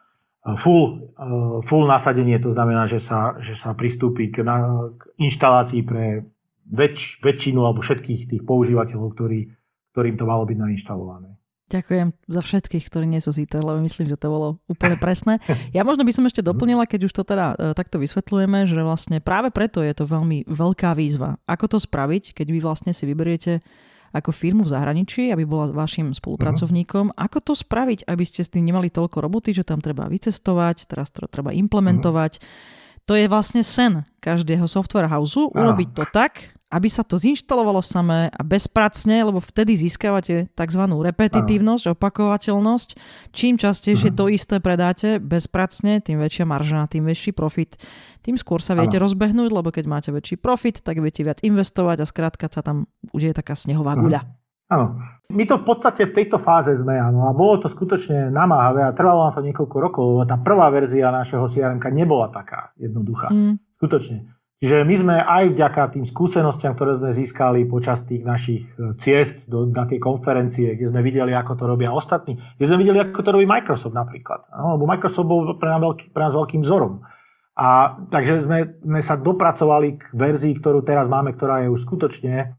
full, 0.56 1.12
e, 1.12 1.28
full 1.68 1.84
nasadenie, 1.84 2.40
to 2.40 2.56
znamená, 2.56 2.88
že 2.88 3.04
sa, 3.04 3.36
že 3.36 3.52
sa 3.52 3.76
pristúpi 3.76 4.32
k, 4.32 4.40
na, 4.40 4.88
k 4.96 5.20
inštalácii 5.20 5.84
pre 5.84 6.24
väč, 6.64 7.20
väčšinu 7.20 7.60
alebo 7.60 7.84
všetkých 7.84 8.32
tých 8.32 8.42
používateľov, 8.48 9.12
ktorí, 9.12 9.52
ktorým 9.92 10.16
to 10.16 10.24
malo 10.24 10.48
byť 10.48 10.56
nainštalované. 10.56 11.35
Ďakujem 11.66 12.14
za 12.30 12.40
všetkých, 12.46 12.86
ktorí 12.86 13.10
nie 13.10 13.18
sú 13.18 13.34
zíte, 13.34 13.58
lebo 13.58 13.82
myslím, 13.82 14.06
že 14.06 14.14
to 14.14 14.30
bolo 14.30 14.48
úplne 14.70 14.94
presné. 14.94 15.42
Ja 15.74 15.82
možno 15.82 16.06
by 16.06 16.14
som 16.14 16.22
ešte 16.22 16.38
doplnila, 16.38 16.86
keď 16.86 17.10
už 17.10 17.12
to 17.12 17.26
teda 17.26 17.58
e, 17.58 17.74
takto 17.74 17.98
vysvetľujeme, 17.98 18.70
že 18.70 18.78
vlastne 18.86 19.18
práve 19.18 19.50
preto 19.50 19.82
je 19.82 19.90
to 19.90 20.06
veľmi 20.06 20.46
veľká 20.46 20.94
výzva. 20.94 21.42
Ako 21.50 21.66
to 21.66 21.82
spraviť, 21.82 22.38
keď 22.38 22.46
vy 22.54 22.58
vlastne 22.62 22.94
si 22.94 23.02
vyberiete 23.02 23.66
ako 24.14 24.30
firmu 24.30 24.62
v 24.62 24.72
zahraničí, 24.72 25.34
aby 25.34 25.42
bola 25.42 25.74
vašim 25.74 26.14
spolupracovníkom. 26.14 27.10
Uh-huh. 27.10 27.18
Ako 27.18 27.42
to 27.42 27.52
spraviť, 27.58 28.06
aby 28.06 28.22
ste 28.22 28.46
s 28.46 28.52
tým 28.54 28.64
nemali 28.64 28.86
toľko 28.86 29.18
roboty, 29.18 29.50
že 29.50 29.66
tam 29.66 29.82
treba 29.82 30.06
vycestovať, 30.06 30.86
teraz 30.86 31.10
to 31.10 31.26
treba 31.26 31.50
implementovať. 31.50 32.38
Uh-huh. 32.38 33.04
To 33.06 33.14
je 33.14 33.26
vlastne 33.26 33.62
sen 33.66 34.02
každého 34.18 34.66
software 34.66 35.10
houseu, 35.10 35.50
urobiť 35.54 35.88
to 35.94 36.04
tak, 36.10 36.55
aby 36.66 36.88
sa 36.90 37.06
to 37.06 37.14
zinštalovalo 37.14 37.78
samé 37.78 38.26
a 38.34 38.42
bezpracne, 38.42 39.22
lebo 39.22 39.38
vtedy 39.38 39.78
získavate 39.78 40.50
tzv. 40.50 40.82
repetitívnosť, 40.82 41.94
opakovateľnosť. 41.94 42.88
Čím 43.30 43.54
častejšie 43.54 44.10
uh-huh. 44.10 44.26
to 44.26 44.34
isté 44.34 44.58
predáte 44.58 45.22
bezpracne, 45.22 46.02
tým 46.02 46.18
väčšia 46.18 46.42
marža, 46.42 46.90
tým 46.90 47.06
väčší 47.06 47.30
profit, 47.30 47.78
tým 48.26 48.34
skôr 48.34 48.58
sa 48.58 48.74
viete 48.74 48.98
ano. 48.98 49.06
rozbehnúť, 49.06 49.50
lebo 49.54 49.70
keď 49.70 49.84
máte 49.86 50.10
väčší 50.10 50.42
profit, 50.42 50.82
tak 50.82 50.98
viete 50.98 51.22
viac 51.22 51.38
investovať 51.46 52.02
a 52.02 52.06
skrátka 52.10 52.50
sa 52.50 52.66
tam 52.66 52.90
už 53.14 53.30
je 53.30 53.32
taká 53.32 53.54
snehová 53.54 53.94
guľa. 53.94 54.26
Áno. 54.66 54.98
My 55.30 55.42
to 55.46 55.62
v 55.62 55.64
podstate 55.66 56.10
v 56.10 56.14
tejto 56.22 56.38
fáze 56.42 56.74
sme, 56.74 56.98
áno, 56.98 57.26
a 57.26 57.34
bolo 57.34 57.62
to 57.62 57.70
skutočne 57.70 58.30
namáhavé 58.30 58.82
a 58.82 58.94
trvalo 58.94 59.30
na 59.30 59.34
to 59.34 59.42
niekoľko 59.42 59.76
rokov, 59.78 60.02
lebo 60.06 60.22
tá 60.26 60.38
prvá 60.38 60.70
verzia 60.70 61.10
našeho 61.14 61.46
CRM 61.46 61.78
nebola 61.94 62.30
taká 62.30 62.74
jednoduchá. 62.78 63.30
Mm. 63.30 63.58
Skutočne. 63.78 64.35
Čiže 64.56 64.88
my 64.88 64.94
sme 64.96 65.16
aj 65.20 65.52
vďaka 65.52 65.82
tým 65.92 66.08
skúsenostiam, 66.08 66.72
ktoré 66.72 66.96
sme 66.96 67.12
získali 67.12 67.68
počas 67.68 68.00
tých 68.08 68.24
našich 68.24 68.64
e, 68.80 68.96
ciest 68.96 69.44
do, 69.44 69.68
na 69.68 69.84
tie 69.84 70.00
konferencie, 70.00 70.72
kde 70.72 70.88
sme 70.88 71.04
videli, 71.04 71.36
ako 71.36 71.60
to 71.60 71.64
robia 71.68 71.92
ostatní, 71.92 72.40
kde 72.56 72.64
sme 72.64 72.80
videli, 72.80 72.96
ako 73.04 73.20
to 73.20 73.36
robí 73.36 73.44
Microsoft 73.44 73.92
napríklad. 73.92 74.48
No, 74.56 74.80
lebo 74.80 74.88
Microsoft 74.88 75.28
bol 75.28 75.44
pre 75.60 75.68
nás, 75.68 75.80
veľký, 75.84 76.04
pre 76.08 76.22
nás 76.24 76.32
veľkým 76.32 76.64
vzorom. 76.64 77.04
A 77.52 78.00
takže 78.08 78.48
sme, 78.48 78.80
sme 78.80 79.00
sa 79.04 79.20
dopracovali 79.20 80.00
k 80.00 80.04
verzii, 80.16 80.56
ktorú 80.56 80.80
teraz 80.80 81.04
máme, 81.04 81.36
ktorá 81.36 81.68
je 81.68 81.72
už 81.76 81.84
skutočne 81.84 82.56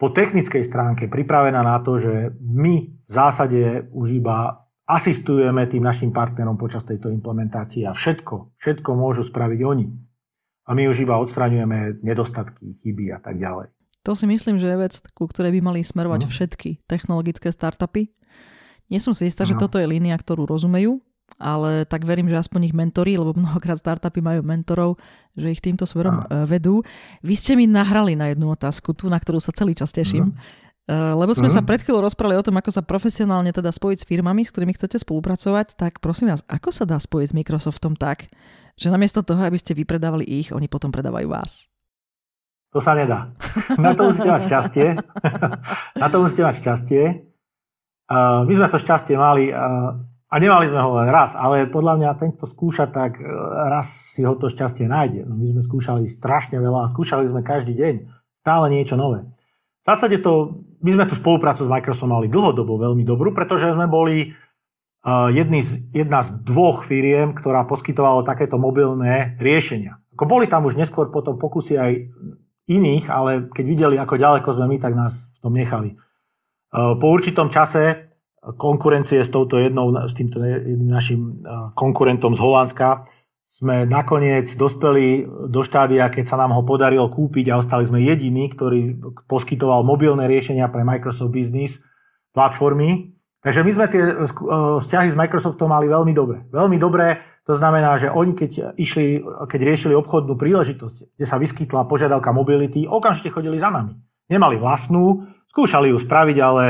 po 0.00 0.08
technickej 0.08 0.64
stránke 0.64 1.12
pripravená 1.12 1.60
na 1.60 1.84
to, 1.84 2.00
že 2.00 2.32
my 2.40 2.74
v 3.04 3.12
zásade 3.12 3.92
už 3.92 4.24
iba 4.24 4.64
asistujeme 4.88 5.68
tým 5.68 5.84
našim 5.84 6.16
partnerom 6.16 6.56
počas 6.56 6.84
tejto 6.84 7.12
implementácie 7.12 7.84
a 7.84 7.92
všetko, 7.92 8.56
všetko 8.56 8.90
môžu 8.96 9.24
spraviť 9.24 9.60
oni 9.64 10.03
a 10.64 10.70
my 10.72 10.88
už 10.88 11.04
iba 11.04 11.20
odstraňujeme 11.20 12.00
nedostatky, 12.00 12.80
chyby 12.80 13.12
a 13.12 13.20
tak 13.20 13.36
ďalej. 13.36 13.68
To 14.04 14.12
si 14.12 14.28
myslím, 14.28 14.60
že 14.60 14.68
je 14.68 14.76
vec, 14.76 14.94
ku 15.16 15.24
ktorej 15.24 15.56
by 15.56 15.60
mali 15.64 15.80
smerovať 15.80 16.20
no. 16.24 16.28
všetky 16.28 16.84
technologické 16.84 17.48
startupy. 17.48 18.12
Nie 18.92 19.00
som 19.00 19.16
si 19.16 19.28
istá, 19.28 19.48
no. 19.48 19.52
že 19.52 19.56
toto 19.56 19.80
je 19.80 19.88
línia, 19.88 20.12
ktorú 20.12 20.44
rozumejú, 20.44 21.00
ale 21.40 21.88
tak 21.88 22.04
verím, 22.04 22.28
že 22.28 22.36
aspoň 22.36 22.68
ich 22.68 22.76
mentorí, 22.76 23.16
lebo 23.16 23.32
mnohokrát 23.32 23.80
startupy 23.80 24.20
majú 24.20 24.44
mentorov, 24.44 25.00
že 25.32 25.56
ich 25.56 25.64
týmto 25.64 25.88
smerom 25.88 26.20
no. 26.20 26.44
vedú. 26.44 26.84
Vy 27.24 27.34
ste 27.36 27.56
mi 27.56 27.64
nahrali 27.64 28.12
na 28.12 28.28
jednu 28.28 28.52
otázku, 28.52 28.92
tú, 28.92 29.08
na 29.08 29.16
ktorú 29.16 29.40
sa 29.40 29.56
celý 29.56 29.72
čas 29.72 29.88
teším. 29.88 30.36
No. 30.36 30.36
Lebo 31.16 31.32
sme 31.32 31.48
uh-huh. 31.48 31.64
sa 31.64 31.64
pred 31.64 31.80
chvíľou 31.80 32.04
rozprávali 32.04 32.36
o 32.36 32.44
tom, 32.44 32.60
ako 32.60 32.68
sa 32.68 32.84
profesionálne 32.84 33.56
teda 33.56 33.72
spojiť 33.72 34.04
s 34.04 34.08
firmami, 34.08 34.44
s 34.44 34.52
ktorými 34.52 34.76
chcete 34.76 35.00
spolupracovať, 35.00 35.80
tak 35.80 36.04
prosím 36.04 36.28
vás, 36.28 36.44
ako 36.44 36.76
sa 36.76 36.84
dá 36.84 37.00
spojiť 37.00 37.32
s 37.32 37.36
Microsoftom 37.40 37.96
tak, 37.96 38.28
že 38.74 38.90
namiesto 38.90 39.22
toho, 39.22 39.42
aby 39.42 39.58
ste 39.58 39.76
vypredávali 39.76 40.26
ich, 40.26 40.50
oni 40.50 40.66
potom 40.66 40.90
predávajú 40.90 41.30
vás. 41.30 41.70
To 42.74 42.82
sa 42.82 42.98
nedá. 42.98 43.30
Na 43.78 43.94
to 43.94 44.10
musíte 44.10 44.26
mať 44.26 44.42
šťastie. 44.50 44.86
Na 46.02 46.06
to 46.10 46.16
musíte 46.26 46.42
mať 46.42 46.54
šťastie. 46.58 47.02
My 48.10 48.52
sme 48.52 48.66
to 48.66 48.82
šťastie 48.82 49.14
mali 49.14 49.54
a 50.34 50.42
nemali 50.42 50.66
sme 50.66 50.82
ho 50.82 50.98
len 50.98 51.08
raz, 51.14 51.38
ale 51.38 51.70
podľa 51.70 51.94
mňa 51.94 52.10
ten, 52.18 52.34
kto 52.34 52.50
skúša, 52.50 52.90
tak 52.90 53.22
uh, 53.22 53.70
raz 53.70 54.18
si 54.18 54.26
ho 54.26 54.34
to 54.34 54.50
šťastie 54.50 54.90
nájde. 54.90 55.22
No, 55.30 55.38
my 55.38 55.54
sme 55.54 55.62
skúšali 55.62 56.10
strašne 56.10 56.58
veľa 56.58 56.90
skúšali 56.90 57.30
sme 57.30 57.46
každý 57.46 57.78
deň 57.78 57.94
stále 58.42 58.66
niečo 58.74 58.98
nové. 58.98 59.22
V 59.84 59.86
zásade 59.86 60.18
to, 60.18 60.64
my 60.82 60.90
sme 60.96 61.04
tú 61.06 61.14
spoluprácu 61.14 61.68
s 61.68 61.70
Microsoftom 61.70 62.18
mali 62.18 62.26
dlhodobo 62.26 62.80
veľmi 62.82 63.06
dobrú, 63.06 63.30
pretože 63.30 63.70
sme 63.70 63.86
boli 63.86 64.34
jedný 65.06 65.60
z, 65.60 65.84
jedna 65.92 66.24
z 66.24 66.32
dvoch 66.42 66.88
firiem, 66.88 67.36
ktorá 67.36 67.68
poskytovala 67.68 68.24
takéto 68.24 68.56
mobilné 68.56 69.36
riešenia. 69.36 70.00
Ako 70.16 70.24
boli 70.24 70.48
tam 70.48 70.64
už 70.64 70.80
neskôr 70.80 71.12
potom 71.12 71.36
pokusy 71.36 71.76
aj 71.76 71.92
iných, 72.64 73.12
ale 73.12 73.52
keď 73.52 73.64
videli, 73.68 73.96
ako 74.00 74.16
ďaleko 74.16 74.48
sme 74.56 74.66
my, 74.72 74.76
tak 74.80 74.96
nás 74.96 75.28
v 75.28 75.38
tom 75.44 75.52
nechali. 75.52 76.00
Po 76.72 77.06
určitom 77.12 77.52
čase 77.52 78.16
konkurencie 78.40 79.20
s 79.20 79.28
touto 79.32 79.60
jednou, 79.60 79.92
s 80.04 80.16
týmto 80.16 80.40
jedným 80.40 80.88
našim 80.88 81.44
konkurentom 81.76 82.32
z 82.36 82.40
Holandska, 82.40 83.08
sme 83.54 83.86
nakoniec 83.86 84.50
dospeli 84.58 85.22
do 85.46 85.62
štádia, 85.62 86.10
keď 86.10 86.24
sa 86.26 86.34
nám 86.34 86.58
ho 86.58 86.66
podarilo 86.66 87.06
kúpiť 87.06 87.54
a 87.54 87.62
ostali 87.62 87.86
sme 87.86 88.02
jediní, 88.02 88.50
ktorý 88.50 88.98
poskytoval 89.30 89.86
mobilné 89.86 90.26
riešenia 90.26 90.66
pre 90.66 90.82
Microsoft 90.82 91.30
Business 91.30 91.78
platformy 92.34 93.13
Takže 93.44 93.60
my 93.60 93.70
sme 93.76 93.86
tie 93.92 94.02
eh, 94.02 94.12
eh, 94.16 94.28
vzťahy 94.80 95.08
s 95.12 95.16
Microsoftom 95.20 95.68
mali 95.68 95.86
veľmi 95.86 96.12
dobré. 96.16 96.48
Veľmi 96.48 96.80
dobré, 96.80 97.20
to 97.44 97.60
znamená, 97.60 98.00
že 98.00 98.08
oni 98.08 98.32
keď 98.32 98.72
išli, 98.80 99.20
keď 99.20 99.60
riešili 99.60 99.92
obchodnú 99.92 100.32
príležitosť, 100.40 101.20
kde 101.20 101.26
sa 101.28 101.36
vyskytla 101.36 101.84
požiadavka 101.84 102.32
mobility, 102.32 102.88
okamžite 102.88 103.28
chodili 103.28 103.60
za 103.60 103.68
nami. 103.68 104.00
Nemali 104.32 104.56
vlastnú, 104.56 105.28
skúšali 105.52 105.92
ju 105.92 106.00
spraviť, 106.00 106.36
ale 106.40 106.64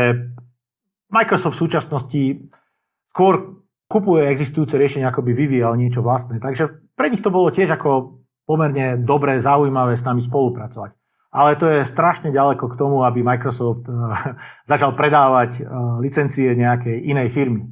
Microsoft 1.15 1.55
v 1.55 1.63
súčasnosti 1.63 2.23
skôr 3.15 3.63
kupuje 3.87 4.27
existujúce 4.27 4.75
riešenia, 4.75 5.15
ako 5.15 5.23
by 5.23 5.31
vyvíjal 5.31 5.79
niečo 5.79 6.03
vlastné. 6.03 6.43
Takže 6.43 6.91
pre 6.99 7.07
nich 7.07 7.23
to 7.23 7.31
bolo 7.31 7.55
tiež 7.55 7.79
ako 7.79 8.19
pomerne 8.43 8.99
dobré, 8.99 9.39
zaujímavé 9.39 9.95
s 9.95 10.03
nami 10.03 10.27
spolupracovať 10.27 11.04
ale 11.35 11.59
to 11.59 11.67
je 11.67 11.83
strašne 11.83 12.31
ďaleko 12.31 12.71
k 12.71 12.79
tomu, 12.79 13.03
aby 13.03 13.27
Microsoft 13.27 13.91
eh, 13.91 13.95
začal 14.71 14.95
predávať 14.95 15.59
eh, 15.59 15.65
licencie 15.99 16.55
nejakej 16.55 17.11
inej 17.11 17.35
firmy. 17.35 17.67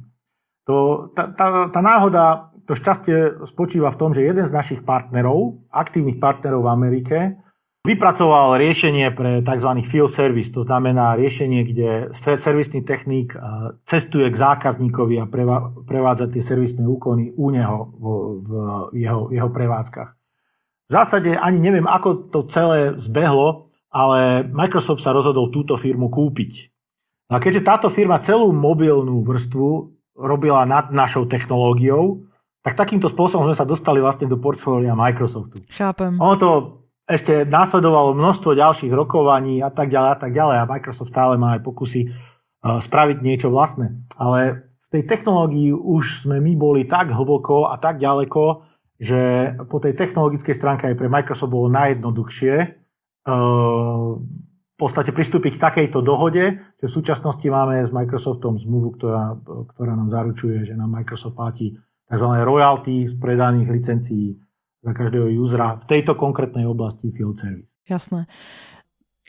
To, 0.67 1.07
tá, 1.15 1.31
tá, 1.31 1.71
tá 1.71 1.81
náhoda, 1.83 2.51
to 2.67 2.75
šťastie 2.75 3.47
spočíva 3.51 3.91
v 3.91 3.99
tom, 3.99 4.11
že 4.11 4.23
jeden 4.23 4.43
z 4.47 4.51
našich 4.51 4.83
partnerov, 4.83 5.63
aktívnych 5.71 6.19
partnerov 6.23 6.63
v 6.63 6.71
Amerike, 6.71 7.17
vypracoval 7.83 8.55
riešenie 8.55 9.11
pre 9.11 9.43
tzv. 9.43 9.71
field 9.83 10.15
service, 10.15 10.55
to 10.55 10.63
znamená 10.63 11.19
riešenie, 11.19 11.67
kde 11.67 11.89
servisný 12.15 12.83
technik 12.83 13.31
eh, 13.35 13.39
cestuje 13.87 14.27
k 14.27 14.35
zákazníkovi 14.35 15.23
a 15.23 15.29
prevádza 15.87 16.27
tie 16.27 16.43
servisné 16.43 16.83
úkony 16.83 17.31
u 17.31 17.47
neho 17.47 17.91
v, 17.95 18.05
v 18.43 18.49
jeho, 18.99 19.31
jeho 19.31 19.49
prevádzkach. 19.51 20.22
V 20.87 20.91
zásade 20.91 21.35
ani 21.39 21.59
neviem, 21.63 21.87
ako 21.87 22.29
to 22.29 22.39
celé 22.51 22.97
zbehlo, 22.99 23.71
ale 23.93 24.43
Microsoft 24.49 25.05
sa 25.05 25.13
rozhodol 25.13 25.53
túto 25.53 25.77
firmu 25.77 26.09
kúpiť. 26.09 26.73
A 27.31 27.39
keďže 27.39 27.65
táto 27.65 27.87
firma 27.89 28.19
celú 28.19 28.51
mobilnú 28.51 29.23
vrstvu 29.23 29.69
robila 30.17 30.65
nad 30.69 30.93
našou 30.93 31.25
technológiou, 31.25 32.25
tak 32.63 32.79
takýmto 32.79 33.11
spôsobom 33.11 33.49
sme 33.49 33.57
sa 33.57 33.67
dostali 33.67 33.99
vlastne 33.99 34.29
do 34.29 34.39
portfólia 34.39 34.95
Microsoftu. 34.95 35.65
Chápem. 35.67 36.15
Ono 36.15 36.35
to 36.39 36.49
ešte 37.03 37.43
následovalo 37.43 38.15
množstvo 38.15 38.55
ďalších 38.55 38.93
rokovaní 38.95 39.59
a 39.59 39.67
tak 39.67 39.91
ďalej 39.91 40.09
a 40.15 40.17
tak 40.17 40.31
ďalej 40.31 40.57
a 40.63 40.69
Microsoft 40.69 41.11
stále 41.11 41.35
má 41.35 41.59
aj 41.59 41.61
pokusy 41.67 42.07
uh, 42.07 42.79
spraviť 42.79 43.17
niečo 43.19 43.51
vlastné. 43.51 43.91
Ale 44.15 44.71
v 44.87 44.87
tej 44.99 45.03
technológii 45.03 45.75
už 45.75 46.23
sme 46.23 46.39
my 46.39 46.55
boli 46.55 46.87
tak 46.87 47.11
hlboko 47.11 47.67
a 47.67 47.75
tak 47.75 47.99
ďaleko, 47.99 48.63
že 49.01 49.53
po 49.69 49.81
tej 49.81 49.97
technologickej 49.97 50.55
stránke 50.55 50.89
aj 50.89 50.95
pre 50.97 51.09
Microsoft 51.09 51.51
bolo 51.51 51.67
najjednoduchšie 51.73 52.53
uh, 53.27 54.09
v 54.73 54.77
podstate 54.77 55.13
pristúpiť 55.13 55.57
k 55.57 55.63
takejto 55.63 56.01
dohode, 56.01 56.59
že 56.81 56.85
v 56.89 56.95
súčasnosti 56.95 57.45
máme 57.45 57.85
s 57.85 57.93
Microsoftom 57.93 58.57
zmluvu, 58.57 58.97
ktorá, 58.97 59.37
ktorá 59.75 59.93
nám 59.93 60.09
zaručuje, 60.09 60.65
že 60.65 60.73
nám 60.73 60.89
Microsoft 60.89 61.37
platí 61.37 61.77
tzv. 62.09 62.29
royalty 62.41 63.05
z 63.05 63.13
predaných 63.15 63.69
licencií 63.69 64.37
za 64.83 64.91
každého 64.91 65.31
usera 65.39 65.79
v 65.79 65.85
tejto 65.87 66.19
konkrétnej 66.19 66.67
oblasti 66.67 67.13
field 67.15 67.39
service. 67.39 67.69
Jasné. 67.87 68.27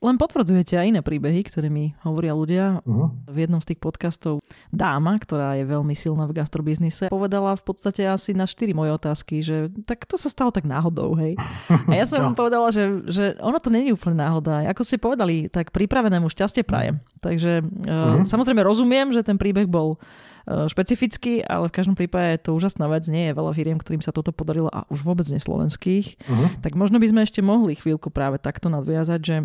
Len 0.04 0.20
potvrdzujete 0.20 0.76
aj 0.76 0.86
iné 0.92 1.00
príbehy, 1.00 1.48
ktoré 1.48 1.72
mi 1.72 1.96
hovoria 2.04 2.36
ľudia. 2.36 2.84
Uh-huh. 2.84 3.08
V 3.24 3.36
jednom 3.40 3.64
z 3.64 3.72
tých 3.72 3.80
podcastov 3.80 4.44
dáma, 4.68 5.16
ktorá 5.16 5.56
je 5.56 5.64
veľmi 5.64 5.96
silná 5.96 6.28
v 6.28 6.36
gastrobiznise, 6.36 7.08
povedala 7.08 7.56
v 7.56 7.64
podstate 7.64 8.04
asi 8.04 8.36
na 8.36 8.44
štyri 8.44 8.76
moje 8.76 8.92
otázky, 8.92 9.40
že 9.40 9.72
tak 9.88 10.04
to 10.04 10.20
sa 10.20 10.28
stalo 10.28 10.52
tak 10.52 10.68
náhodou, 10.68 11.16
hej. 11.16 11.40
A 11.88 11.92
ja 11.96 12.04
som 12.04 12.20
no. 12.28 12.36
povedala, 12.36 12.68
že, 12.68 12.84
že 13.08 13.40
ono 13.40 13.56
to 13.56 13.72
je 13.72 13.96
úplne 13.96 14.20
náhoda. 14.20 14.68
Ako 14.68 14.84
ste 14.84 15.00
povedali, 15.00 15.48
tak 15.48 15.72
pripravenému 15.72 16.28
šťastie 16.28 16.68
prajem. 16.68 17.00
Takže 17.24 17.64
uh-huh. 17.64 18.28
samozrejme 18.28 18.60
rozumiem, 18.60 19.08
že 19.08 19.24
ten 19.24 19.40
príbeh 19.40 19.64
bol 19.64 19.96
uh, 19.96 20.68
špecifický, 20.68 21.40
ale 21.40 21.72
v 21.72 21.76
každom 21.80 21.96
prípade 21.96 22.36
je 22.36 22.44
to 22.44 22.50
úžasná 22.52 22.84
vec. 22.92 23.08
Nie 23.08 23.32
je 23.32 23.38
veľa 23.40 23.56
firiem, 23.56 23.80
ktorým 23.80 24.04
sa 24.04 24.12
toto 24.12 24.36
podarilo 24.36 24.68
a 24.68 24.84
už 24.92 25.00
vôbec 25.00 25.24
neslovenských. 25.24 26.20
Uh-huh. 26.28 26.52
Tak 26.60 26.76
možno 26.76 27.00
by 27.00 27.08
sme 27.08 27.24
ešte 27.24 27.40
mohli 27.40 27.72
chvíľku 27.72 28.12
práve 28.12 28.36
takto 28.36 28.68
nadviazať, 28.68 29.20
že 29.24 29.36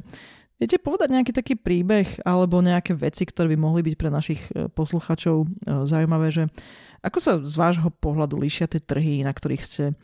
Viete 0.60 0.76
povedať 0.76 1.08
nejaký 1.16 1.32
taký 1.32 1.56
príbeh 1.56 2.20
alebo 2.28 2.60
nejaké 2.60 2.92
veci, 2.92 3.24
ktoré 3.24 3.56
by 3.56 3.58
mohli 3.58 3.82
byť 3.88 3.96
pre 3.96 4.12
našich 4.12 4.42
e, 4.52 4.68
posluchačov 4.68 5.36
e, 5.44 5.48
zaujímavé, 5.88 6.28
že 6.36 6.44
ako 7.00 7.18
sa 7.24 7.40
z 7.40 7.56
vášho 7.56 7.90
pohľadu 7.96 8.36
líšia 8.36 8.68
tie 8.68 8.84
trhy, 8.84 9.24
na 9.24 9.32
ktorých 9.32 9.64
ste 9.64 9.96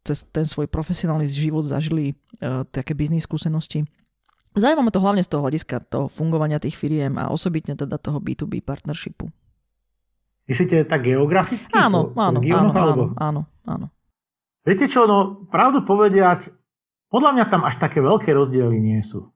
cez 0.00 0.24
ten 0.32 0.48
svoj 0.48 0.64
profesionálny 0.72 1.28
život 1.28 1.60
zažili 1.60 2.16
uh, 2.40 2.64
také 2.72 2.96
biznis 2.96 3.28
skúsenosti? 3.28 3.84
Zaujíma 4.56 4.88
ma 4.88 4.88
to 4.88 5.04
hlavne 5.04 5.20
z 5.20 5.28
toho 5.28 5.44
hľadiska 5.44 5.84
toho 5.84 6.08
fungovania 6.08 6.56
tých 6.56 6.80
firiem 6.80 7.20
a 7.20 7.28
osobitne 7.28 7.76
teda 7.76 8.00
toho 8.00 8.16
B2B 8.16 8.64
partnershipu. 8.64 9.28
Myslíte 10.48 10.88
tak 10.88 11.04
geograficky? 11.04 11.68
Áno, 11.76 12.16
áno, 12.16 12.40
áno, 12.40 12.72
áno, 12.72 13.04
áno, 13.20 13.42
áno. 13.68 13.86
Viete 14.64 14.88
čo, 14.88 15.04
no 15.04 15.44
pravdu 15.52 15.84
povediac, 15.84 16.48
podľa 17.12 17.30
mňa 17.36 17.44
tam 17.52 17.62
až 17.68 17.76
také 17.76 18.00
veľké 18.00 18.32
rozdiely 18.32 18.80
nie 18.80 19.04
sú. 19.04 19.28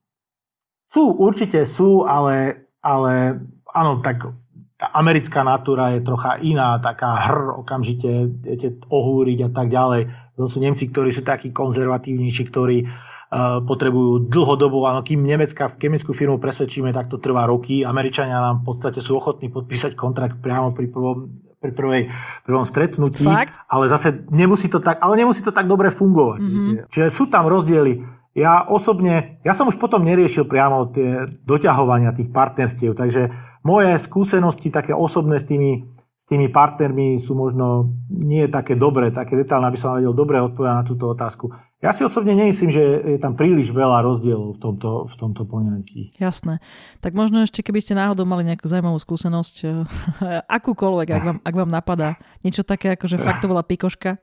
Sú, 0.92 1.16
určite 1.16 1.64
sú, 1.64 2.04
ale, 2.04 2.68
ale 2.84 3.40
áno, 3.72 4.04
tak 4.04 4.28
tá 4.76 4.90
americká 4.98 5.46
natúra 5.46 5.94
je 5.96 6.04
trocha 6.04 6.36
iná, 6.42 6.76
taká 6.82 7.14
hr, 7.30 7.64
okamžite 7.64 8.28
viete, 8.42 8.76
ohúriť 8.90 9.46
a 9.46 9.50
tak 9.54 9.70
ďalej. 9.70 10.10
To 10.36 10.50
sú 10.50 10.58
Nemci, 10.58 10.90
ktorí 10.90 11.14
sú 11.14 11.22
takí 11.22 11.54
konzervatívnejší, 11.54 12.42
ktorí 12.50 12.82
uh, 12.82 13.62
potrebujú 13.62 14.26
dlhodobo, 14.26 14.84
áno, 14.90 15.06
kým 15.06 15.22
Nemecka, 15.22 15.70
chemickú 15.78 16.10
firmu 16.12 16.42
presvedčíme, 16.42 16.90
tak 16.90 17.08
to 17.08 17.22
trvá 17.22 17.46
roky. 17.46 17.86
Američania 17.86 18.42
nám 18.42 18.66
v 18.66 18.74
podstate 18.74 18.98
sú 18.98 19.16
ochotní 19.22 19.54
podpísať 19.54 19.94
kontrakt 19.94 20.42
priamo 20.42 20.74
pri 20.74 20.90
prvom 20.90 21.18
pri 21.62 21.70
prvej, 21.78 22.02
prvom 22.42 22.66
stretnutí, 22.66 23.22
Fakt? 23.22 23.54
ale 23.70 23.86
zase 23.86 24.26
nemusí 24.34 24.66
to 24.66 24.82
tak, 24.82 24.98
ale 24.98 25.14
nemusí 25.14 25.46
to 25.46 25.54
tak 25.54 25.70
dobre 25.70 25.94
fungovať. 25.94 26.42
Mm-hmm. 26.42 26.90
Čiže 26.90 27.06
sú 27.14 27.30
tam 27.30 27.46
rozdiely 27.46 28.02
ja 28.32 28.64
osobne, 28.64 29.40
ja 29.44 29.52
som 29.52 29.68
už 29.68 29.76
potom 29.76 30.00
neriešil 30.08 30.48
priamo 30.48 30.88
tie 30.88 31.28
doťahovania 31.44 32.16
tých 32.16 32.32
partnerstiev, 32.32 32.96
takže 32.96 33.28
moje 33.60 33.92
skúsenosti 34.00 34.72
také 34.72 34.96
osobné 34.96 35.36
s 35.36 35.44
tými, 35.44 35.84
s 36.16 36.24
tými 36.24 36.48
partnermi 36.48 37.20
sú 37.20 37.36
možno 37.36 37.92
nie 38.08 38.48
také 38.48 38.72
dobré, 38.72 39.12
také 39.12 39.36
detálne, 39.36 39.68
aby 39.68 39.76
som 39.76 40.00
vedel 40.00 40.16
dobre 40.16 40.40
odpovedať 40.40 40.76
na 40.80 40.88
túto 40.88 41.12
otázku. 41.12 41.52
Ja 41.84 41.92
si 41.92 42.08
osobne 42.08 42.32
nemyslím, 42.32 42.72
že 42.72 42.82
je 43.04 43.18
tam 43.20 43.36
príliš 43.36 43.68
veľa 43.68 44.00
rozdielov 44.00 44.56
v 44.56 44.60
tomto, 44.64 44.90
v 45.12 45.14
tomto 45.18 45.42
poňatí. 45.44 46.16
Jasné. 46.16 46.64
Tak 47.04 47.12
možno 47.12 47.44
ešte, 47.44 47.60
keby 47.60 47.84
ste 47.84 47.92
náhodou 47.92 48.24
mali 48.24 48.48
nejakú 48.48 48.64
zaujímavú 48.64 48.96
skúsenosť, 48.96 49.54
akúkoľvek, 50.56 51.08
ak 51.12 51.22
vám, 51.26 51.38
ak 51.44 51.54
vám 51.54 51.70
napadá, 51.70 52.16
niečo 52.40 52.64
také 52.64 52.96
ako, 52.96 53.12
že 53.12 53.20
fakt 53.20 53.44
to 53.44 53.50
bola 53.52 53.60
pikoška, 53.60 54.16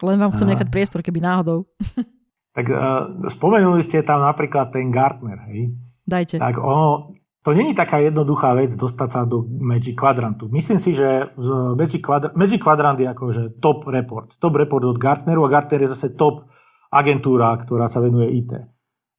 len 0.00 0.16
vám 0.16 0.32
chcem 0.32 0.48
nechať 0.48 0.72
priestor, 0.72 1.04
keby 1.04 1.20
náhodou. 1.20 1.68
Tak 2.52 2.66
uh, 2.68 2.78
spomenuli 3.32 3.80
ste 3.80 4.04
tam 4.04 4.20
napríklad 4.20 4.68
ten 4.68 4.92
Gartner, 4.92 5.40
hej? 5.48 5.72
Dajte. 6.04 6.36
Tak 6.36 6.60
ono, 6.60 7.16
to 7.42 7.50
není 7.56 7.74
taká 7.74 7.98
jednoduchá 7.98 8.54
vec 8.54 8.76
dostať 8.76 9.08
sa 9.08 9.20
do 9.26 9.42
Magic 9.42 9.98
Quadrantu. 9.98 10.46
Myslím 10.52 10.78
si, 10.78 10.94
že 10.94 11.32
Magic, 11.74 11.98
Quadrant, 11.98 12.36
Magic 12.38 12.60
Quadrant 12.62 12.98
je 13.00 13.08
akože 13.10 13.58
top 13.58 13.88
report. 13.90 14.38
Top 14.38 14.54
report 14.54 14.84
od 14.84 15.00
Gartneru 15.00 15.42
a 15.42 15.50
Gartner 15.50 15.82
je 15.82 15.96
zase 15.96 16.14
top 16.14 16.46
agentúra, 16.92 17.56
ktorá 17.58 17.90
sa 17.90 17.98
venuje 17.98 18.30
IT. 18.36 18.52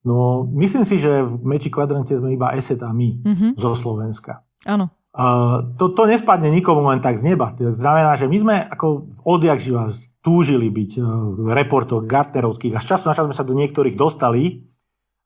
No, 0.08 0.48
myslím 0.56 0.88
si, 0.88 1.00
že 1.00 1.24
v 1.24 1.42
Magic 1.44 1.74
Quadrante 1.74 2.16
sme 2.16 2.36
iba 2.36 2.56
ESET 2.56 2.80
a 2.80 2.92
my 2.96 3.24
mm-hmm. 3.24 3.52
zo 3.60 3.76
Slovenska. 3.76 4.44
Áno. 4.64 4.92
Uh, 5.14 5.76
to, 5.76 5.92
to 5.92 6.08
nespadne 6.08 6.48
nikomu 6.48 6.84
len 6.90 7.04
tak 7.04 7.20
z 7.20 7.34
neba. 7.34 7.52
To 7.60 7.76
znamená, 7.76 8.16
že 8.16 8.28
my 8.28 8.38
sme 8.40 8.56
ako 8.72 9.14
odjak 9.28 9.60
živa 9.60 9.92
túžili 10.24 10.72
byť 10.72 10.92
e, 10.98 11.02
v 11.38 11.48
reportoch 11.52 12.08
Gartnerovských 12.08 12.74
a 12.74 12.82
z 12.82 12.96
času 12.96 13.12
na 13.12 13.14
čas 13.14 13.28
sme 13.28 13.36
sa 13.36 13.46
do 13.46 13.54
niektorých 13.54 14.00
dostali. 14.00 14.44
E, 14.48 14.54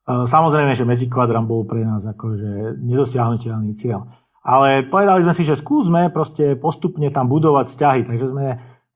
samozrejme, 0.04 0.74
že 0.74 0.84
Magic 0.84 1.08
Quadrant 1.08 1.46
bol 1.46 1.62
pre 1.64 1.86
nás 1.86 2.02
akože 2.02 2.82
nedosiahnutelný 2.82 3.78
cieľ. 3.78 4.10
Ale 4.42 4.82
povedali 4.90 5.22
sme 5.22 5.34
si, 5.38 5.46
že 5.46 5.54
skúsme 5.54 6.10
proste 6.10 6.58
postupne 6.58 7.06
tam 7.14 7.30
budovať 7.30 7.66
vzťahy. 7.70 8.00
Takže 8.10 8.26
sme 8.26 8.46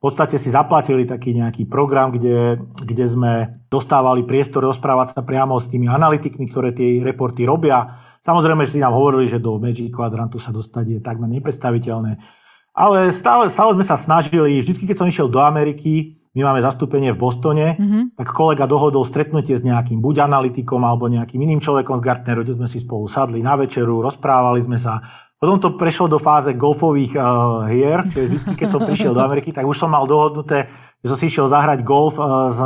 v 0.02 0.10
podstate 0.10 0.34
si 0.34 0.50
zaplatili 0.50 1.06
taký 1.06 1.38
nejaký 1.38 1.70
program, 1.70 2.10
kde, 2.10 2.58
kde 2.82 3.04
sme 3.06 3.32
dostávali 3.70 4.26
priestor 4.26 4.66
rozprávať 4.66 5.14
sa 5.14 5.22
priamo 5.22 5.62
s 5.62 5.70
tými 5.70 5.86
analytikmi, 5.86 6.50
ktoré 6.50 6.74
tie 6.74 6.98
reporty 6.98 7.46
robia. 7.46 8.02
Samozrejme, 8.26 8.66
že 8.66 8.74
si 8.74 8.82
nám 8.82 8.98
hovorili, 8.98 9.30
že 9.30 9.38
do 9.38 9.62
Magic 9.62 9.94
Quadrantu 9.94 10.42
sa 10.42 10.50
dostať 10.50 10.84
je 10.88 10.98
takmer 10.98 11.30
nepredstaviteľné 11.30 12.41
ale 12.72 13.12
stále, 13.12 13.52
stále 13.52 13.76
sme 13.76 13.84
sa 13.84 14.00
snažili, 14.00 14.64
vždy 14.64 14.88
keď 14.88 14.96
som 14.96 15.08
išiel 15.08 15.28
do 15.28 15.40
Ameriky, 15.40 16.16
my 16.32 16.48
máme 16.48 16.64
zastúpenie 16.64 17.12
v 17.12 17.20
Bostone, 17.20 17.76
mm-hmm. 17.76 18.16
tak 18.16 18.32
kolega 18.32 18.64
dohodol 18.64 19.04
stretnutie 19.04 19.52
s 19.52 19.60
nejakým 19.60 20.00
buď 20.00 20.24
analytikom 20.32 20.80
alebo 20.80 21.04
nejakým 21.04 21.36
iným 21.36 21.60
človekom 21.60 22.00
z 22.00 22.04
Gartneru, 22.08 22.40
kde 22.40 22.56
sme 22.56 22.68
si 22.72 22.80
spolu 22.80 23.04
sadli 23.04 23.44
na 23.44 23.52
večeru, 23.60 24.00
rozprávali 24.00 24.64
sme 24.64 24.80
sa. 24.80 25.04
Potom 25.42 25.58
to 25.58 25.74
prešlo 25.74 26.06
do 26.06 26.22
fáze 26.22 26.54
golfových 26.54 27.18
uh, 27.18 27.66
hier, 27.66 28.06
čiže 28.14 28.30
vždy, 28.30 28.54
keď 28.54 28.68
som 28.70 28.78
prišiel 28.78 29.10
do 29.10 29.26
Ameriky, 29.26 29.50
tak 29.50 29.66
už 29.66 29.74
som 29.74 29.90
mal 29.90 30.06
dohodnuté, 30.06 30.70
že 31.02 31.10
som 31.10 31.18
si 31.18 31.26
išiel 31.26 31.50
zahrať 31.50 31.82
golf 31.82 32.14
uh, 32.14 32.46
s, 32.46 32.62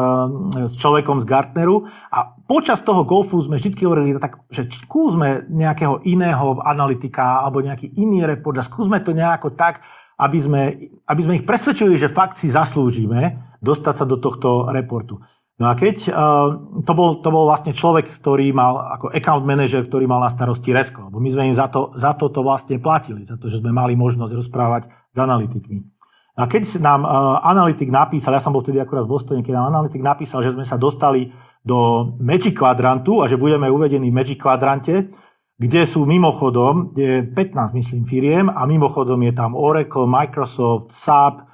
s 0.60 0.74
človekom 0.76 1.24
z 1.24 1.26
Gartneru 1.26 1.88
a 2.12 2.36
počas 2.44 2.84
toho 2.84 3.00
golfu 3.08 3.40
sme 3.40 3.56
vždy 3.56 3.80
hovorili, 3.80 4.12
no 4.12 4.20
tak, 4.20 4.44
že 4.52 4.68
skúsme 4.68 5.48
nejakého 5.48 6.04
iného 6.04 6.60
analytika 6.60 7.40
alebo 7.48 7.64
nejaký 7.64 7.96
iný 7.96 8.28
report 8.28 8.60
a 8.60 8.68
skúsme 8.68 9.00
to 9.00 9.16
nejako 9.16 9.56
tak, 9.56 9.80
aby 10.20 10.36
sme, 10.36 10.62
aby 11.08 11.20
sme 11.24 11.36
ich 11.40 11.48
presvedčili, 11.48 11.96
že 11.96 12.12
fakt 12.12 12.36
si 12.36 12.52
zaslúžime 12.52 13.40
dostať 13.64 13.94
sa 13.96 14.04
do 14.04 14.20
tohto 14.20 14.68
reportu. 14.68 15.24
No 15.56 15.72
a 15.72 15.74
keď, 15.74 16.12
uh, 16.12 16.48
to, 16.84 16.92
bol, 16.92 17.24
to 17.24 17.32
bol 17.32 17.48
vlastne 17.48 17.72
človek, 17.72 18.20
ktorý 18.20 18.52
mal, 18.52 18.76
ako 19.00 19.08
account 19.08 19.48
manager, 19.48 19.88
ktorý 19.88 20.04
mal 20.04 20.20
na 20.20 20.28
starosti 20.28 20.68
Resko, 20.68 21.08
lebo 21.08 21.16
my 21.16 21.32
sme 21.32 21.48
im 21.48 21.56
za 21.56 21.72
to, 21.72 21.96
za 21.96 22.12
to, 22.12 22.28
to 22.28 22.44
vlastne 22.44 22.76
platili, 22.76 23.24
za 23.24 23.40
to, 23.40 23.48
že 23.48 23.64
sme 23.64 23.72
mali 23.72 23.96
možnosť 23.96 24.36
rozprávať 24.36 24.82
s 24.86 25.16
analytikmi. 25.16 25.80
A 26.36 26.44
keď 26.44 26.76
nám 26.84 27.08
uh, 27.08 27.40
analytik 27.40 27.88
napísal, 27.88 28.36
ja 28.36 28.44
som 28.44 28.52
bol 28.52 28.60
vtedy 28.60 28.84
akurát 28.84 29.08
v 29.08 29.16
Bostone, 29.16 29.40
keď 29.40 29.56
nám 29.56 29.72
analytik 29.72 30.04
napísal, 30.04 30.44
že 30.44 30.52
sme 30.52 30.68
sa 30.68 30.76
dostali 30.76 31.32
do 31.64 32.12
Magic 32.20 32.52
Quadrantu 32.52 33.24
a 33.24 33.26
že 33.26 33.40
budeme 33.40 33.72
uvedení 33.72 34.12
v 34.12 34.16
Magic 34.20 34.36
Quadrante, 34.36 35.08
kde 35.56 35.88
sú 35.88 36.04
mimochodom, 36.04 36.92
je 36.92 37.24
15 37.32 37.72
myslím 37.72 38.04
firiem 38.04 38.52
a 38.52 38.68
mimochodom 38.68 39.16
je 39.24 39.32
tam 39.32 39.56
Oracle, 39.56 40.04
Microsoft, 40.04 40.92
SAP, 40.92 41.48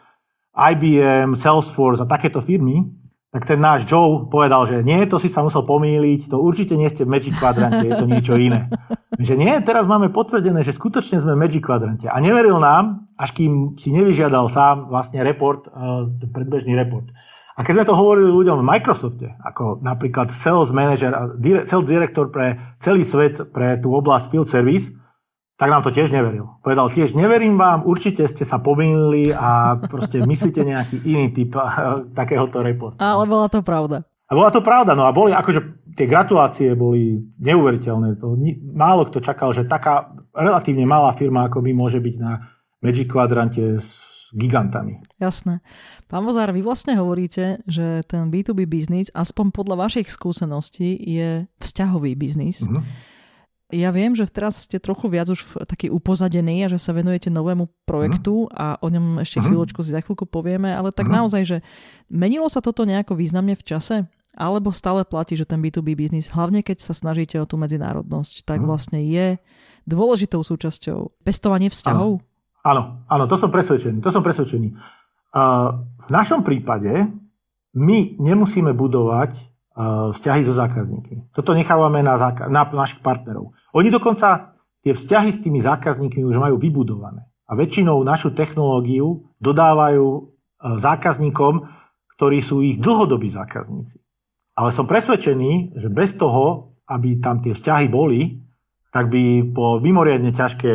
IBM, 0.52 1.38
Salesforce 1.38 2.02
a 2.02 2.10
takéto 2.10 2.42
firmy, 2.42 2.82
tak 3.32 3.48
ten 3.48 3.56
náš 3.56 3.88
Joe 3.88 4.28
povedal, 4.28 4.68
že 4.68 4.84
nie, 4.84 5.08
to 5.08 5.16
si 5.16 5.32
sa 5.32 5.40
musel 5.40 5.64
pomýliť, 5.64 6.28
to 6.28 6.36
určite 6.36 6.76
nie 6.76 6.84
ste 6.92 7.08
v 7.08 7.16
Magic 7.16 7.32
Quadrante, 7.40 7.88
je 7.88 7.96
to 7.96 8.04
niečo 8.04 8.36
iné. 8.36 8.68
Že 9.16 9.40
nie, 9.40 9.56
teraz 9.64 9.88
máme 9.88 10.12
potvrdené, 10.12 10.60
že 10.60 10.76
skutočne 10.76 11.16
sme 11.16 11.32
v 11.32 11.40
Magic 11.40 11.64
Quadrante. 11.64 12.12
A 12.12 12.20
neveril 12.20 12.60
nám, 12.60 13.08
až 13.16 13.32
kým 13.32 13.80
si 13.80 13.88
nevyžiadal 13.88 14.52
sám 14.52 14.92
vlastne 14.92 15.24
report, 15.24 15.64
uh, 15.72 16.12
predbežný 16.28 16.76
report. 16.76 17.08
A 17.56 17.64
keď 17.64 17.72
sme 17.80 17.88
to 17.88 17.96
hovorili 17.96 18.28
ľuďom 18.28 18.60
v 18.60 18.68
Microsofte, 18.68 19.28
ako 19.40 19.80
napríklad 19.80 20.28
sales 20.28 20.68
manager, 20.68 21.36
sales 21.64 21.88
director 21.88 22.28
pre 22.28 22.76
celý 22.84 23.04
svet, 23.04 23.48
pre 23.48 23.80
tú 23.80 23.96
oblasť 23.96 24.28
field 24.28 24.48
service, 24.52 24.92
tak 25.56 25.68
nám 25.70 25.84
to 25.84 25.94
tiež 25.94 26.10
neveril. 26.10 26.58
Povedal 26.64 26.90
tiež, 26.90 27.14
neverím 27.14 27.54
vám, 27.60 27.84
určite 27.86 28.26
ste 28.26 28.42
sa 28.42 28.58
pomýlili 28.58 29.30
a 29.30 29.78
proste 29.78 30.24
myslíte 30.24 30.64
nejaký 30.64 30.96
iný 31.06 31.30
typ 31.30 31.54
uh, 31.54 32.02
takéhoto 32.16 32.64
reportu. 32.64 32.98
Ale 32.98 33.28
bola 33.28 33.46
to 33.46 33.60
pravda. 33.60 34.02
A 34.26 34.32
bola 34.32 34.48
to 34.48 34.64
pravda, 34.64 34.96
no 34.96 35.04
a 35.04 35.12
boli, 35.12 35.30
akože 35.36 35.92
tie 35.92 36.08
gratulácie 36.08 36.72
boli 36.72 37.20
neuveriteľné. 37.36 38.16
To, 38.16 38.32
málo 38.72 39.04
kto 39.12 39.20
čakal, 39.20 39.52
že 39.52 39.68
taká 39.68 40.16
relatívne 40.32 40.88
malá 40.88 41.12
firma 41.12 41.46
ako 41.46 41.60
my 41.60 41.76
môže 41.76 42.00
byť 42.00 42.14
na 42.16 42.48
Magic 42.80 43.12
Quadrante 43.12 43.76
s 43.76 44.08
gigantami. 44.32 45.04
Jasné. 45.20 45.60
Pán 46.08 46.24
Vozár, 46.24 46.48
vy 46.56 46.64
vlastne 46.64 46.96
hovoríte, 46.96 47.60
že 47.68 48.00
ten 48.08 48.32
B2B 48.32 48.64
biznis, 48.64 49.12
aspoň 49.12 49.52
podľa 49.52 49.84
vašich 49.84 50.08
skúseností, 50.08 50.96
je 50.96 51.44
vzťahový 51.60 52.16
biznis. 52.16 52.64
Mm-hmm 52.64 53.11
ja 53.72 53.88
viem, 53.88 54.12
že 54.12 54.28
teraz 54.28 54.68
ste 54.68 54.76
trochu 54.76 55.08
viac 55.08 55.32
už 55.32 55.64
taký 55.64 55.88
upozadený 55.88 56.68
a 56.68 56.70
že 56.70 56.76
sa 56.76 56.92
venujete 56.92 57.32
novému 57.32 57.72
projektu 57.88 58.46
uh-huh. 58.46 58.52
a 58.52 58.66
o 58.84 58.86
ňom 58.92 59.24
ešte 59.24 59.40
uh-huh. 59.40 59.48
chvíľočku 59.48 59.80
si 59.80 59.96
za 59.96 60.04
chvíľku 60.04 60.28
povieme, 60.28 60.68
ale 60.68 60.92
tak 60.92 61.08
uh-huh. 61.08 61.24
naozaj, 61.24 61.42
že 61.48 61.58
menilo 62.12 62.46
sa 62.52 62.60
toto 62.60 62.84
nejako 62.84 63.16
významne 63.16 63.56
v 63.56 63.64
čase? 63.64 63.96
Alebo 64.32 64.72
stále 64.72 65.04
platí, 65.04 65.36
že 65.36 65.44
ten 65.44 65.60
B2B 65.60 65.92
biznis, 65.92 66.32
hlavne 66.32 66.64
keď 66.64 66.80
sa 66.80 66.96
snažíte 66.96 67.36
o 67.36 67.44
tú 67.44 67.60
medzinárodnosť, 67.60 68.48
tak 68.48 68.60
uh-huh. 68.60 68.68
vlastne 68.68 69.00
je 69.04 69.36
dôležitou 69.88 70.40
súčasťou 70.40 71.24
pestovanie 71.24 71.68
vzťahov? 71.68 72.24
Áno, 72.62 72.82
áno, 73.10 73.24
to 73.26 73.36
som 73.36 73.50
presvedčený. 73.50 74.00
To 74.00 74.08
som 74.14 74.22
presvedčený. 74.22 74.72
Uh, 75.32 75.84
v 76.06 76.10
našom 76.12 76.46
prípade 76.46 77.12
my 77.76 77.98
nemusíme 78.20 78.72
budovať 78.72 79.51
vzťahy 80.12 80.42
so 80.44 80.52
zákazníkmi. 80.52 81.32
Toto 81.32 81.56
nechávame 81.56 82.04
na, 82.04 82.20
záka- 82.20 82.48
na 82.52 82.68
našich 82.68 83.00
partnerov. 83.00 83.56
Oni 83.72 83.88
dokonca 83.88 84.56
tie 84.84 84.92
vzťahy 84.92 85.30
s 85.32 85.38
tými 85.40 85.64
zákazníkmi 85.64 86.22
už 86.24 86.36
majú 86.36 86.60
vybudované. 86.60 87.24
A 87.48 87.56
väčšinou 87.56 88.00
našu 88.04 88.36
technológiu 88.36 89.28
dodávajú 89.40 90.06
e, 90.08 90.20
zákazníkom, 90.76 91.68
ktorí 92.16 92.38
sú 92.44 92.60
ich 92.60 92.80
dlhodobí 92.80 93.32
zákazníci. 93.32 94.00
Ale 94.52 94.76
som 94.76 94.84
presvedčený, 94.84 95.76
že 95.80 95.88
bez 95.88 96.12
toho 96.16 96.72
aby 96.92 97.22
tam 97.22 97.40
tie 97.40 97.56
vzťahy 97.56 97.86
boli, 97.88 98.42
tak 98.92 99.08
by 99.08 99.46
bolo 99.48 99.80
mimoriadne 99.80 100.34
ťažké 100.34 100.72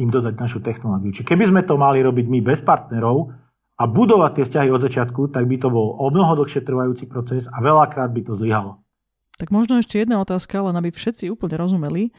im 0.00 0.08
dodať 0.08 0.34
našu 0.34 0.58
technológiu. 0.64 1.14
Čiže 1.14 1.28
keby 1.28 1.44
sme 1.52 1.62
to 1.62 1.78
mali 1.78 2.00
robiť 2.00 2.26
my 2.26 2.40
bez 2.42 2.64
partnerov 2.64 3.30
a 3.82 3.90
budovať 3.90 4.30
tie 4.38 4.44
vzťahy 4.46 4.68
od 4.70 4.78
začiatku, 4.86 5.34
tak 5.34 5.50
by 5.50 5.58
to 5.58 5.66
bol 5.66 5.98
o 5.98 6.06
mnoho 6.06 6.38
dlhšie 6.38 6.62
trvajúci 6.62 7.10
proces 7.10 7.50
a 7.50 7.58
veľakrát 7.58 8.14
by 8.14 8.22
to 8.22 8.38
zlyhalo. 8.38 8.78
Tak 9.42 9.50
možno 9.50 9.82
ešte 9.82 9.98
jedna 9.98 10.22
otázka, 10.22 10.62
len 10.62 10.78
aby 10.78 10.94
všetci 10.94 11.26
úplne 11.26 11.58
rozumeli. 11.58 12.14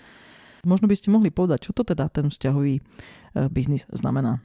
Možno 0.68 0.92
by 0.92 0.96
ste 1.00 1.08
mohli 1.08 1.32
povedať, 1.32 1.72
čo 1.72 1.72
to 1.72 1.88
teda 1.88 2.12
ten 2.12 2.28
vzťahový 2.28 2.80
e, 2.80 2.82
biznis 3.48 3.88
znamená. 3.96 4.44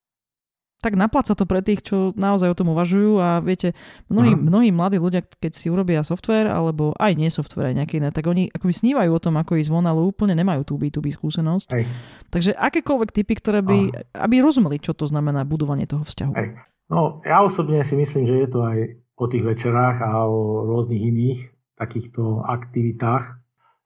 Tak 0.79 0.95
napláca 0.95 1.35
to 1.35 1.43
pre 1.43 1.59
tých, 1.59 1.83
čo 1.83 2.15
naozaj 2.15 2.55
o 2.55 2.59
tom 2.59 2.71
uvažujú 2.71 3.19
a 3.19 3.43
viete, 3.43 3.75
mnohí, 4.07 4.39
mnohí 4.39 4.71
mladí 4.71 5.03
ľudia, 5.03 5.27
keď 5.27 5.53
si 5.59 5.67
urobia 5.67 6.07
software 6.07 6.47
alebo 6.47 6.95
aj 7.03 7.19
nie 7.19 7.35
software, 7.35 7.75
aj 7.75 7.83
nejaké 7.83 7.99
iné, 7.99 8.15
tak 8.15 8.31
oni 8.31 8.47
akoby 8.55 8.71
snívajú 8.71 9.11
o 9.11 9.19
tom, 9.19 9.35
ako 9.43 9.59
ísť 9.59 9.75
von, 9.75 9.91
ale 9.91 10.07
úplne 10.07 10.39
nemajú 10.39 10.63
tú 10.63 10.79
B2B 10.79 11.11
skúsenosť. 11.11 11.67
Hej. 11.75 11.83
Takže 12.31 12.55
akékoľvek 12.55 13.11
typy, 13.11 13.35
ktoré 13.43 13.59
by, 13.59 14.07
aby 14.23 14.39
rozumeli, 14.39 14.79
čo 14.79 14.95
to 14.95 15.11
znamená 15.11 15.43
budovanie 15.43 15.91
toho 15.91 16.07
vzťahu. 16.07 16.33
Hej. 16.39 16.78
No, 16.89 17.21
ja 17.25 17.45
osobne 17.45 17.85
si 17.85 17.95
myslím, 17.97 18.25
že 18.25 18.37
je 18.45 18.49
to 18.49 18.61
aj 18.65 18.79
o 19.19 19.25
tých 19.29 19.45
večerách 19.45 19.97
a 20.01 20.25
o 20.25 20.65
rôznych 20.65 21.03
iných 21.03 21.41
takýchto 21.77 22.43
aktivitách. 22.49 23.39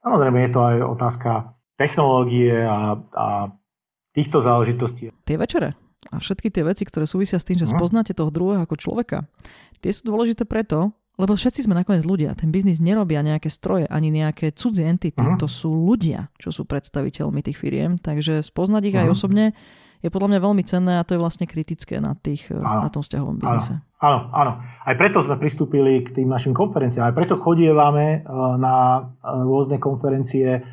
Samozrejme 0.02 0.38
je 0.48 0.50
to 0.50 0.60
aj 0.60 0.76
otázka 0.86 1.30
technológie 1.76 2.54
a, 2.62 2.96
a 3.00 3.26
týchto 4.14 4.40
záležitostí. 4.40 5.10
Tie 5.26 5.36
večere 5.36 5.74
a 6.10 6.18
všetky 6.18 6.50
tie 6.50 6.66
veci, 6.66 6.82
ktoré 6.82 7.06
súvisia 7.06 7.38
s 7.38 7.46
tým, 7.46 7.60
že 7.62 7.70
mhm. 7.70 7.78
spoznáte 7.78 8.12
toho 8.16 8.32
druhého 8.32 8.66
ako 8.66 8.74
človeka, 8.74 9.28
tie 9.78 9.94
sú 9.94 10.10
dôležité 10.10 10.48
preto, 10.48 10.90
lebo 11.20 11.36
všetci 11.36 11.68
sme 11.68 11.76
nakoniec 11.76 12.08
ľudia. 12.08 12.32
Ten 12.32 12.48
biznis 12.48 12.80
nerobia 12.80 13.20
nejaké 13.20 13.52
stroje, 13.52 13.84
ani 13.86 14.08
nejaké 14.08 14.56
cudzie 14.56 14.88
entity. 14.88 15.20
Uh-huh. 15.20 15.36
To 15.36 15.44
sú 15.44 15.68
ľudia, 15.68 16.32
čo 16.40 16.48
sú 16.48 16.64
predstaviteľmi 16.64 17.44
tých 17.44 17.60
firiem. 17.60 18.00
Takže 18.00 18.40
spoznať 18.40 18.82
ich 18.88 18.96
uh-huh. 18.96 19.04
aj 19.04 19.08
mhm. 19.12 19.14
osobne 19.14 19.44
je 20.02 20.10
podľa 20.10 20.34
mňa 20.34 20.40
veľmi 20.42 20.64
cenné 20.66 20.92
a 20.98 21.06
to 21.06 21.14
je 21.14 21.22
vlastne 21.22 21.46
kritické 21.46 22.02
na, 22.02 22.18
tých, 22.18 22.50
na 22.50 22.90
tom 22.90 23.06
vzťahovom 23.06 23.38
biznise. 23.38 23.78
Áno, 24.02 24.28
áno. 24.34 24.58
Aj 24.60 24.94
preto 24.98 25.22
sme 25.22 25.38
pristúpili 25.38 26.02
k 26.02 26.10
tým 26.10 26.26
našim 26.26 26.50
konferenciám. 26.50 27.06
Aj 27.06 27.14
preto 27.14 27.38
chodievame 27.38 28.18
e, 28.18 28.34
na 28.58 28.74
e, 28.98 29.02
rôzne 29.46 29.78
konferencie 29.78 30.66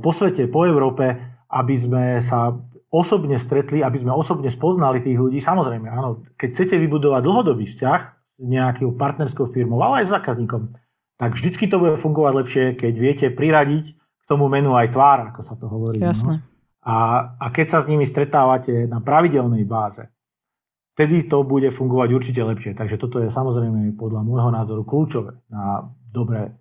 po 0.00 0.10
svete, 0.16 0.48
po 0.48 0.64
Európe, 0.64 1.12
aby 1.52 1.74
sme 1.76 2.04
sa 2.24 2.56
osobne 2.88 3.36
stretli, 3.36 3.84
aby 3.84 4.00
sme 4.00 4.12
osobne 4.12 4.48
spoznali 4.48 5.04
tých 5.04 5.20
ľudí. 5.20 5.44
Samozrejme, 5.44 5.92
áno, 5.92 6.24
keď 6.40 6.48
chcete 6.56 6.76
vybudovať 6.80 7.20
dlhodobý 7.20 7.68
vzťah 7.68 8.00
s 8.40 8.46
nejakou 8.48 8.96
partnerskou 8.96 9.52
firmou, 9.52 9.80
ale 9.84 10.04
aj 10.04 10.06
s 10.08 10.14
zákazníkom, 10.16 10.72
tak 11.20 11.36
vždycky 11.36 11.68
to 11.68 11.76
bude 11.76 12.00
fungovať 12.00 12.32
lepšie, 12.32 12.64
keď 12.80 12.92
viete 12.96 13.26
priradiť 13.28 13.84
k 13.92 14.22
tomu 14.24 14.48
menu 14.48 14.72
aj 14.72 14.92
tvár, 14.92 15.18
ako 15.32 15.40
sa 15.44 15.54
to 15.60 15.68
hovorí. 15.68 16.00
No. 16.00 16.08
Jasné. 16.08 16.40
No? 16.40 16.51
A, 16.82 16.96
a 17.38 17.46
keď 17.54 17.66
sa 17.70 17.78
s 17.82 17.88
nimi 17.90 18.02
stretávate 18.02 18.90
na 18.90 18.98
pravidelnej 18.98 19.62
báze, 19.62 20.02
vtedy 20.98 21.30
to 21.30 21.46
bude 21.46 21.70
fungovať 21.70 22.08
určite 22.10 22.42
lepšie. 22.42 22.72
Takže 22.74 22.98
toto 22.98 23.22
je 23.22 23.30
samozrejme 23.30 23.94
podľa 23.94 24.26
môjho 24.26 24.50
názoru 24.50 24.82
kľúčové 24.82 25.38
na 25.46 25.86
dobré 26.10 26.52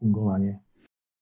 fungovanie 0.00 0.64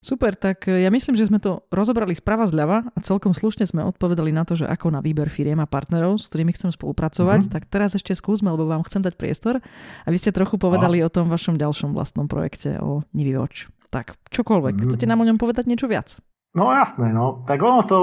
Super, 0.05 0.37
tak 0.37 0.69
e, 0.69 0.85
ja 0.85 0.93
myslím, 0.93 1.17
že 1.17 1.33
sme 1.33 1.41
to 1.41 1.65
rozobrali 1.73 2.13
sprava 2.13 2.45
zľava 2.45 2.85
a 2.93 2.99
celkom 3.01 3.33
slušne 3.33 3.65
sme 3.65 3.89
odpovedali 3.89 4.37
na 4.37 4.45
to, 4.45 4.53
že 4.53 4.69
ako 4.69 4.93
na 4.93 5.01
výber 5.01 5.33
firiem 5.33 5.57
a 5.65 5.67
partnerov, 5.67 6.21
s 6.21 6.29
ktorými 6.29 6.53
chcem 6.53 6.69
spolupracovať. 6.69 7.49
Mm-hmm. 7.49 7.55
Tak 7.57 7.73
teraz 7.73 7.97
ešte 7.97 8.13
skúsme, 8.13 8.53
lebo 8.53 8.69
vám 8.69 8.85
chcem 8.85 9.01
dať 9.01 9.17
priestor, 9.17 9.65
aby 10.05 10.17
ste 10.21 10.29
trochu 10.29 10.61
povedali 10.61 11.01
no. 11.01 11.09
o 11.09 11.11
tom 11.11 11.33
vašom 11.33 11.57
ďalšom 11.57 11.97
vlastnom 11.97 12.29
projekte, 12.29 12.77
o 12.85 13.01
Watch. 13.17 13.73
Tak, 13.89 14.21
čokoľvek. 14.29 14.77
Mm-hmm. 14.77 14.89
Chcete 14.93 15.09
nám 15.09 15.25
o 15.25 15.29
ňom 15.33 15.41
povedať 15.41 15.65
niečo 15.73 15.89
viac? 15.89 16.21
No 16.53 16.69
jasné, 16.69 17.09
no. 17.09 17.41
Tak 17.49 17.65
ono 17.65 17.81
to... 17.89 17.99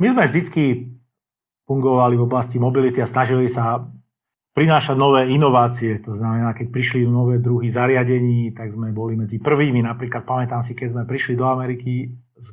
My 0.00 0.16
sme 0.16 0.24
vždycky 0.32 0.64
fungovali 1.68 2.16
v 2.16 2.24
oblasti 2.24 2.56
mobility 2.56 3.04
a 3.04 3.06
snažili 3.06 3.52
sa 3.52 3.84
prinášať 4.56 4.96
nové 4.96 5.28
inovácie. 5.30 6.00
To 6.02 6.16
znamená, 6.16 6.56
keď 6.56 6.72
prišli 6.72 7.06
nové 7.06 7.38
druhy 7.38 7.70
zariadení, 7.70 8.56
tak 8.56 8.72
sme 8.74 8.90
boli 8.90 9.14
medzi 9.14 9.38
prvými. 9.38 9.84
Napríklad 9.84 10.24
pamätám 10.24 10.64
si, 10.64 10.72
keď 10.74 10.96
sme 10.96 11.02
prišli 11.04 11.36
do 11.36 11.46
Ameriky 11.46 12.10
s, 12.34 12.48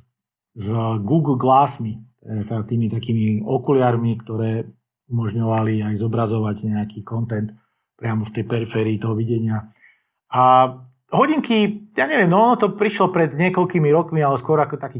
s 0.60 0.68
Google 1.02 1.40
Glassmi, 1.40 1.98
teda 2.22 2.68
tými 2.68 2.92
takými 2.92 3.42
okuliarmi, 3.42 4.12
ktoré 4.22 4.68
umožňovali 5.08 5.88
aj 5.88 5.96
zobrazovať 6.04 6.68
nejaký 6.68 7.00
kontent 7.08 7.56
priamo 7.96 8.28
v 8.28 8.34
tej 8.36 8.44
periférii 8.44 9.00
toho 9.00 9.16
videnia. 9.16 9.72
A 10.30 10.76
hodinky, 11.12 11.88
ja 11.96 12.08
neviem, 12.08 12.28
no 12.28 12.52
ono 12.52 12.56
to 12.60 12.76
prišlo 12.76 13.12
pred 13.12 13.36
niekoľkými 13.36 13.90
rokmi, 13.92 14.20
ale 14.24 14.36
skôr 14.42 14.60
ako 14.60 14.80
taký 14.82 15.00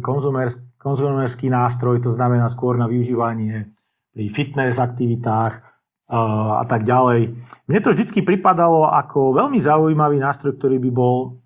konzumerský 0.78 1.48
nástroj, 1.52 2.00
to 2.04 2.16
znamená 2.16 2.48
skôr 2.48 2.80
na 2.80 2.88
využívanie 2.88 3.72
pri 4.16 4.26
fitness 4.32 4.80
aktivitách, 4.80 5.76
a 6.08 6.64
tak 6.64 6.88
ďalej. 6.88 7.36
Mne 7.68 7.80
to 7.84 7.92
vždy 7.92 8.24
pripadalo 8.24 8.88
ako 8.88 9.36
veľmi 9.36 9.60
zaujímavý 9.60 10.24
nástroj, 10.24 10.56
ktorý 10.56 10.80
by 10.80 10.92
bol 10.96 11.44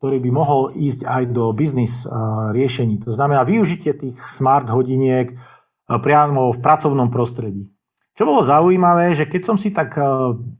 ktorý 0.00 0.16
by 0.16 0.30
mohol 0.32 0.72
ísť 0.72 1.04
aj 1.04 1.22
do 1.28 1.52
biznis 1.52 2.08
riešení. 2.56 3.04
To 3.04 3.12
znamená 3.12 3.44
využitie 3.44 3.92
tých 3.92 4.16
smart 4.32 4.64
hodiniek 4.72 5.36
priamo 5.84 6.56
v 6.56 6.58
pracovnom 6.64 7.12
prostredí. 7.12 7.68
Čo 8.20 8.28
bolo 8.28 8.44
zaujímavé, 8.44 9.16
že 9.16 9.24
keď 9.24 9.42
som 9.48 9.56
si 9.56 9.72
tak 9.72 9.96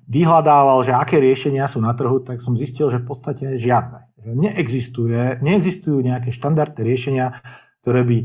vyhľadával, 0.09 0.81
že 0.81 0.97
aké 0.97 1.21
riešenia 1.21 1.69
sú 1.69 1.85
na 1.85 1.93
trhu, 1.93 2.25
tak 2.25 2.41
som 2.41 2.57
zistil, 2.57 2.89
že 2.89 3.05
v 3.05 3.13
podstate 3.13 3.61
žiadne. 3.61 4.17
Neexistuje, 4.33 5.45
neexistujú 5.45 6.01
nejaké 6.01 6.33
štandardné 6.33 6.81
riešenia, 6.81 7.45
ktoré 7.85 8.01
by 8.09 8.19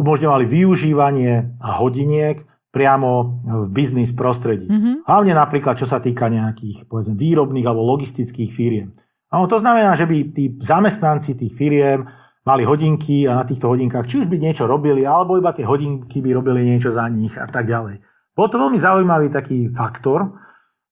umožňovali 0.00 0.48
využívanie 0.48 1.60
hodiniek 1.60 2.40
priamo 2.72 3.44
v 3.44 3.68
biznis 3.68 4.16
prostredí. 4.16 4.64
Mm-hmm. 4.64 5.04
Hlavne 5.04 5.36
napríklad, 5.36 5.76
čo 5.76 5.84
sa 5.84 6.00
týka 6.00 6.32
nejakých 6.32 6.88
povedzme, 6.88 7.20
výrobných 7.20 7.68
alebo 7.68 7.84
logistických 7.84 8.48
firiem. 8.48 8.96
No, 9.28 9.44
to 9.44 9.60
znamená, 9.60 9.92
že 9.92 10.08
by 10.08 10.32
tí 10.32 10.56
zamestnanci 10.56 11.36
tých 11.36 11.52
firiem 11.52 12.08
mali 12.48 12.64
hodinky 12.64 13.28
a 13.28 13.40
na 13.40 13.44
týchto 13.44 13.68
hodinkách 13.68 14.08
či 14.08 14.24
už 14.24 14.32
by 14.32 14.40
niečo 14.40 14.64
robili, 14.64 15.04
alebo 15.04 15.36
iba 15.36 15.52
tie 15.52 15.68
hodinky 15.68 16.24
by 16.24 16.32
robili 16.32 16.64
niečo 16.64 16.88
za 16.88 17.04
nich 17.12 17.36
a 17.36 17.44
tak 17.44 17.68
ďalej. 17.68 18.00
Bol 18.34 18.50
to 18.50 18.58
veľmi 18.58 18.78
zaujímavý 18.78 19.30
taký 19.30 19.70
faktor, 19.70 20.34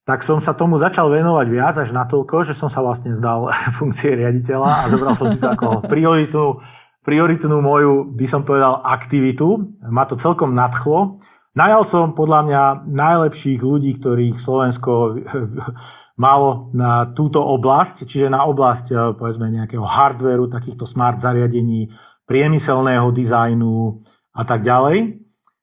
tak 0.03 0.27
som 0.27 0.43
sa 0.43 0.55
tomu 0.55 0.79
začal 0.79 1.11
venovať 1.11 1.47
viac 1.51 1.75
až 1.79 1.95
natoľko, 1.95 2.47
že 2.47 2.55
som 2.55 2.67
sa 2.71 2.83
vlastne 2.83 3.15
zdal 3.15 3.51
funkcie 3.79 4.15
riaditeľa 4.15 4.87
a 4.87 4.89
zobral 4.91 5.15
som 5.19 5.31
si 5.31 5.39
to 5.39 5.51
ako 5.51 5.83
prioritnú, 5.87 6.63
prioritnú 7.03 7.59
moju, 7.59 8.15
by 8.15 8.27
som 8.27 8.43
povedal, 8.43 8.83
aktivitu. 8.83 9.79
Ma 9.91 10.07
to 10.07 10.19
celkom 10.19 10.55
nadchlo 10.55 11.23
Najal 11.53 11.85
som 11.85 12.17
podľa 12.17 12.41
mňa 12.49 12.63
najlepších 12.89 13.61
ľudí, 13.61 14.01
ktorých 14.01 14.41
Slovensko 14.41 15.21
malo 16.25 16.73
na 16.73 17.13
túto 17.13 17.45
oblasť, 17.45 18.09
čiže 18.09 18.33
na 18.33 18.49
oblasť 18.49 18.87
eh, 18.93 18.99
povedzme 19.13 19.53
nejakého 19.53 19.85
hardwareu, 19.85 20.49
takýchto 20.49 20.89
smart 20.89 21.21
zariadení, 21.21 21.93
priemyselného 22.25 23.13
dizajnu 23.13 24.01
a 24.33 24.43
tak 24.49 24.65
ďalej. 24.65 25.22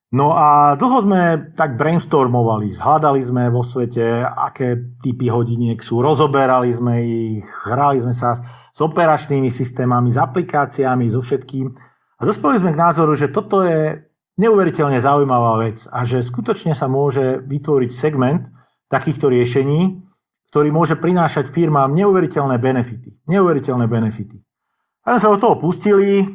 No 0.10 0.34
a 0.34 0.74
dlho 0.74 1.05
sme 1.05 1.53
tak 1.53 1.78
brainstormovali, 1.78 2.82
hľadali 2.82 3.22
sme 3.22 3.53
vo 3.53 3.62
svete, 3.62 4.26
aké 4.26 4.97
typy 5.05 5.30
hodiniek 5.30 5.78
sú, 5.86 6.01
rozoberali 6.01 6.74
sme 6.74 6.93
ich, 7.05 7.45
hrali 7.45 8.01
sme 8.01 8.10
sa 8.10 8.41
s 8.74 8.80
operačnými 8.82 9.53
systémami, 9.53 10.10
s 10.10 10.18
aplikáciami, 10.18 11.14
so 11.14 11.22
všetkým. 11.22 11.70
A 12.18 12.22
dospeli 12.26 12.57
sme 12.57 12.74
k 12.74 12.82
názoru, 12.82 13.14
že 13.14 13.30
toto 13.30 13.62
je 13.62 14.01
neuveriteľne 14.41 14.97
zaujímavá 14.97 15.62
vec 15.62 15.86
a 15.93 16.01
že 16.01 16.26
skutočne 16.26 16.74
sa 16.74 16.89
môže 16.89 17.45
vytvoriť 17.45 17.91
segment 17.93 18.49
takýchto 18.89 19.30
riešení, 19.30 20.10
ktorý 20.49 20.74
môže 20.74 20.97
prinášať 20.97 21.53
firmám 21.53 21.93
neuveriteľné 21.93 22.57
benefity. 22.57 23.14
Neuveriteľné 23.30 23.86
benefity. 23.86 24.41
A 25.05 25.16
sme 25.16 25.22
sa 25.22 25.30
do 25.30 25.38
toho 25.38 25.62
pustili, 25.62 26.26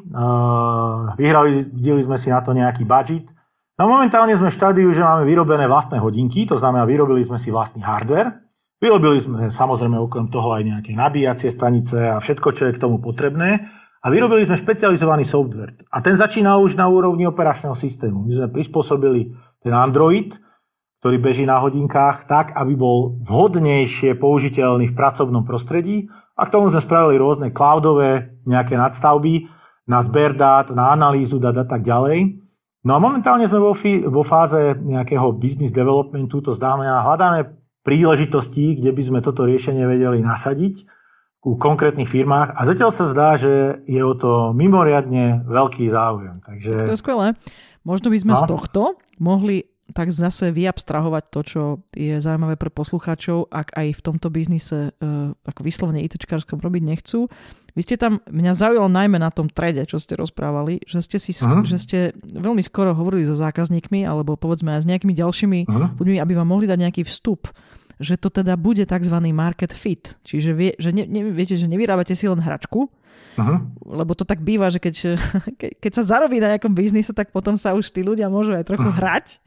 vyhrali, 1.18 1.66
videli 1.74 2.00
sme 2.06 2.14
si 2.22 2.30
na 2.30 2.38
to 2.38 2.54
nejaký 2.54 2.86
budget. 2.86 3.26
No 3.74 3.90
momentálne 3.90 4.38
sme 4.38 4.54
v 4.54 4.58
štádiu, 4.58 4.88
že 4.94 5.02
máme 5.02 5.26
vyrobené 5.26 5.66
vlastné 5.66 5.98
hodinky, 5.98 6.46
to 6.46 6.54
znamená, 6.54 6.86
vyrobili 6.86 7.26
sme 7.26 7.42
si 7.42 7.50
vlastný 7.50 7.82
hardware. 7.82 8.38
Vyrobili 8.78 9.18
sme 9.18 9.50
samozrejme 9.50 9.98
okrem 9.98 10.30
toho 10.30 10.54
aj 10.54 10.62
nejaké 10.62 10.94
nabíjacie 10.94 11.50
stanice 11.50 11.98
a 11.98 12.22
všetko, 12.22 12.54
čo 12.54 12.70
je 12.70 12.74
k 12.78 12.82
tomu 12.82 13.02
potrebné. 13.02 13.66
A 14.04 14.06
vyrobili 14.12 14.46
sme 14.46 14.60
špecializovaný 14.60 15.26
software. 15.26 15.74
A 15.90 15.98
ten 15.98 16.14
začína 16.14 16.54
už 16.60 16.78
na 16.78 16.86
úrovni 16.86 17.26
operačného 17.26 17.74
systému. 17.74 18.22
My 18.22 18.36
sme 18.36 18.48
prispôsobili 18.52 19.34
ten 19.64 19.74
Android, 19.74 20.36
ktorý 21.02 21.16
beží 21.18 21.42
na 21.42 21.58
hodinkách, 21.58 22.30
tak, 22.30 22.54
aby 22.54 22.78
bol 22.78 23.18
vhodnejšie 23.26 24.14
použiteľný 24.20 24.92
v 24.92 24.96
pracovnom 24.96 25.42
prostredí. 25.42 26.06
A 26.38 26.46
k 26.46 26.52
tomu 26.52 26.70
sme 26.70 26.84
spravili 26.84 27.18
rôzne 27.18 27.50
cloudové 27.50 28.38
nejaké 28.46 28.78
nadstavby 28.78 29.50
na 29.88 29.98
zber 30.04 30.36
dát, 30.38 30.70
na 30.70 30.94
analýzu 30.94 31.42
dát 31.42 31.56
a 31.58 31.66
tak 31.66 31.82
ďalej. 31.82 32.43
No 32.84 32.96
a 32.96 32.98
momentálne 33.00 33.48
sme 33.48 33.64
vo, 33.64 33.72
fi- 33.72 34.04
vo 34.04 34.20
fáze 34.20 34.76
nejakého 34.76 35.32
business 35.32 35.72
developmentu, 35.72 36.44
to 36.44 36.52
znamená, 36.52 37.00
hľadáme 37.00 37.56
príležitosti, 37.80 38.76
kde 38.76 38.92
by 38.92 39.02
sme 39.02 39.20
toto 39.24 39.48
riešenie 39.48 39.88
vedeli 39.88 40.20
nasadiť 40.20 40.84
u 41.44 41.60
konkrétnych 41.60 42.08
firmách 42.08 42.56
a 42.56 42.60
zatiaľ 42.64 42.90
sa 42.92 43.04
zdá, 43.08 43.36
že 43.36 43.84
je 43.84 44.00
o 44.00 44.16
to 44.16 44.56
mimoriadne 44.56 45.44
veľký 45.44 45.88
záujem. 45.92 46.40
Takže... 46.40 46.88
To 46.88 46.96
je 46.96 47.00
skvelé. 47.00 47.26
Možno 47.84 48.08
by 48.08 48.18
sme 48.20 48.32
no. 48.32 48.40
z 48.40 48.44
tohto 48.48 48.80
mohli 49.20 49.68
tak 49.92 50.08
zase 50.08 50.48
vyabstrahovať 50.48 51.24
to, 51.28 51.40
čo 51.44 51.62
je 51.92 52.16
zaujímavé 52.16 52.56
pre 52.56 52.72
poslucháčov, 52.72 53.52
ak 53.52 53.76
aj 53.76 53.92
v 53.92 54.00
tomto 54.00 54.32
biznise 54.32 54.96
uh, 54.96 55.36
ako 55.44 55.60
vyslovene 55.60 56.00
ITčkárskom 56.00 56.56
robiť 56.56 56.82
nechcú. 56.88 57.28
Vy 57.74 57.82
ste 57.82 57.98
tam, 57.98 58.22
mňa 58.30 58.54
zaujalo 58.54 58.86
najmä 58.86 59.18
na 59.18 59.34
tom 59.34 59.50
trade, 59.50 59.82
čo 59.90 59.98
ste 59.98 60.14
rozprávali, 60.14 60.86
že 60.86 61.02
ste, 61.02 61.18
si, 61.18 61.34
že 61.66 61.78
ste 61.82 61.98
veľmi 62.22 62.62
skoro 62.62 62.94
hovorili 62.94 63.26
so 63.26 63.34
zákazníkmi, 63.34 64.06
alebo 64.06 64.38
povedzme 64.38 64.78
aj 64.78 64.86
s 64.86 64.90
nejakými 64.90 65.10
ďalšími 65.10 65.58
uh-huh. 65.66 65.98
ľuďmi, 65.98 66.18
aby 66.22 66.32
vám 66.38 66.48
mohli 66.54 66.70
dať 66.70 66.78
nejaký 66.78 67.02
vstup 67.02 67.50
že 67.98 68.18
to 68.18 68.26
teda 68.26 68.58
bude 68.58 68.82
tzv. 68.82 69.16
market 69.30 69.70
fit. 69.70 70.18
Čiže 70.26 70.50
vie, 70.50 70.74
že 70.82 70.90
ne, 70.90 71.06
ne, 71.06 71.30
viete, 71.30 71.54
že 71.54 71.70
nevyrábate 71.70 72.14
si 72.18 72.26
len 72.26 72.42
hračku, 72.42 72.90
uh-huh. 72.90 73.58
lebo 73.86 74.18
to 74.18 74.26
tak 74.26 74.42
býva, 74.42 74.70
že 74.70 74.82
keď, 74.82 74.94
ke, 75.60 75.78
keď 75.78 75.92
sa 75.94 76.18
zarobí 76.18 76.42
na 76.42 76.54
nejakom 76.54 76.74
biznise, 76.74 77.14
tak 77.14 77.30
potom 77.30 77.54
sa 77.54 77.74
už 77.78 77.94
tí 77.94 78.02
ľudia 78.02 78.26
môžu 78.26 78.58
aj 78.58 78.66
trochu 78.66 78.90
uh-huh. 78.90 78.98
hrať, 78.98 79.38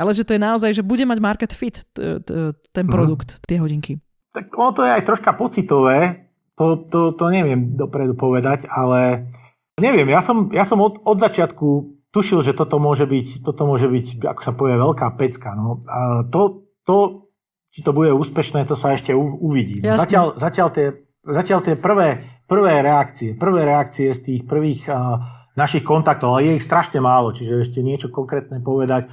ale 0.00 0.10
že 0.16 0.24
to 0.24 0.32
je 0.36 0.40
naozaj, 0.40 0.70
že 0.72 0.86
bude 0.86 1.04
mať 1.04 1.18
market 1.20 1.52
fit 1.52 1.84
t, 1.92 2.20
t, 2.24 2.56
ten 2.72 2.86
produkt, 2.88 3.36
uh-huh. 3.36 3.44
tie 3.44 3.60
hodinky. 3.60 4.00
Tak 4.30 4.48
ono 4.54 4.70
to 4.72 4.82
je 4.86 4.90
aj 4.94 5.02
troška 5.04 5.34
pocitové, 5.34 6.29
to, 6.60 6.76
to, 6.92 7.00
to 7.16 7.24
neviem 7.32 7.72
dopredu 7.72 8.12
povedať, 8.12 8.68
ale 8.68 9.32
neviem, 9.80 10.12
ja 10.12 10.20
som, 10.20 10.52
ja 10.52 10.68
som 10.68 10.76
od, 10.84 11.00
od 11.00 11.16
začiatku 11.16 11.96
tušil, 12.12 12.44
že 12.44 12.52
toto 12.52 12.76
môže 12.76 13.08
byť, 13.08 13.40
toto 13.40 13.64
môže 13.64 13.88
byť, 13.88 14.28
ako 14.28 14.40
sa 14.44 14.52
povie, 14.52 14.76
veľká 14.76 15.08
pecka. 15.16 15.56
No. 15.56 15.80
A 15.88 16.28
to, 16.28 16.68
to 16.84 17.24
či 17.70 17.80
to 17.86 17.94
bude 17.94 18.10
úspešné, 18.12 18.66
to 18.66 18.74
sa 18.74 18.92
ešte 18.98 19.14
uvidí. 19.16 19.78
Zatiaľ, 19.80 20.34
zatiaľ, 20.36 20.68
tie, 20.74 20.86
zatiaľ 21.22 21.60
tie 21.62 21.74
prvé, 21.78 22.42
prvé 22.50 22.82
reakcie, 22.82 23.38
prvé 23.38 23.62
reakcie 23.62 24.10
z 24.10 24.20
tých 24.20 24.40
prvých 24.42 24.90
uh, 24.90 25.22
našich 25.54 25.86
kontaktov, 25.86 26.34
ale 26.34 26.50
je 26.50 26.52
ich 26.58 26.66
strašne 26.66 26.98
málo, 26.98 27.30
čiže 27.30 27.62
ešte 27.62 27.78
niečo 27.80 28.10
konkrétne 28.10 28.58
povedať 28.58 29.06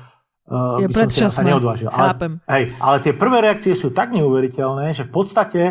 uh, 0.50 0.82
je 0.82 0.90
by 0.90 1.06
som 1.14 1.30
sa 1.30 1.46
neodvážil. 1.46 1.94
Ale, 1.94 2.42
hej, 2.50 2.74
ale 2.82 2.98
tie 3.06 3.14
prvé 3.14 3.46
reakcie 3.46 3.78
sú 3.78 3.94
tak 3.94 4.10
neuveriteľné, 4.18 4.98
že 4.98 5.06
v 5.06 5.12
podstate 5.14 5.62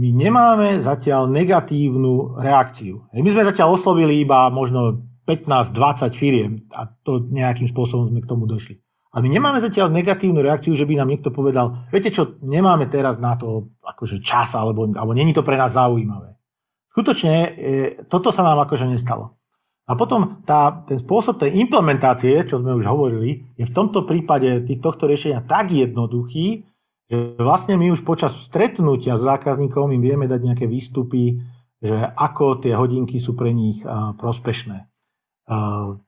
my 0.00 0.08
nemáme 0.16 0.80
zatiaľ 0.80 1.28
negatívnu 1.28 2.40
reakciu. 2.40 3.04
My 3.12 3.28
sme 3.28 3.44
zatiaľ 3.44 3.76
oslovili 3.76 4.24
iba 4.24 4.48
možno 4.48 5.04
15-20 5.28 6.16
firiem 6.16 6.52
a 6.72 6.88
to 6.88 7.28
nejakým 7.28 7.68
spôsobom 7.68 8.08
sme 8.08 8.24
k 8.24 8.30
tomu 8.30 8.48
došli. 8.48 8.80
A 9.12 9.20
my 9.20 9.28
nemáme 9.28 9.60
zatiaľ 9.60 9.92
negatívnu 9.92 10.40
reakciu, 10.40 10.72
že 10.72 10.88
by 10.88 10.96
nám 10.96 11.12
niekto 11.12 11.28
povedal, 11.34 11.84
viete 11.92 12.08
čo, 12.08 12.40
nemáme 12.40 12.88
teraz 12.88 13.20
na 13.20 13.36
to 13.36 13.76
akože 13.84 14.24
čas, 14.24 14.56
alebo, 14.56 14.88
alebo 14.88 15.12
není 15.12 15.36
to 15.36 15.44
pre 15.44 15.58
nás 15.60 15.76
zaujímavé. 15.76 16.38
Skutočne 16.94 17.34
e, 17.34 17.48
toto 18.06 18.30
sa 18.32 18.46
nám 18.46 18.64
akože 18.64 18.86
nestalo. 18.86 19.36
A 19.90 19.98
potom 19.98 20.38
tá, 20.46 20.86
ten 20.86 21.02
spôsob 21.02 21.42
tej 21.42 21.58
implementácie, 21.58 22.46
čo 22.46 22.62
sme 22.62 22.78
už 22.78 22.86
hovorili, 22.86 23.50
je 23.58 23.66
v 23.66 23.74
tomto 23.74 24.06
prípade 24.06 24.62
tohto 24.78 25.10
riešenia 25.10 25.42
tak 25.42 25.74
jednoduchý, 25.74 26.69
že 27.10 27.34
vlastne 27.42 27.74
my 27.74 27.90
už 27.90 28.06
počas 28.06 28.30
stretnutia 28.38 29.18
s 29.18 29.26
zákazníkom 29.26 29.90
im 29.90 29.98
vieme 29.98 30.30
dať 30.30 30.40
nejaké 30.46 30.70
výstupy, 30.70 31.42
že 31.82 31.96
ako 32.14 32.62
tie 32.62 32.78
hodinky 32.78 33.18
sú 33.18 33.34
pre 33.34 33.50
nich 33.50 33.82
prospešné. 34.14 34.86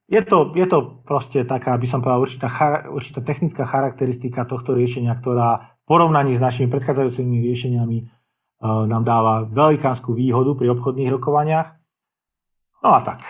Je 0.06 0.22
to, 0.22 0.54
je 0.54 0.66
to 0.70 1.02
proste 1.02 1.42
taká, 1.50 1.74
by 1.74 1.86
som 1.90 1.98
povedal, 1.98 2.22
určitá, 2.22 2.46
určitá 2.86 3.26
technická 3.26 3.66
charakteristika 3.66 4.46
tohto 4.46 4.78
riešenia, 4.78 5.18
ktorá 5.18 5.74
v 5.82 5.84
porovnaní 5.90 6.38
s 6.38 6.44
našimi 6.44 6.70
predchádzajúcimi 6.70 7.42
riešeniami 7.50 7.98
nám 8.62 9.02
dáva 9.02 9.42
velikánsku 9.42 10.14
výhodu 10.14 10.54
pri 10.54 10.70
obchodných 10.78 11.10
rokovaniach. 11.18 11.74
No 12.86 12.94
a 12.94 13.02
tak. 13.02 13.26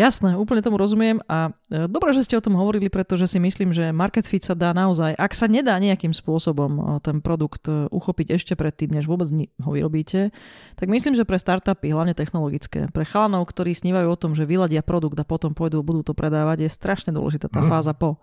Jasné, 0.00 0.40
úplne 0.40 0.64
tomu 0.64 0.80
rozumiem 0.80 1.20
a 1.28 1.52
e, 1.68 1.84
dobre, 1.84 2.16
že 2.16 2.24
ste 2.24 2.40
o 2.40 2.44
tom 2.44 2.56
hovorili, 2.56 2.88
pretože 2.88 3.28
si 3.28 3.36
myslím, 3.36 3.76
že 3.76 3.92
market 3.92 4.24
fit 4.24 4.40
sa 4.40 4.56
dá 4.56 4.72
naozaj, 4.72 5.12
ak 5.12 5.32
sa 5.36 5.44
nedá 5.44 5.76
nejakým 5.76 6.16
spôsobom 6.16 6.72
e, 6.76 6.82
ten 7.04 7.20
produkt 7.20 7.68
e, 7.68 7.92
uchopiť 7.92 8.32
ešte 8.32 8.52
predtým, 8.56 8.96
než 8.96 9.04
vôbec 9.04 9.28
ho 9.28 9.70
vyrobíte, 9.70 10.32
tak 10.80 10.88
myslím, 10.88 11.12
že 11.12 11.28
pre 11.28 11.36
startupy, 11.36 11.92
hlavne 11.92 12.16
technologické, 12.16 12.88
pre 12.88 13.04
chalanov, 13.04 13.44
ktorí 13.52 13.76
snívajú 13.76 14.08
o 14.08 14.20
tom, 14.20 14.32
že 14.32 14.48
vyladia 14.48 14.80
produkt 14.80 15.20
a 15.20 15.28
potom 15.28 15.52
pôjdu, 15.52 15.84
budú 15.84 16.00
to 16.00 16.16
predávať, 16.16 16.64
je 16.64 16.70
strašne 16.72 17.12
dôležitá 17.12 17.52
tá 17.52 17.60
mm. 17.60 17.68
fáza 17.68 17.92
po. 17.92 18.16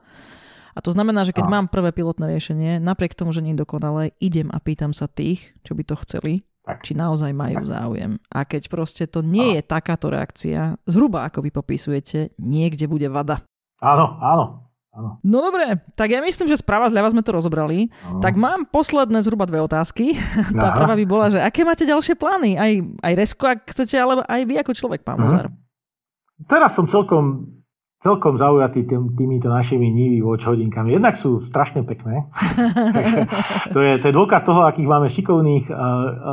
A 0.74 0.82
to 0.82 0.90
znamená, 0.90 1.26
že 1.26 1.34
keď 1.38 1.50
a. 1.50 1.54
mám 1.54 1.66
prvé 1.70 1.94
pilotné 1.94 2.34
riešenie, 2.34 2.82
napriek 2.82 3.14
tomu, 3.14 3.30
že 3.30 3.46
nie 3.46 3.54
je 3.54 3.62
dokonalé, 3.62 4.18
idem 4.18 4.50
a 4.50 4.58
pýtam 4.58 4.94
sa 4.94 5.06
tých, 5.06 5.54
čo 5.62 5.78
by 5.78 5.84
to 5.86 5.98
chceli. 6.02 6.49
Či 6.84 6.94
naozaj 6.94 7.34
majú 7.34 7.66
záujem. 7.66 8.22
A 8.30 8.46
keď 8.46 8.70
proste 8.70 9.04
to 9.10 9.26
nie 9.26 9.58
je 9.58 9.62
takáto 9.66 10.14
reakcia, 10.14 10.78
zhruba 10.86 11.26
ako 11.26 11.42
vy 11.42 11.50
popisujete, 11.50 12.38
niekde 12.38 12.86
bude 12.86 13.10
vada. 13.10 13.42
Áno, 13.82 14.20
áno. 14.22 14.70
Áno. 14.90 15.22
No 15.22 15.38
dobre, 15.46 15.78
tak 15.94 16.10
ja 16.10 16.20
myslím, 16.20 16.50
že 16.50 16.60
správa 16.60 16.90
zľava 16.90 17.14
sme 17.14 17.22
to 17.22 17.32
rozobrali. 17.32 17.94
Áno. 18.02 18.20
Tak 18.26 18.34
mám 18.34 18.66
posledné 18.68 19.22
zhruba 19.22 19.46
dve 19.46 19.62
otázky. 19.62 20.18
Tá 20.60 20.74
prvá 20.74 20.98
by 20.98 21.06
bola, 21.06 21.30
že 21.30 21.40
aké 21.40 21.62
máte 21.62 21.86
ďalšie 21.86 22.18
plány? 22.18 22.58
Aj, 22.58 22.74
aj 23.06 23.14
Resko, 23.14 23.46
ak 23.48 23.70
chcete, 23.70 23.96
ale 23.96 24.26
aj 24.26 24.42
vy 24.50 24.58
ako 24.60 24.72
človek, 24.74 25.06
pán 25.06 25.22
Mozar. 25.22 25.54
Teraz 26.50 26.74
som 26.74 26.90
celkom 26.90 27.59
celkom 28.00 28.40
zaujatý 28.40 28.88
tým, 28.88 29.12
týmito 29.12 29.52
našimi 29.52 29.92
nívy 29.92 30.24
watch 30.24 30.48
hodinkami. 30.48 30.96
Jednak 30.96 31.20
sú 31.20 31.44
strašne 31.44 31.84
pekné. 31.84 32.32
to, 33.76 33.80
je, 33.84 34.00
to 34.00 34.06
je 34.08 34.14
dôkaz 34.16 34.48
toho, 34.48 34.64
akých 34.64 34.88
máme 34.88 35.12
šikovných 35.12 35.68
uh, 35.68 35.76
uh, 35.76 35.88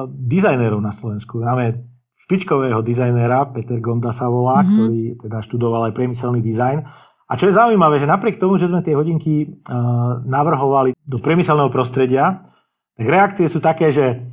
dizajnerov 0.07 0.79
na 0.79 0.95
Slovensku. 0.95 1.43
Máme 1.43 1.83
špičkového 2.17 2.81
dizajnera, 2.87 3.51
Peter 3.51 3.83
Gonda 3.83 4.15
sa 4.15 4.31
volá, 4.31 4.63
mm-hmm. 4.63 4.73
ktorý 4.73 5.01
teda 5.27 5.39
študoval 5.43 5.91
aj 5.91 5.93
priemyselný 5.99 6.39
dizajn. 6.39 6.87
A 7.27 7.33
čo 7.35 7.51
je 7.51 7.59
zaujímavé, 7.59 7.99
že 7.99 8.07
napriek 8.07 8.39
tomu, 8.39 8.55
že 8.55 8.71
sme 8.71 8.87
tie 8.87 8.95
hodinky 8.95 9.51
uh, 9.67 10.23
navrhovali 10.23 10.95
do 11.03 11.19
priemyselného 11.19 11.75
prostredia, 11.75 12.47
tak 12.95 13.07
reakcie 13.11 13.51
sú 13.51 13.59
také, 13.59 13.91
že 13.91 14.31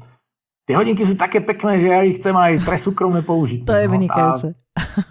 tie 0.70 0.78
hodinky 0.78 1.02
sú 1.02 1.18
také 1.18 1.42
pekné, 1.42 1.82
že 1.82 1.88
ja 1.90 2.00
ich 2.06 2.22
chcem 2.22 2.38
aj 2.38 2.62
pre 2.62 2.78
súkromné 2.78 3.26
použitie. 3.26 3.66
To 3.66 3.74
je 3.74 3.90
no. 3.90 3.94
vynikajúce. 3.98 4.54
A 4.54 4.63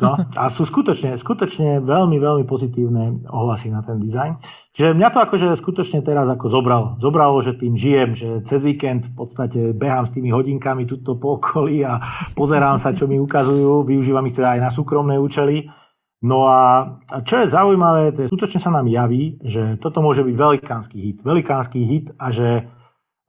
No, 0.02 0.18
a 0.18 0.50
sú 0.50 0.66
skutočne, 0.66 1.14
skutočne 1.14 1.82
veľmi, 1.82 2.18
veľmi 2.18 2.44
pozitívne 2.46 3.26
ohlasy 3.30 3.70
na 3.70 3.82
ten 3.82 4.02
dizajn. 4.02 4.38
Čiže 4.74 4.94
mňa 4.94 5.08
to 5.14 5.18
akože 5.22 5.46
skutočne 5.58 6.02
teraz 6.02 6.26
ako 6.26 6.50
zobralo. 6.50 6.86
Zobralo, 6.98 7.38
že 7.42 7.54
tým 7.54 7.78
žijem, 7.78 8.14
že 8.14 8.28
cez 8.42 8.62
víkend 8.62 9.10
v 9.10 9.14
podstate 9.14 9.60
behám 9.70 10.06
s 10.06 10.14
tými 10.14 10.34
hodinkami 10.34 10.86
tuto 10.86 11.14
po 11.14 11.38
okolí 11.38 11.86
a 11.86 12.02
pozerám 12.34 12.82
sa, 12.82 12.90
čo 12.90 13.06
mi 13.06 13.22
ukazujú. 13.22 13.86
Využívam 13.86 14.26
ich 14.26 14.34
teda 14.34 14.58
aj 14.58 14.60
na 14.66 14.70
súkromné 14.74 15.18
účely. 15.18 15.70
No 16.22 16.46
a 16.46 16.86
čo 17.26 17.42
je 17.42 17.50
zaujímavé, 17.50 18.14
to 18.14 18.18
je, 18.26 18.30
skutočne 18.30 18.62
sa 18.62 18.70
nám 18.70 18.86
javí, 18.86 19.42
že 19.42 19.78
toto 19.82 19.98
môže 19.98 20.22
byť 20.22 20.34
velikánsky 20.38 20.96
hit. 21.02 21.18
Velikánsky 21.26 21.78
hit 21.82 22.14
a 22.18 22.30
že 22.30 22.48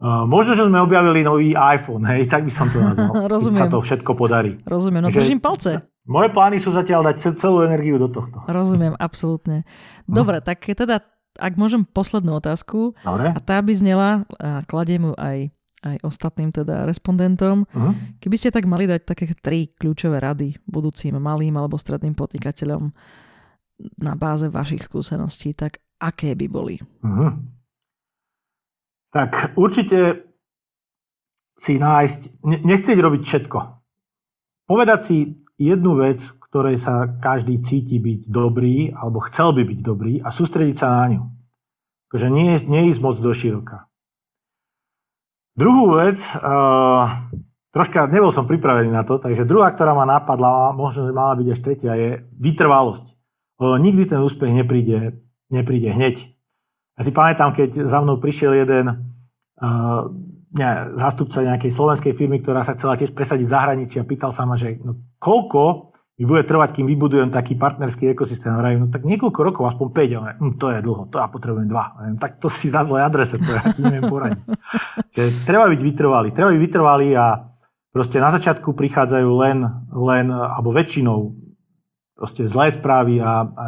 Uh, 0.04 0.28
možno, 0.28 0.52
že 0.52 0.68
sme 0.68 0.84
objavili 0.84 1.24
nový 1.24 1.56
iPhone, 1.56 2.04
hej, 2.12 2.28
tak 2.28 2.44
by 2.44 2.52
som 2.52 2.68
to 2.68 2.76
nazval. 2.76 3.24
Rozumiem. 3.40 3.56
sa 3.56 3.72
to 3.72 3.80
všetko 3.80 4.20
podarí. 4.20 4.60
Rozumiem, 4.68 5.00
no 5.00 5.08
držím 5.08 5.40
palce. 5.40 5.93
Moje 6.04 6.36
plány 6.36 6.60
sú 6.60 6.76
zatiaľ 6.76 7.12
dať 7.12 7.40
celú 7.40 7.64
energiu 7.64 7.96
do 7.96 8.12
tohto. 8.12 8.44
Rozumiem, 8.44 8.92
absolútne. 9.00 9.64
Dobre, 10.04 10.44
hm. 10.44 10.44
tak 10.44 10.60
teda, 10.68 11.00
ak 11.40 11.54
môžem 11.56 11.88
poslednú 11.88 12.44
otázku. 12.44 12.92
Dobre. 13.00 13.32
A 13.32 13.40
tá 13.40 13.64
by 13.64 13.72
znela, 13.72 14.28
a 14.36 14.60
kladiem 14.68 15.08
ju 15.08 15.14
aj, 15.16 15.48
aj 15.80 15.98
ostatným 16.04 16.52
teda 16.52 16.84
respondentom. 16.84 17.64
Hm. 17.72 18.20
Keby 18.20 18.36
ste 18.36 18.52
tak 18.52 18.68
mali 18.68 18.84
dať 18.84 19.08
také 19.08 19.32
tri 19.40 19.72
kľúčové 19.72 20.20
rady 20.20 20.60
budúcim 20.68 21.16
malým 21.16 21.56
alebo 21.56 21.80
stredným 21.80 22.20
podnikateľom 22.20 22.92
na 24.04 24.14
báze 24.20 24.52
vašich 24.52 24.84
skúseností, 24.92 25.56
tak 25.56 25.80
aké 26.04 26.36
by 26.36 26.48
boli? 26.52 26.84
Hm. 27.00 27.48
Tak 29.16 29.56
určite 29.56 30.28
si 31.56 31.80
nájsť, 31.80 32.44
nechcieť 32.44 32.98
robiť 33.00 33.22
všetko. 33.24 33.58
Povedať 34.68 35.00
si 35.06 35.43
jednu 35.64 35.96
vec, 35.96 36.20
ktorej 36.52 36.78
sa 36.78 37.08
každý 37.08 37.64
cíti 37.64 37.98
byť 37.98 38.28
dobrý, 38.28 38.92
alebo 38.92 39.24
chcel 39.26 39.56
by 39.56 39.64
byť 39.64 39.80
dobrý 39.80 40.14
a 40.20 40.30
sústrediť 40.30 40.76
sa 40.76 40.88
na 41.02 41.06
ňu. 41.16 41.22
Takže 42.14 42.28
nie, 42.30 42.62
nie 42.70 42.94
ísť 42.94 43.02
moc 43.02 43.18
do 43.18 43.34
široka. 43.34 43.90
Druhú 45.58 45.98
vec, 45.98 46.22
uh, 46.38 47.30
troška 47.74 48.06
nebol 48.10 48.30
som 48.30 48.46
pripravený 48.46 48.94
na 48.94 49.02
to, 49.02 49.18
takže 49.18 49.50
druhá, 49.50 49.74
ktorá 49.74 49.98
ma 49.98 50.06
napadla, 50.06 50.74
možno, 50.78 51.10
že 51.10 51.14
mala 51.14 51.34
byť 51.38 51.48
až 51.50 51.60
tretia, 51.62 51.94
je 51.98 52.10
vytrvalosť. 52.38 53.06
Uh, 53.58 53.78
nikdy 53.82 54.06
ten 54.06 54.22
úspech 54.22 54.54
nepríde, 54.54 55.26
nepríde 55.50 55.90
hneď. 55.90 56.34
Ja 56.98 57.02
si 57.02 57.10
pamätám, 57.10 57.54
keď 57.58 57.90
za 57.90 57.98
mnou 58.02 58.22
prišiel 58.22 58.66
jeden 58.66 58.86
uh, 58.94 60.10
ne, 60.54 60.70
zástupca 60.98 61.42
nejakej 61.42 61.72
slovenskej 61.74 62.14
firmy, 62.14 62.40
ktorá 62.40 62.62
sa 62.62 62.78
chcela 62.78 62.98
tiež 62.98 63.12
presadiť 63.12 63.46
v 63.50 63.54
zahraničí 63.54 63.96
a 63.98 64.08
pýtal 64.08 64.30
sa 64.30 64.46
ma, 64.46 64.54
že 64.54 64.78
no, 64.82 65.02
koľko 65.18 65.94
mi 66.14 66.30
bude 66.30 66.46
trvať, 66.46 66.78
kým 66.78 66.86
vybudujem 66.86 67.34
taký 67.34 67.58
partnerský 67.58 68.14
ekosystém. 68.14 68.54
Vrajú, 68.54 68.86
no 68.86 68.88
tak 68.94 69.02
niekoľko 69.02 69.40
rokov, 69.42 69.64
aspoň 69.74 69.88
5, 69.90 70.20
ale 70.22 70.30
hm, 70.38 70.54
to 70.62 70.66
je 70.70 70.80
dlho, 70.86 71.04
to 71.10 71.18
ja 71.18 71.26
potrebujem 71.26 71.66
2. 71.66 71.74
Vrajú, 71.74 72.14
tak 72.22 72.32
to 72.38 72.48
si 72.54 72.70
na 72.70 72.86
zlej 72.86 73.02
adrese, 73.02 73.42
to 73.42 73.50
ja 73.50 73.62
ti 73.74 73.82
neviem 73.82 74.06
poradiť. 74.06 74.46
Že 75.18 75.24
treba 75.50 75.66
byť 75.74 75.82
vytrvalý, 75.82 76.30
treba 76.30 76.54
byť 76.54 76.62
vytrvalý 76.62 77.10
a 77.18 77.26
proste 77.90 78.22
na 78.22 78.30
začiatku 78.30 78.78
prichádzajú 78.78 79.30
len, 79.42 79.66
len 79.90 80.26
alebo 80.30 80.70
väčšinou 80.70 81.34
proste 82.14 82.46
zlé 82.46 82.70
správy 82.70 83.18
a, 83.18 83.50
a 83.50 83.64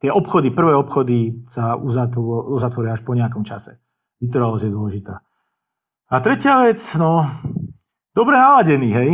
tie 0.00 0.08
obchody, 0.12 0.48
prvé 0.48 0.72
obchody 0.76 1.44
sa 1.44 1.76
uzatvoria 1.76 2.96
až 2.96 3.04
po 3.04 3.12
nejakom 3.12 3.44
čase. 3.44 3.80
Vytrvalosť 4.20 4.64
je 4.64 4.72
dôležitá. 4.72 5.23
A 6.12 6.20
tretia 6.20 6.60
vec, 6.68 6.80
no, 7.00 7.24
dobre 8.12 8.36
naladený, 8.36 8.88
hej. 8.92 9.10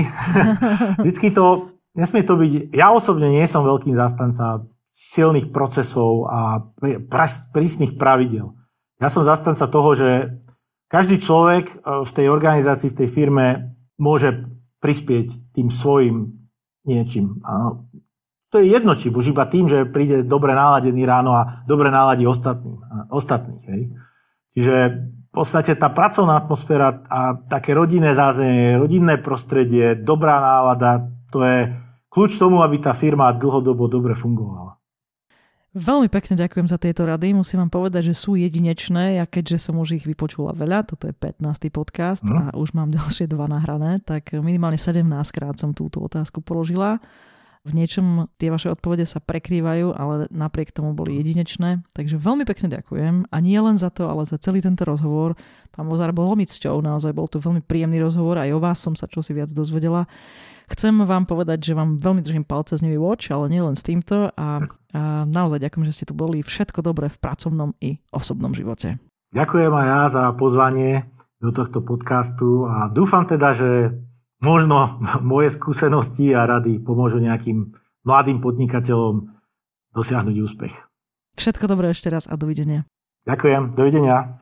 Vždycky 1.03 1.30
to, 1.30 1.76
nesmie 1.95 2.26
to 2.26 2.34
byť, 2.34 2.74
ja 2.74 2.91
osobne 2.91 3.30
nie 3.30 3.47
som 3.47 3.62
veľkým 3.62 3.95
zastanca 3.95 4.66
silných 4.91 5.55
procesov 5.55 6.28
a 6.28 6.61
prísnych 7.55 7.97
pravidel. 7.97 8.53
Ja 9.01 9.09
som 9.09 9.24
zastanca 9.24 9.64
toho, 9.64 9.97
že 9.97 10.43
každý 10.93 11.22
človek 11.22 11.64
e, 11.70 11.74
v 12.05 12.11
tej 12.12 12.26
organizácii, 12.28 12.93
v 12.93 12.99
tej 13.01 13.09
firme 13.09 13.78
môže 13.97 14.45
prispieť 14.84 15.57
tým 15.57 15.72
svojim 15.72 16.36
niečím. 16.84 17.41
Áno. 17.47 17.86
To 18.51 18.59
je 18.59 18.66
jedno, 18.66 18.99
či 18.99 19.14
už 19.14 19.30
iba 19.30 19.47
tým, 19.47 19.70
že 19.70 19.86
príde 19.86 20.26
dobre 20.26 20.53
naladený 20.53 21.07
ráno 21.07 21.32
a 21.32 21.62
dobre 21.64 21.88
naladí 21.88 22.26
ostatným, 22.26 22.82
ostatných. 23.09 23.64
Hej. 23.70 23.82
Čiže 24.59 24.74
podstate 25.31 25.78
tá 25.78 25.89
pracovná 25.95 26.43
atmosféra 26.43 27.07
a 27.07 27.39
také 27.47 27.70
rodinné 27.70 28.14
zázemie, 28.18 28.74
rodinné 28.74 29.22
prostredie, 29.22 29.95
dobrá 29.95 30.43
nálada, 30.43 31.07
to 31.31 31.47
je 31.47 31.70
kľúč 32.11 32.35
tomu, 32.37 32.66
aby 32.66 32.83
tá 32.83 32.91
firma 32.93 33.31
dlhodobo 33.31 33.87
dobre 33.87 34.18
fungovala. 34.18 34.81
Veľmi 35.70 36.11
pekne 36.11 36.35
ďakujem 36.35 36.66
za 36.66 36.83
tieto 36.83 37.07
rady. 37.07 37.31
Musím 37.31 37.62
vám 37.62 37.70
povedať, 37.70 38.11
že 38.11 38.18
sú 38.18 38.35
jedinečné. 38.35 39.22
Ja 39.22 39.24
keďže 39.31 39.70
som 39.70 39.78
už 39.78 40.03
ich 40.03 40.05
vypočula 40.05 40.51
veľa, 40.51 40.83
toto 40.83 41.07
je 41.07 41.14
15. 41.14 41.47
podcast 41.70 42.26
mm. 42.26 42.35
a 42.35 42.45
už 42.59 42.74
mám 42.74 42.91
ďalšie 42.99 43.31
dva 43.31 43.47
nahrané, 43.47 44.03
tak 44.03 44.35
minimálne 44.35 44.83
17 44.83 45.07
krát 45.31 45.55
som 45.62 45.70
túto 45.70 46.03
otázku 46.03 46.43
položila. 46.43 46.99
V 47.61 47.77
niečom 47.77 48.33
tie 48.41 48.49
vaše 48.49 48.73
odpovede 48.73 49.05
sa 49.05 49.21
prekrývajú, 49.21 49.93
ale 49.93 50.33
napriek 50.33 50.73
tomu 50.73 50.97
boli 50.97 51.21
jedinečné. 51.21 51.85
Takže 51.93 52.17
veľmi 52.17 52.49
pekne 52.49 52.73
ďakujem. 52.73 53.29
A 53.29 53.37
nie 53.45 53.61
len 53.61 53.77
za 53.77 53.93
to, 53.93 54.09
ale 54.09 54.25
za 54.25 54.41
celý 54.41 54.65
tento 54.65 54.89
rozhovor. 54.89 55.37
Pán 55.69 55.85
Vozár 55.85 56.17
bol 56.17 56.33
veľmi 56.33 56.49
cťou, 56.49 56.81
naozaj 56.81 57.13
bol 57.13 57.29
to 57.29 57.37
veľmi 57.37 57.61
príjemný 57.61 58.01
rozhovor. 58.01 58.41
Aj 58.41 58.49
o 58.49 58.57
vás 58.57 58.81
som 58.81 58.97
sa 58.97 59.05
čosi 59.05 59.37
viac 59.37 59.53
dozvedela. 59.53 60.09
Chcem 60.73 61.05
vám 61.05 61.29
povedať, 61.29 61.61
že 61.61 61.77
vám 61.77 62.01
veľmi 62.01 62.25
držím 62.25 62.49
palce 62.49 62.81
z 62.81 62.85
Nivy 62.89 62.97
Watch, 62.97 63.29
ale 63.29 63.53
nielen 63.53 63.77
s 63.77 63.85
týmto. 63.85 64.33
A, 64.33 64.65
a 64.97 65.29
naozaj 65.29 65.61
ďakujem, 65.61 65.85
že 65.85 66.01
ste 66.01 66.09
tu 66.09 66.17
boli. 66.17 66.41
Všetko 66.41 66.81
dobré 66.81 67.13
v 67.13 67.21
pracovnom 67.21 67.77
i 67.85 68.01
osobnom 68.09 68.57
živote. 68.57 68.97
Ďakujem 69.37 69.73
aj 69.77 69.87
ja 69.87 70.03
za 70.09 70.25
pozvanie 70.33 71.05
do 71.45 71.53
tohto 71.53 71.85
podcastu 71.85 72.65
a 72.65 72.89
dúfam 72.89 73.29
teda, 73.29 73.53
že 73.53 73.71
možno 74.41 74.97
moje 75.20 75.53
skúsenosti 75.55 76.32
a 76.32 76.49
rady 76.49 76.80
pomôžu 76.80 77.20
nejakým 77.20 77.76
mladým 78.05 78.41
podnikateľom 78.41 79.28
dosiahnuť 79.93 80.36
úspech. 80.41 80.74
Všetko 81.36 81.68
dobré 81.68 81.91
ešte 81.93 82.11
raz 82.11 82.26
a 82.26 82.36
dovidenia. 82.36 82.84
Ďakujem, 83.28 83.74
dovidenia. 83.76 84.32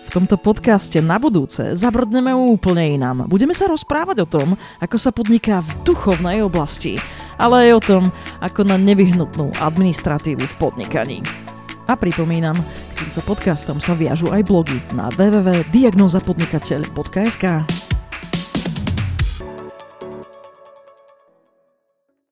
V 0.00 0.08
tomto 0.18 0.42
podcaste 0.42 0.98
na 0.98 1.22
budúce 1.22 1.78
zabrdneme 1.78 2.34
úplne 2.34 2.98
inám. 2.98 3.30
Budeme 3.30 3.54
sa 3.54 3.70
rozprávať 3.70 4.26
o 4.26 4.28
tom, 4.30 4.58
ako 4.82 4.98
sa 4.98 5.14
podniká 5.14 5.62
v 5.62 5.70
duchovnej 5.86 6.42
oblasti, 6.42 6.98
ale 7.38 7.70
aj 7.70 7.78
o 7.78 7.82
tom, 7.82 8.10
ako 8.42 8.66
na 8.66 8.74
nevyhnutnú 8.74 9.54
administratívu 9.62 10.42
v 10.42 10.58
podnikaní. 10.58 11.22
A 11.86 11.94
pripomínam, 11.94 12.58
k 12.58 13.06
týmto 13.06 13.22
podcastom 13.22 13.78
sa 13.78 13.94
viažu 13.94 14.34
aj 14.34 14.42
blogy 14.46 14.78
na 14.94 15.10
www.diagnozapodnikateľ.sk. 15.14 17.89